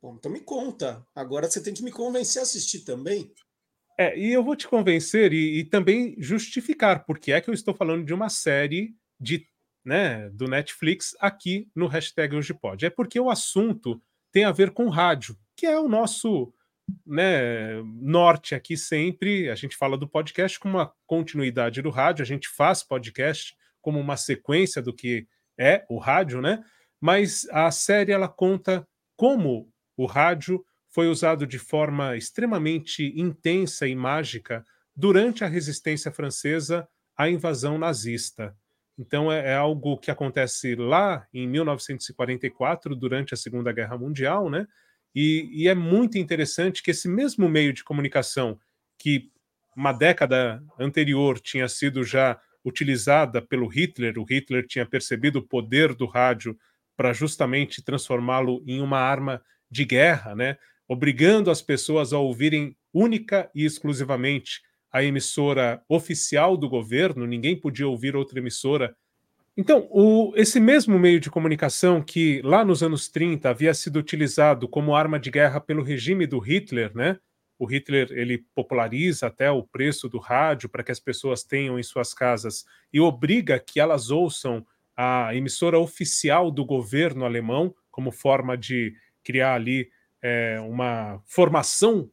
[0.01, 1.05] Bom, então me conta.
[1.13, 3.31] Agora você tem que me convencer a assistir também.
[3.97, 7.73] É, e eu vou te convencer e, e também justificar porque é que eu estou
[7.73, 9.47] falando de uma série de,
[9.85, 12.85] né, do Netflix aqui no hashtag Hoje Pode.
[12.85, 14.01] É porque o assunto
[14.31, 16.53] tem a ver com rádio, que é o nosso
[17.05, 19.49] né, norte aqui sempre.
[19.49, 23.99] A gente fala do podcast como uma continuidade do rádio, a gente faz podcast como
[23.99, 26.63] uma sequência do que é o rádio, né?
[26.99, 33.95] Mas a série ela conta como o rádio foi usado de forma extremamente intensa e
[33.95, 34.63] mágica
[34.95, 36.87] durante a resistência francesa
[37.17, 38.55] à invasão nazista.
[38.97, 44.65] Então é, é algo que acontece lá em 1944, durante a Segunda Guerra Mundial, né?
[45.15, 48.59] E, e, é muito interessante que esse mesmo meio de comunicação
[48.99, 49.31] que
[49.75, 55.93] uma década anterior tinha sido já utilizada pelo Hitler, o Hitler tinha percebido o poder
[55.93, 56.57] do rádio
[56.97, 60.57] para justamente transformá-lo em uma arma de guerra, né?
[60.87, 64.61] obrigando as pessoas a ouvirem única e exclusivamente
[64.91, 68.95] a emissora oficial do governo, ninguém podia ouvir outra emissora
[69.57, 74.67] então, o, esse mesmo meio de comunicação que lá nos anos 30 havia sido utilizado
[74.67, 77.17] como arma de guerra pelo regime do Hitler, né?
[77.57, 81.83] O Hitler ele populariza até o preço do rádio para que as pessoas tenham em
[81.83, 84.65] suas casas e obriga que elas ouçam
[84.95, 89.89] a emissora oficial do governo alemão como forma de criar ali
[90.21, 92.11] é, uma formação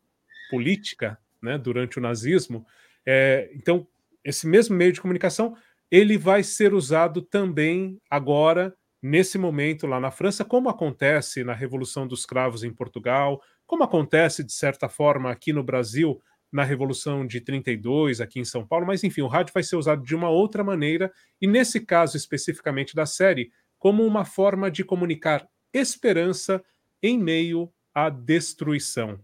[0.48, 1.58] política, né?
[1.58, 2.64] Durante o nazismo.
[3.04, 3.84] É, então,
[4.24, 5.56] esse mesmo meio de comunicação
[5.92, 12.08] ele vai ser usado também agora, nesse momento lá na França, como acontece na Revolução
[12.08, 16.18] dos Cravos em Portugal, como acontece, de certa forma, aqui no Brasil,
[16.50, 20.02] na Revolução de 32, aqui em São Paulo, mas enfim, o rádio vai ser usado
[20.02, 25.46] de uma outra maneira, e nesse caso especificamente da série, como uma forma de comunicar
[25.74, 26.64] esperança
[27.02, 29.20] em meio à destruição.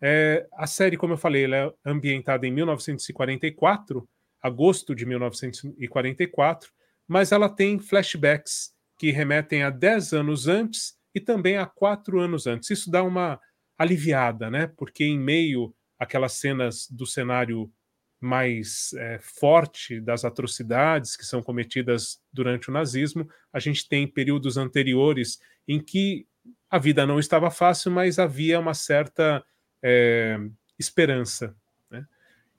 [0.00, 4.08] É, a série, como eu falei, é ambientada em 1944
[4.42, 6.70] agosto de 1944,
[7.06, 12.46] mas ela tem flashbacks que remetem a 10 anos antes e também a 4 anos
[12.46, 12.70] antes.
[12.70, 13.40] Isso dá uma
[13.78, 14.66] aliviada, né?
[14.76, 17.72] Porque em meio àquelas cenas do cenário
[18.20, 24.56] mais é, forte das atrocidades que são cometidas durante o nazismo, a gente tem períodos
[24.56, 26.26] anteriores em que
[26.70, 29.44] a vida não estava fácil, mas havia uma certa
[29.82, 30.38] é,
[30.78, 31.56] esperança.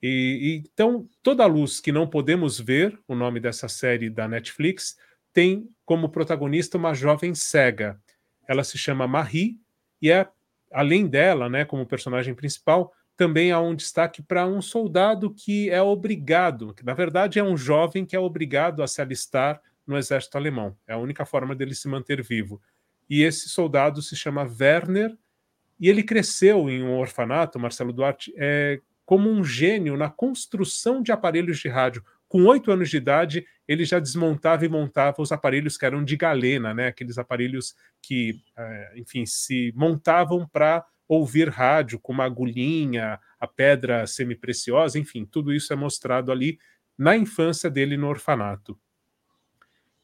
[0.06, 4.98] E, e, então, Toda Luz que Não Podemos Ver, o nome dessa série da Netflix,
[5.32, 7.98] tem como protagonista uma jovem cega.
[8.46, 9.58] Ela se chama Marie
[10.02, 10.28] e é,
[10.70, 15.80] além dela, né, como personagem principal, também há um destaque para um soldado que é
[15.80, 20.36] obrigado, que na verdade é um jovem que é obrigado a se alistar no exército
[20.36, 20.76] alemão.
[20.86, 22.60] É a única forma dele se manter vivo.
[23.08, 25.16] E esse soldado se chama Werner
[25.80, 31.12] e ele cresceu em um orfanato, Marcelo Duarte, é, como um gênio na construção de
[31.12, 32.04] aparelhos de rádio.
[32.28, 36.16] Com oito anos de idade, ele já desmontava e montava os aparelhos que eram de
[36.16, 36.88] galena, né?
[36.88, 44.06] aqueles aparelhos que, é, enfim, se montavam para ouvir rádio, com uma agulhinha, a pedra
[44.06, 46.58] semipreciosa, enfim, tudo isso é mostrado ali
[46.96, 48.78] na infância dele no orfanato.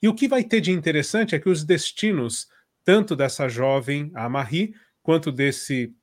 [0.03, 2.49] E o que vai ter de interessante é que os destinos,
[2.85, 5.95] tanto dessa jovem, a Marie, quanto desse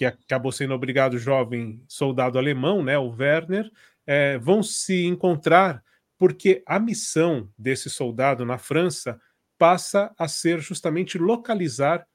[0.00, 3.70] que acabou sendo obrigado jovem soldado alemão, né, o Werner,
[4.06, 5.84] é, vão se encontrar
[6.16, 9.20] porque a missão desse soldado na França
[9.58, 12.06] passa a ser justamente localizar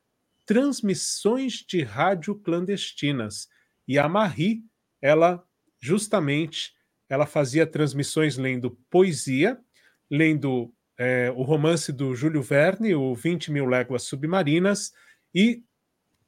[0.48, 3.48] transmissões de rádio clandestinas.
[3.88, 4.64] E a Marie,
[5.00, 5.44] ela
[5.80, 6.74] justamente
[7.08, 9.60] ela fazia transmissões lendo poesia,
[10.10, 14.92] lendo é, o romance do Júlio Verne, o 20 Mil Léguas Submarinas,
[15.36, 15.64] e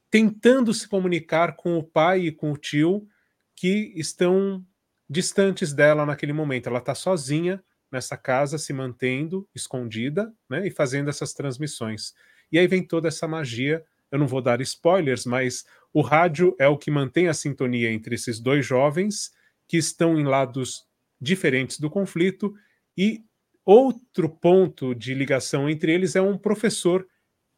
[0.09, 3.07] tentando se comunicar com o pai e com o tio
[3.55, 4.65] que estão
[5.09, 6.69] distantes dela naquele momento.
[6.69, 12.13] Ela está sozinha nessa casa, se mantendo escondida né, e fazendo essas transmissões.
[12.51, 13.83] E aí vem toda essa magia.
[14.11, 18.15] Eu não vou dar spoilers, mas o rádio é o que mantém a sintonia entre
[18.15, 19.31] esses dois jovens
[19.67, 20.85] que estão em lados
[21.19, 22.53] diferentes do conflito
[22.97, 23.21] e
[23.65, 27.05] outro ponto de ligação entre eles é um professor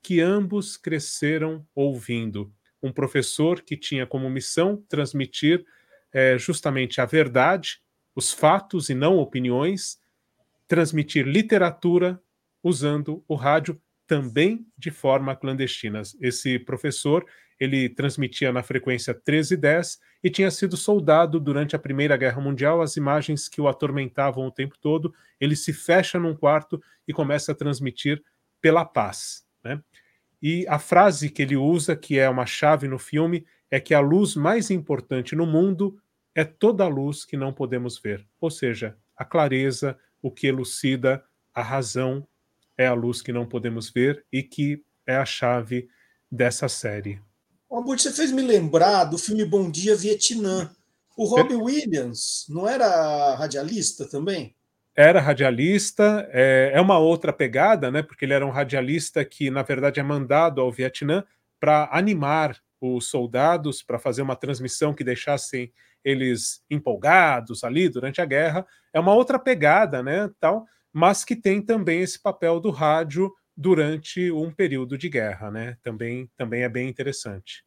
[0.02, 2.52] que ambos cresceram ouvindo.
[2.82, 5.66] Um professor que tinha como missão transmitir
[6.12, 7.82] é, justamente a verdade,
[8.16, 10.00] os fatos e não opiniões,
[10.68, 12.22] transmitir literatura
[12.64, 16.02] usando o rádio também de forma clandestina.
[16.20, 17.26] Esse professor,
[17.60, 22.82] ele transmitia na frequência 1310 e tinha sido soldado durante a Primeira Guerra Mundial.
[22.82, 27.52] As imagens que o atormentavam o tempo todo, ele se fecha num quarto e começa
[27.52, 28.22] a transmitir
[28.62, 29.46] pela paz.
[30.42, 34.00] E a frase que ele usa, que é uma chave no filme, é que a
[34.00, 36.00] luz mais importante no mundo
[36.34, 41.24] é toda a luz que não podemos ver, ou seja, a clareza, o que elucida
[41.54, 42.26] a razão
[42.78, 45.90] é a luz que não podemos ver e que é a chave
[46.32, 47.22] dessa série.
[47.70, 50.72] Albert, você fez me lembrar do filme Bom Dia Vietnã.
[51.18, 54.56] O Robbie Williams não era radialista também?
[55.02, 58.02] Era radialista, é, é, uma outra pegada, né?
[58.02, 61.24] Porque ele era um radialista que, na verdade, é mandado ao Vietnã
[61.58, 65.72] para animar os soldados, para fazer uma transmissão que deixassem
[66.04, 68.68] eles empolgados ali durante a guerra.
[68.92, 70.30] É uma outra pegada, né?
[70.38, 75.78] Tal, mas que tem também esse papel do rádio durante um período de guerra, né?
[75.82, 77.64] Também, também é bem interessante.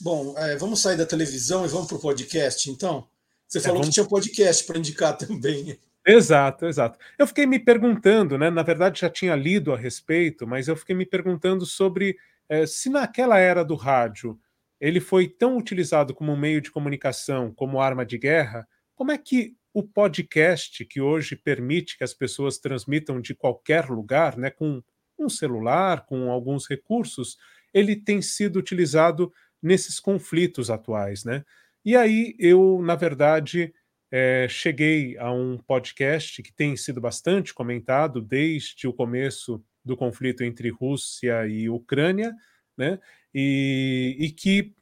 [0.00, 3.08] Bom, é, vamos sair da televisão e vamos para o podcast, então?
[3.48, 3.88] Você é, falou vamos...
[3.88, 5.76] que tinha podcast para indicar também.
[6.06, 6.98] Exato, exato.
[7.16, 8.50] Eu fiquei me perguntando, né?
[8.50, 12.16] Na verdade, já tinha lido a respeito, mas eu fiquei me perguntando sobre
[12.48, 14.38] é, se naquela era do rádio
[14.80, 18.66] ele foi tão utilizado como meio de comunicação, como arma de guerra,
[18.96, 24.36] como é que o podcast, que hoje permite que as pessoas transmitam de qualquer lugar,
[24.36, 24.82] né, com
[25.16, 27.36] um celular, com alguns recursos,
[27.72, 31.44] ele tem sido utilizado nesses conflitos atuais, né?
[31.84, 33.72] E aí eu, na verdade,
[34.14, 40.44] é, cheguei a um podcast que tem sido bastante comentado desde o começo do conflito
[40.44, 42.36] entre Rússia e Ucrânia,
[42.76, 43.00] né?
[43.34, 44.74] E, e que,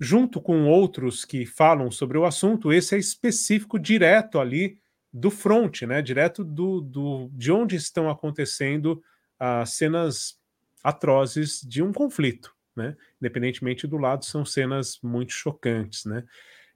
[0.00, 4.78] junto com outros que falam sobre o assunto, esse é específico direto ali
[5.12, 6.00] do front, né?
[6.00, 9.02] Direto do, do de onde estão acontecendo
[9.38, 10.38] as cenas
[10.82, 12.96] atrozes de um conflito, né?
[13.20, 16.24] Independentemente do lado, são cenas muito chocantes, né?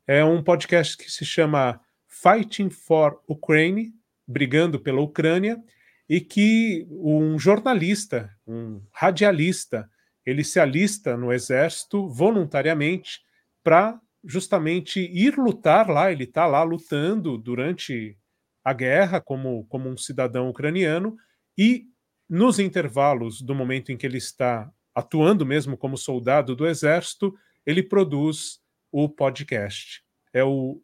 [0.06, 1.80] É um podcast que se chama
[2.12, 3.94] Fighting for Ukraine,
[4.28, 5.58] brigando pela Ucrânia,
[6.06, 9.90] e que um jornalista, um radialista,
[10.26, 13.22] ele se alista no exército voluntariamente
[13.64, 16.12] para justamente ir lutar lá.
[16.12, 18.16] Ele está lá lutando durante
[18.62, 21.16] a guerra como, como um cidadão ucraniano
[21.56, 21.86] e
[22.28, 27.34] nos intervalos do momento em que ele está atuando mesmo como soldado do exército,
[27.64, 28.60] ele produz
[28.90, 30.04] o podcast.
[30.32, 30.80] É o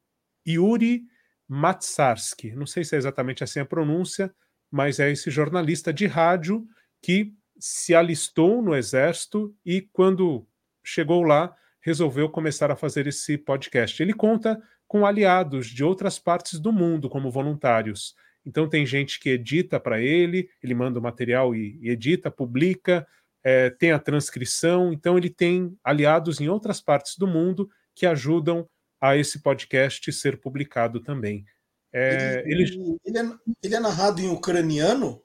[0.47, 1.03] Yuri
[1.49, 2.53] Matsarsky.
[2.55, 4.33] Não sei se é exatamente assim a pronúncia,
[4.71, 6.67] mas é esse jornalista de rádio
[7.03, 10.47] que se alistou no exército e, quando
[10.85, 14.01] chegou lá, resolveu começar a fazer esse podcast.
[14.03, 18.15] Ele conta com aliados de outras partes do mundo como voluntários.
[18.45, 23.07] Então, tem gente que edita para ele, ele manda o material e, e edita, publica,
[23.43, 24.93] é, tem a transcrição.
[24.93, 28.69] Então, ele tem aliados em outras partes do mundo que ajudam
[29.01, 31.45] a esse podcast ser publicado também.
[31.93, 32.99] É, ele, ele...
[33.05, 35.23] Ele, é, ele é narrado em ucraniano?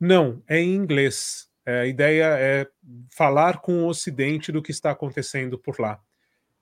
[0.00, 1.48] Não, é em inglês.
[1.66, 2.66] É, a ideia é
[3.14, 6.00] falar com o Ocidente do que está acontecendo por lá.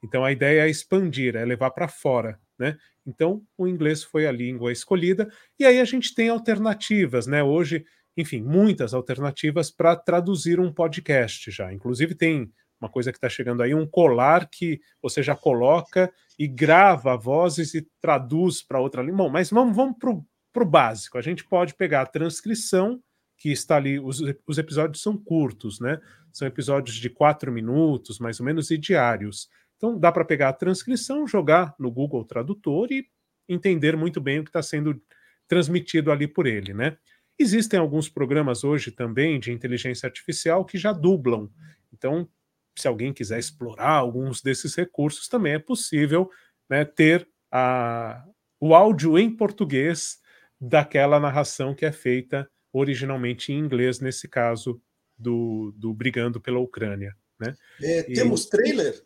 [0.02, 2.76] Então a ideia é expandir, é levar para fora, né?
[3.06, 5.28] Então o inglês foi a língua escolhida
[5.58, 7.42] e aí a gente tem alternativas, né?
[7.42, 7.84] Hoje,
[8.16, 11.72] enfim, muitas alternativas para traduzir um podcast já.
[11.72, 12.52] Inclusive tem
[12.86, 17.74] uma coisa que está chegando aí, um colar que você já coloca e grava vozes
[17.74, 19.24] e traduz para outra língua.
[19.24, 21.18] Bom, mas vamos, vamos para o básico.
[21.18, 23.02] A gente pode pegar a transcrição
[23.38, 23.98] que está ali.
[23.98, 26.00] Os, os episódios são curtos, né?
[26.32, 29.48] São episódios de quatro minutos, mais ou menos, e diários.
[29.76, 33.06] Então dá para pegar a transcrição, jogar no Google Tradutor e
[33.48, 35.00] entender muito bem o que está sendo
[35.46, 36.96] transmitido ali por ele, né?
[37.38, 41.50] Existem alguns programas hoje também de inteligência artificial que já dublam.
[41.92, 42.28] Então,
[42.76, 46.30] se alguém quiser explorar alguns desses recursos, também é possível
[46.68, 48.24] né, ter a,
[48.60, 50.18] o áudio em português
[50.60, 54.80] daquela narração que é feita originalmente em inglês, nesse caso
[55.18, 57.16] do, do Brigando pela Ucrânia.
[57.38, 57.54] Né?
[57.82, 59.02] É, temos e, trailer?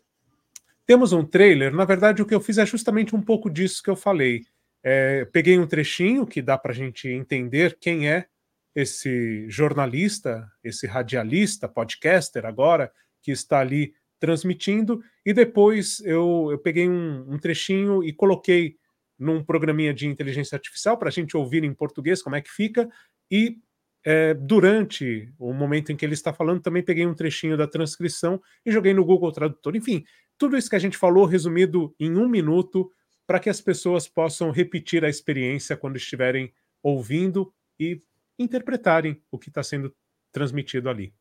[0.85, 1.73] Temos um trailer.
[1.73, 4.45] Na verdade, o que eu fiz é justamente um pouco disso que eu falei.
[4.83, 8.25] É, peguei um trechinho que dá para a gente entender quem é
[8.73, 12.91] esse jornalista, esse radialista, podcaster agora,
[13.21, 18.75] que está ali transmitindo, e depois eu, eu peguei um, um trechinho e coloquei
[19.17, 22.89] num programinha de inteligência artificial para a gente ouvir em português como é que fica,
[23.29, 23.57] e
[24.03, 28.41] é, durante o momento em que ele está falando, também peguei um trechinho da transcrição
[28.65, 29.75] e joguei no Google Tradutor.
[29.75, 30.03] Enfim,
[30.37, 32.91] tudo isso que a gente falou resumido em um minuto
[33.27, 38.01] para que as pessoas possam repetir a experiência quando estiverem ouvindo e
[38.39, 39.95] interpretarem o que está sendo
[40.31, 41.13] transmitido ali.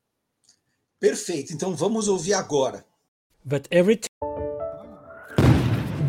[1.01, 1.55] Perfeito.
[1.55, 2.85] Então vamos ouvir agora.
[3.43, 3.99] But every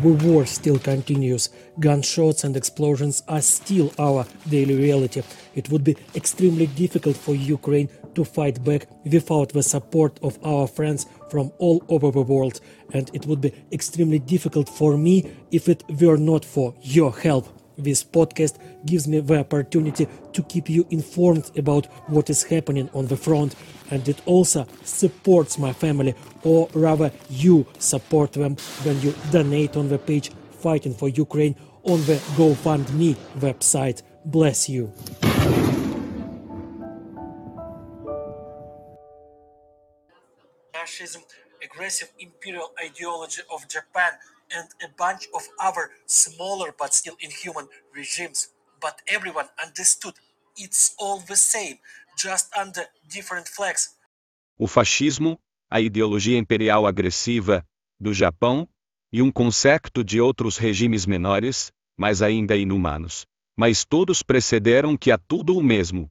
[0.02, 1.48] the war still continues.
[1.78, 5.22] Gunshots and explosions are still our daily reality.
[5.54, 10.66] It would be extremely difficult for Ukraine to fight back without the support of our
[10.66, 12.60] friends from all over the world,
[12.92, 17.61] and it would be extremely difficult for me if it were not for your help.
[17.78, 23.06] This podcast gives me the opportunity to keep you informed about what is happening on
[23.06, 23.54] the front,
[23.90, 29.88] and it also supports my family, or rather, you support them when you donate on
[29.88, 30.30] the page
[30.62, 34.02] Fighting for Ukraine on the GoFundMe website.
[34.24, 34.92] Bless you.
[40.72, 41.22] Fascism,
[41.64, 44.12] aggressive imperial ideology of Japan
[44.54, 48.50] and a bunch of other smaller but still inhuman regimes.
[48.80, 50.14] But everyone understood
[50.56, 51.78] it's all the same,
[52.16, 53.96] just under different flags.
[54.58, 55.38] O fascismo,
[55.70, 57.64] a ideologia imperial agressiva
[57.98, 58.68] do Japão
[59.12, 63.26] e um concerto de outros regimes menores, mas ainda inumanos.
[63.56, 66.08] Mas todos precederam que há tudo o mesmo.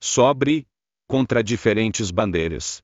[0.00, 0.66] Sobre
[1.06, 2.82] contra diferentes bandeiras.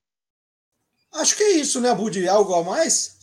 [1.12, 2.26] Acho que é isso, né, Budi?
[2.26, 3.13] Algo a mais?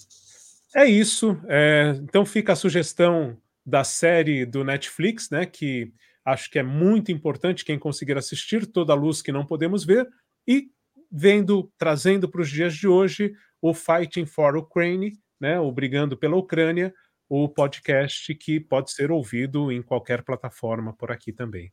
[0.75, 1.39] É isso.
[1.47, 5.45] É, então fica a sugestão da série do Netflix, né?
[5.45, 5.93] Que
[6.23, 10.07] acho que é muito importante quem conseguir assistir toda a luz que não podemos ver
[10.47, 10.69] e
[11.11, 15.59] vendo, trazendo para os dias de hoje o Fighting for Ukraine, né?
[15.59, 16.93] O Brigando pela Ucrânia,
[17.27, 21.71] o podcast que pode ser ouvido em qualquer plataforma por aqui também.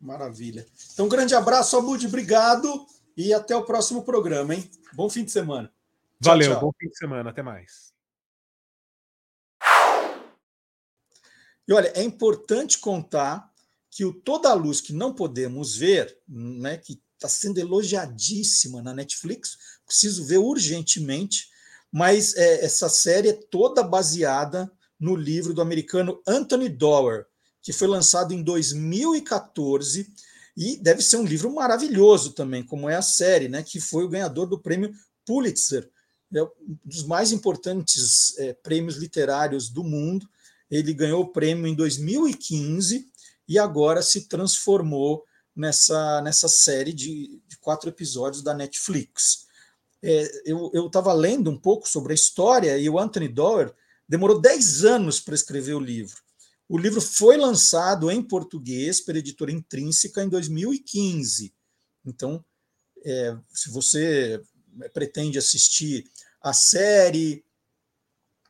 [0.00, 0.64] Maravilha.
[0.92, 2.86] Então, um grande abraço, Abud, obrigado
[3.16, 4.70] e até o próximo programa, hein?
[4.92, 5.72] Bom fim de semana.
[6.22, 6.60] Tchau, Valeu, tchau.
[6.60, 7.97] bom fim de semana, até mais.
[11.68, 13.52] E olha, é importante contar
[13.90, 18.94] que o Toda a Luz que não podemos ver, né, que está sendo elogiadíssima na
[18.94, 21.48] Netflix, preciso ver urgentemente,
[21.92, 27.26] mas é, essa série é toda baseada no livro do americano Anthony Doerr,
[27.60, 30.10] que foi lançado em 2014
[30.56, 34.08] e deve ser um livro maravilhoso também, como é a série, né, que foi o
[34.08, 34.92] ganhador do prêmio
[35.26, 35.90] Pulitzer,
[36.34, 36.50] é um
[36.84, 40.28] dos mais importantes é, prêmios literários do mundo
[40.70, 43.10] ele ganhou o prêmio em 2015
[43.46, 45.24] e agora se transformou
[45.54, 49.46] nessa, nessa série de, de quatro episódios da Netflix.
[50.02, 53.72] É, eu estava lendo um pouco sobre a história e o Anthony Doerr
[54.08, 56.22] demorou 10 anos para escrever o livro.
[56.68, 61.52] O livro foi lançado em português pela editora Intrínseca em 2015.
[62.04, 62.44] Então,
[63.04, 64.40] é, se você
[64.92, 66.04] pretende assistir
[66.40, 67.44] a série,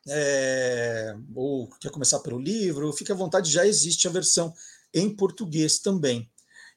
[0.07, 4.53] é, ou quer começar pelo livro, fique à vontade, já existe a versão
[4.93, 6.29] em português também.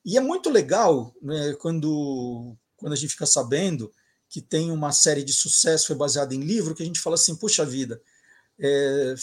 [0.05, 3.93] E é muito legal né, quando, quando a gente fica sabendo
[4.29, 7.37] que tem uma série de sucesso foi baseada em livro, que a gente fala assim,
[7.37, 8.01] puxa vida,
[8.59, 9.15] é,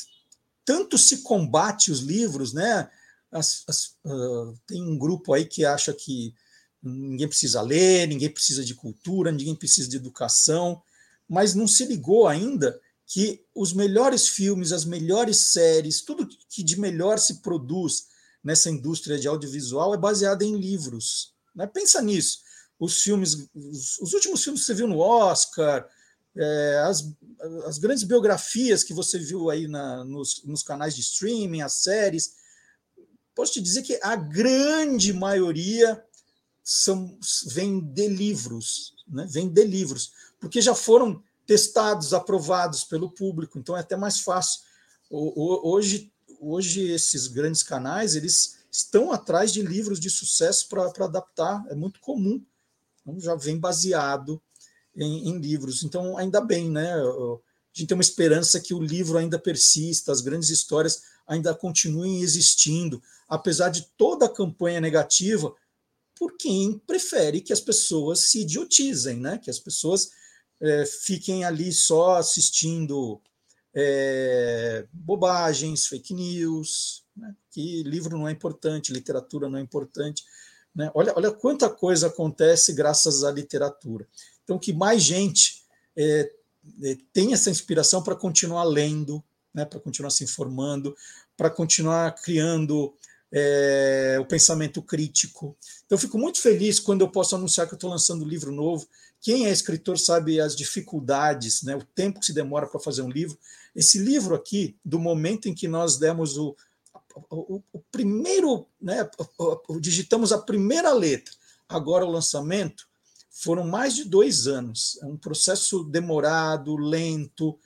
[0.64, 2.90] tanto se combate os livros, né?
[3.32, 6.34] As, as, uh, tem um grupo aí que acha que
[6.82, 10.82] ninguém precisa ler, ninguém precisa de cultura, ninguém precisa de educação,
[11.28, 12.80] mas não se ligou ainda
[13.10, 18.06] que os melhores filmes, as melhores séries, tudo que de melhor se produz
[18.44, 21.34] nessa indústria de audiovisual é baseado em livros.
[21.56, 21.66] Né?
[21.66, 22.42] Pensa nisso.
[22.80, 25.90] Os filmes, os, os, últimos filmes que você viu no Oscar,
[26.38, 27.12] é, as,
[27.66, 32.36] as grandes biografias que você viu aí na, nos, nos canais de streaming, as séries,
[33.34, 36.02] posso te dizer que a grande maioria
[36.64, 37.18] são,
[37.48, 39.26] vem de livros, né?
[39.28, 44.62] vem de livros, porque já foram testados, aprovados pelo público, então é até mais fácil.
[45.10, 51.74] Hoje, hoje esses grandes canais eles estão atrás de livros de sucesso para adaptar, é
[51.74, 52.40] muito comum.
[53.02, 54.40] Então, já vem baseado
[54.96, 55.82] em, em, livros.
[55.82, 56.94] Então, ainda bem, né?
[56.94, 57.40] a
[57.74, 63.02] gente tem uma esperança que o livro ainda persista, as grandes histórias ainda continuem existindo,
[63.28, 65.52] apesar de toda a campanha negativa,
[66.16, 69.40] por quem prefere que as pessoas se idiotizem, né?
[69.40, 70.12] que as pessoas
[70.62, 73.22] é, fiquem ali só assistindo
[73.74, 77.36] é, bobagens, fake news, né?
[77.52, 80.24] que livro não é importante, literatura não é importante.
[80.76, 80.92] Né?
[80.94, 84.08] Olha, olha quanta coisa acontece graças à literatura.
[84.44, 85.64] Então, que mais gente
[85.96, 86.32] é,
[86.84, 86.98] é,
[87.32, 89.24] essa inspiração para continuar lendo,
[89.54, 89.66] né?
[89.66, 90.96] para continuar se informando,
[91.38, 92.94] para continuar criando
[93.32, 95.56] é, o pensamento crítico.
[95.86, 98.52] Então, eu fico muito feliz quando eu posso anunciar que eu estou lançando um livro
[98.52, 98.88] novo.
[99.22, 103.10] Quem é escritor sabe as dificuldades, né, o tempo que se demora para fazer um
[103.10, 103.38] livro.
[103.76, 106.56] Esse livro aqui, do momento em que nós demos o,
[107.30, 109.10] o, o primeiro, né,
[109.80, 111.34] digitamos a primeira letra,
[111.68, 112.88] agora o lançamento,
[113.30, 115.00] foram mais de dois anos.
[115.02, 117.58] É um processo demorado, lento.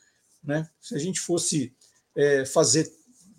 [0.43, 0.69] Né?
[0.79, 1.73] Se a gente fosse
[2.15, 2.91] é, fazer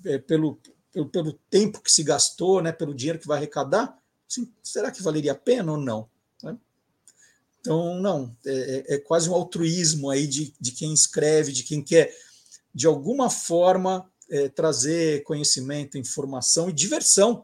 [0.04, 0.58] é, pelo,
[0.92, 3.96] pelo, pelo, tempo que se gastou, né, pelo dinheiro que vai arrecadar,
[4.28, 6.08] assim, será que valeria a pena ou não?
[7.64, 11.82] Então, não, é, é, é, quase um altruísmo aí de, de quem escreve, de quem
[11.82, 12.14] quer,
[12.74, 17.42] de alguma forma, é, trazer conhecimento, informação e diversão.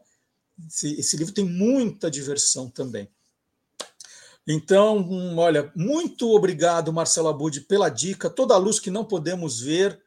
[0.67, 3.09] Esse, esse livro tem muita diversão também.
[4.47, 9.59] Então, hum, olha, muito obrigado, Marcelo Abud, pela dica, toda a luz que não podemos
[9.59, 9.99] ver.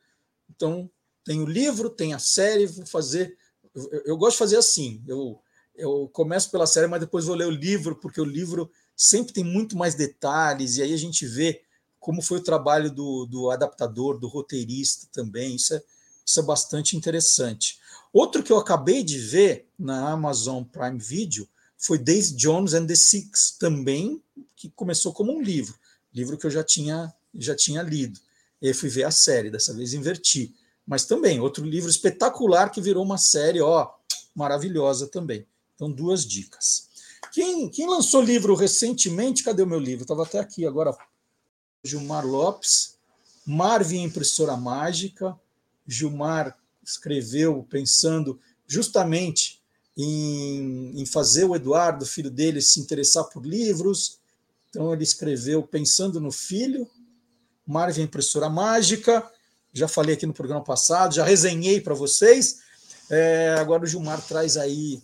[0.48, 0.88] Então,
[1.24, 3.36] tem o livro, tem a série, vou fazer.
[3.74, 5.02] Eu, eu, gosto de fazer assim.
[5.08, 5.40] Eu,
[5.74, 9.44] eu começo pela série, mas depois vou ler o livro, porque o livro sempre tem
[9.44, 11.62] muito mais detalhes, e aí a gente vê
[11.98, 15.56] como foi o trabalho do, do adaptador, do roteirista também.
[15.56, 15.82] Isso é,
[16.24, 17.78] isso é bastante interessante.
[18.12, 22.94] Outro que eu acabei de ver na Amazon Prime Video foi Daisy Jones and the
[22.94, 24.22] Six, também
[24.54, 25.74] que começou como um livro,
[26.12, 28.20] livro que eu já tinha já tinha lido.
[28.62, 30.54] E aí fui ver a série, dessa vez inverti
[30.86, 33.90] mas também outro livro espetacular que virou uma série, ó,
[34.34, 35.46] maravilhosa também.
[35.74, 36.88] Então, duas dicas.
[37.32, 39.42] Quem, quem lançou livro recentemente?
[39.42, 40.02] Cadê o meu livro?
[40.02, 40.96] Estava até aqui agora.
[41.82, 42.96] Gilmar Lopes,
[43.46, 45.38] Marvin Impressora Mágica.
[45.86, 49.62] Gilmar escreveu pensando justamente
[49.96, 54.18] em, em fazer o Eduardo, filho dele, se interessar por livros.
[54.70, 56.88] Então, ele escreveu pensando no filho.
[57.66, 59.30] Marvin Impressora Mágica
[59.74, 62.60] já falei aqui no programa passado, já resenhei para vocês.
[63.10, 65.02] É, agora o Gilmar traz aí.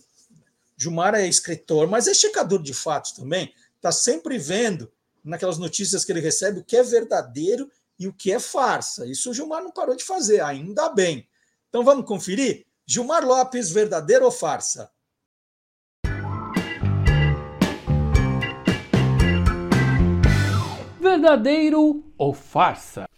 [0.81, 3.53] Gilmar é escritor, mas é checador de fatos também.
[3.75, 4.91] Está sempre vendo
[5.23, 9.05] naquelas notícias que ele recebe o que é verdadeiro e o que é farsa.
[9.05, 11.29] Isso o Gilmar não parou de fazer, ainda bem.
[11.69, 12.65] Então vamos conferir?
[12.83, 14.89] Gilmar Lopes, verdadeiro ou farsa?
[20.99, 23.10] Verdadeiro ou farsa?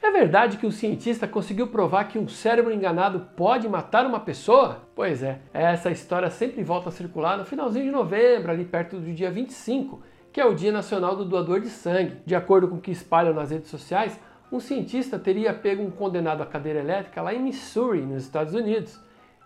[0.00, 4.88] É verdade que o cientista conseguiu provar que um cérebro enganado pode matar uma pessoa?
[4.94, 9.12] Pois é, essa história sempre volta a circular no finalzinho de novembro, ali perto do
[9.12, 10.00] dia 25,
[10.32, 12.16] que é o Dia Nacional do Doador de Sangue.
[12.24, 14.18] De acordo com o que espalham nas redes sociais,
[14.52, 18.98] um cientista teria pego um condenado à cadeira elétrica lá em Missouri, nos Estados Unidos,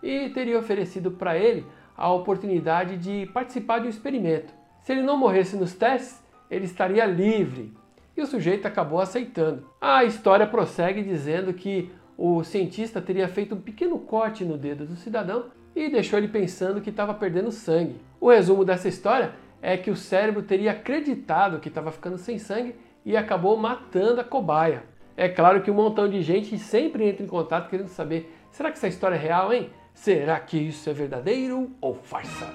[0.03, 1.65] e teria oferecido para ele
[1.97, 4.53] a oportunidade de participar de um experimento.
[4.81, 7.73] Se ele não morresse nos testes, ele estaria livre
[8.15, 9.67] e o sujeito acabou aceitando.
[9.81, 14.95] A história prossegue dizendo que o cientista teria feito um pequeno corte no dedo do
[14.95, 15.45] cidadão
[15.75, 17.99] e deixou ele pensando que estava perdendo sangue.
[18.19, 22.75] O resumo dessa história é que o cérebro teria acreditado que estava ficando sem sangue
[23.05, 24.83] e acabou matando a cobaia.
[25.15, 28.77] É claro que um montão de gente sempre entra em contato querendo saber: será que
[28.77, 29.69] essa história é real, hein?
[29.93, 32.47] Será que isso é verdadeiro ou farsa?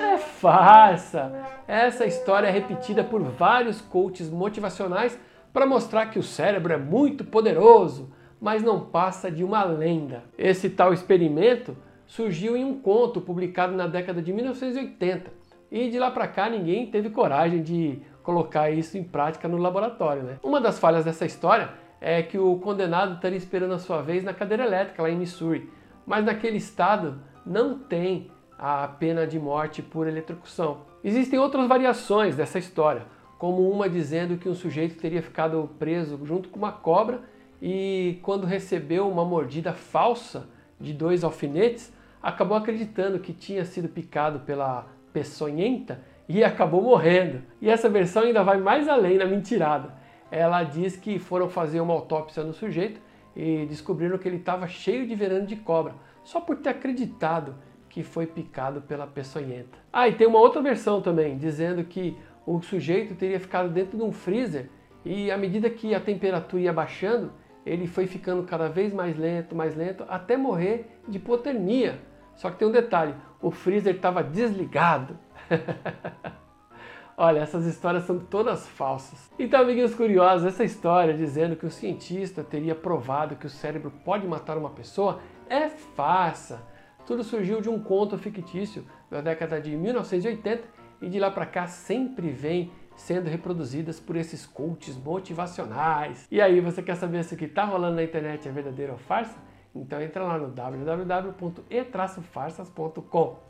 [0.00, 1.32] É farsa!
[1.66, 5.18] Essa história é repetida por vários coaches motivacionais
[5.52, 10.24] para mostrar que o cérebro é muito poderoso, mas não passa de uma lenda.
[10.36, 11.76] Esse tal experimento
[12.06, 15.30] surgiu em um conto publicado na década de 1980
[15.70, 20.22] e de lá para cá ninguém teve coragem de colocar isso em prática no laboratório.
[20.22, 20.38] Né?
[20.42, 24.34] Uma das falhas dessa história é que o condenado estaria esperando a sua vez na
[24.34, 25.70] cadeira elétrica lá em Missouri,
[26.06, 28.30] mas naquele estado não tem
[28.66, 30.86] a pena de morte por eletrocução.
[31.04, 33.02] Existem outras variações dessa história,
[33.38, 37.20] como uma dizendo que um sujeito teria ficado preso junto com uma cobra
[37.60, 40.48] e, quando recebeu uma mordida falsa
[40.80, 41.92] de dois alfinetes,
[42.22, 47.42] acabou acreditando que tinha sido picado pela peçonhenta e acabou morrendo.
[47.60, 49.92] E essa versão ainda vai mais além na mentirada.
[50.30, 52.98] Ela diz que foram fazer uma autópsia no sujeito
[53.36, 57.54] e descobriram que ele estava cheio de veneno de cobra, só por ter acreditado
[57.94, 59.78] que foi picado pela peçonhenta.
[59.92, 64.02] Ah, e tem uma outra versão também, dizendo que o sujeito teria ficado dentro de
[64.02, 64.68] um freezer
[65.04, 67.30] e à medida que a temperatura ia baixando,
[67.64, 72.00] ele foi ficando cada vez mais lento, mais lento, até morrer de hipotermia.
[72.34, 75.16] Só que tem um detalhe, o freezer estava desligado.
[77.16, 79.30] Olha, essas histórias são todas falsas.
[79.38, 84.26] Então, amiguinhos curiosos, essa história dizendo que o cientista teria provado que o cérebro pode
[84.26, 86.73] matar uma pessoa é farsa.
[87.06, 90.64] Tudo surgiu de um conto fictício da década de 1980
[91.02, 96.26] e de lá para cá sempre vem sendo reproduzidas por esses coaches motivacionais.
[96.30, 98.98] E aí, você quer saber se o que está rolando na internet é verdadeiro ou
[98.98, 99.36] farsa?
[99.74, 103.42] Então entra lá no www.e-farsas.com.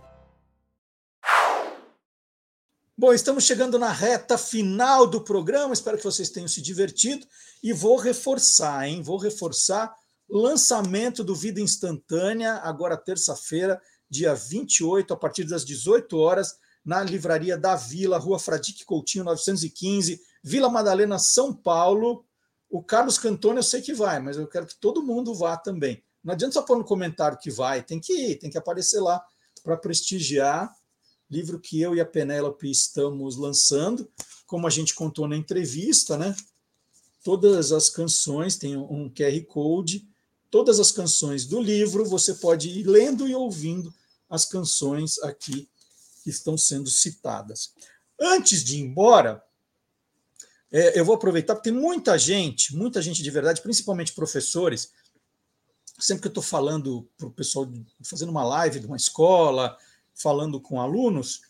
[2.97, 5.75] Bom, estamos chegando na reta final do programa.
[5.75, 7.27] Espero que vocês tenham se divertido
[7.63, 9.03] e vou reforçar, hein?
[9.03, 9.95] Vou reforçar
[10.29, 17.57] lançamento do Vida Instantânea agora terça-feira, dia 28, a partir das 18 horas na Livraria
[17.57, 22.25] da Vila, Rua Fradique Coutinho, 915, Vila Madalena, São Paulo.
[22.69, 26.03] O Carlos Cantoni eu sei que vai, mas eu quero que todo mundo vá também.
[26.23, 29.23] Não adianta só pôr no comentário que vai, tem que ir, tem que aparecer lá
[29.63, 30.75] para prestigiar.
[31.31, 34.11] Livro que eu e a Penélope estamos lançando,
[34.47, 36.35] como a gente contou na entrevista, né?
[37.23, 40.07] Todas as canções, tem um QR Code,
[40.55, 43.93] todas as canções do livro, você pode ir lendo e ouvindo
[44.31, 45.69] as canções aqui
[46.23, 47.73] que estão sendo citadas.
[48.21, 49.45] Antes de ir embora,
[50.71, 54.93] é, eu vou aproveitar, porque tem muita gente, muita gente de verdade, principalmente professores,
[55.99, 57.69] sempre que eu estou falando para o pessoal,
[58.05, 59.77] fazendo uma live de uma escola,
[60.15, 61.43] falando com alunos,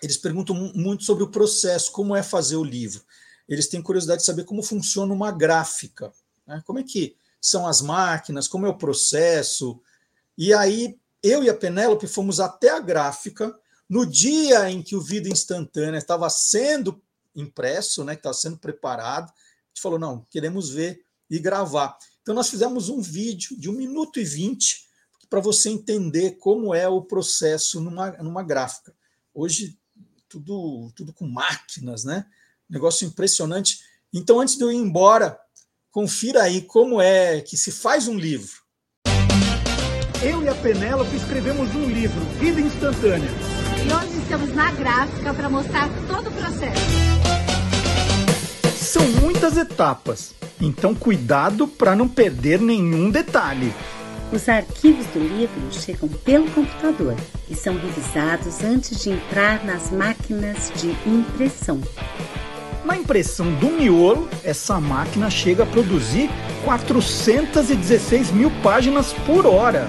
[0.00, 3.02] eles perguntam muito sobre o processo, como é fazer o livro.
[3.48, 6.12] Eles têm curiosidade de saber como funciona uma gráfica,
[6.46, 6.62] né?
[6.64, 7.16] como é que
[7.48, 9.80] são as máquinas, como é o processo.
[10.36, 13.56] E aí, eu e a Penélope fomos até a gráfica
[13.88, 17.00] no dia em que o Vida Instantânea estava sendo
[17.34, 21.96] impresso, né, que estava sendo preparado, a gente falou: não, queremos ver e gravar.
[22.22, 24.86] Então, nós fizemos um vídeo de 1 minuto e 20
[25.30, 28.94] para você entender como é o processo numa, numa gráfica.
[29.32, 29.78] Hoje,
[30.28, 32.26] tudo, tudo com máquinas, né?
[32.68, 33.80] Negócio impressionante.
[34.12, 35.38] Então, antes de eu ir embora,
[35.96, 38.50] confira aí como é que se faz um livro.
[40.22, 43.30] Eu e a Penélope escrevemos um livro, Vida Instantânea
[43.82, 46.82] e hoje estamos na gráfica para mostrar todo o processo.
[48.76, 53.72] São muitas etapas, então cuidado para não perder nenhum detalhe.
[54.30, 57.16] Os arquivos do livro chegam pelo computador
[57.48, 61.80] e são revisados antes de entrar nas máquinas de impressão.
[62.86, 66.30] Na impressão do miolo, essa máquina chega a produzir
[66.64, 69.88] 416 mil páginas por hora.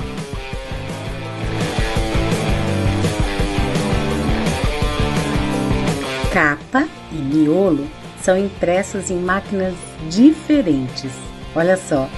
[6.34, 7.88] capa e miolo
[8.22, 9.76] são impressos em máquinas
[10.10, 11.12] diferentes.
[11.56, 12.10] Olha só,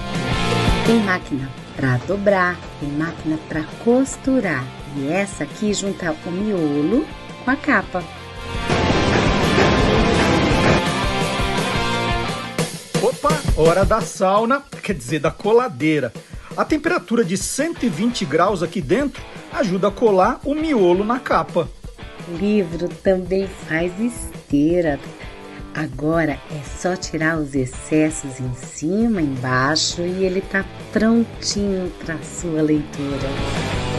[0.86, 4.64] tem máquina para dobrar, tem máquina para costurar
[4.96, 7.06] e essa aqui junta o miolo
[7.44, 8.02] com a capa.
[13.02, 16.12] Opa, hora da sauna, quer dizer da coladeira.
[16.56, 19.22] A temperatura de 120 graus aqui dentro
[19.52, 21.68] ajuda a colar o miolo na capa
[22.30, 24.98] livro também faz esteira.
[25.74, 32.60] Agora é só tirar os excessos em cima, embaixo e ele está prontinho para sua
[32.62, 33.89] leitura.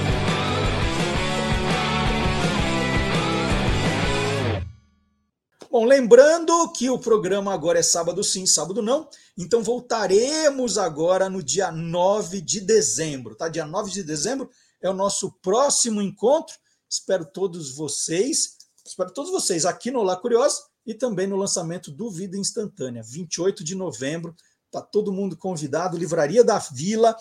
[5.71, 11.41] Bom, lembrando que o programa agora é sábado sim, sábado não, então voltaremos agora no
[11.41, 13.47] dia 9 de dezembro, tá?
[13.47, 14.49] Dia 9 de dezembro
[14.81, 16.55] é o nosso próximo encontro
[16.91, 22.11] Espero todos vocês, espero todos vocês aqui no Olá Curioso e também no lançamento do
[22.11, 24.35] Vida Instantânea, 28 de novembro.
[24.69, 27.15] Tá todo mundo convidado, Livraria da Vila,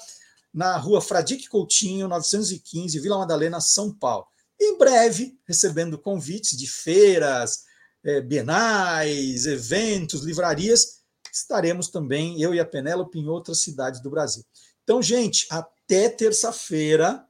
[0.52, 4.26] na rua Fradique Coutinho, 915, Vila Madalena, São Paulo.
[4.60, 7.62] Em breve, recebendo convites de feiras,
[8.04, 11.00] é, bienais, eventos, livrarias,
[11.32, 14.44] estaremos também, eu e a Penélope, em outras cidades do Brasil.
[14.82, 17.24] Então, gente, até terça-feira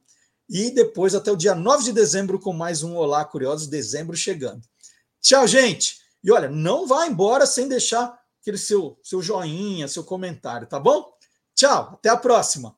[0.49, 4.61] e depois até o dia 9 de dezembro com mais um Olá Curiosos, dezembro chegando.
[5.21, 6.01] Tchau, gente!
[6.23, 11.13] E olha, não vá embora sem deixar aquele seu, seu joinha, seu comentário, tá bom?
[11.55, 12.75] Tchau, até a próxima!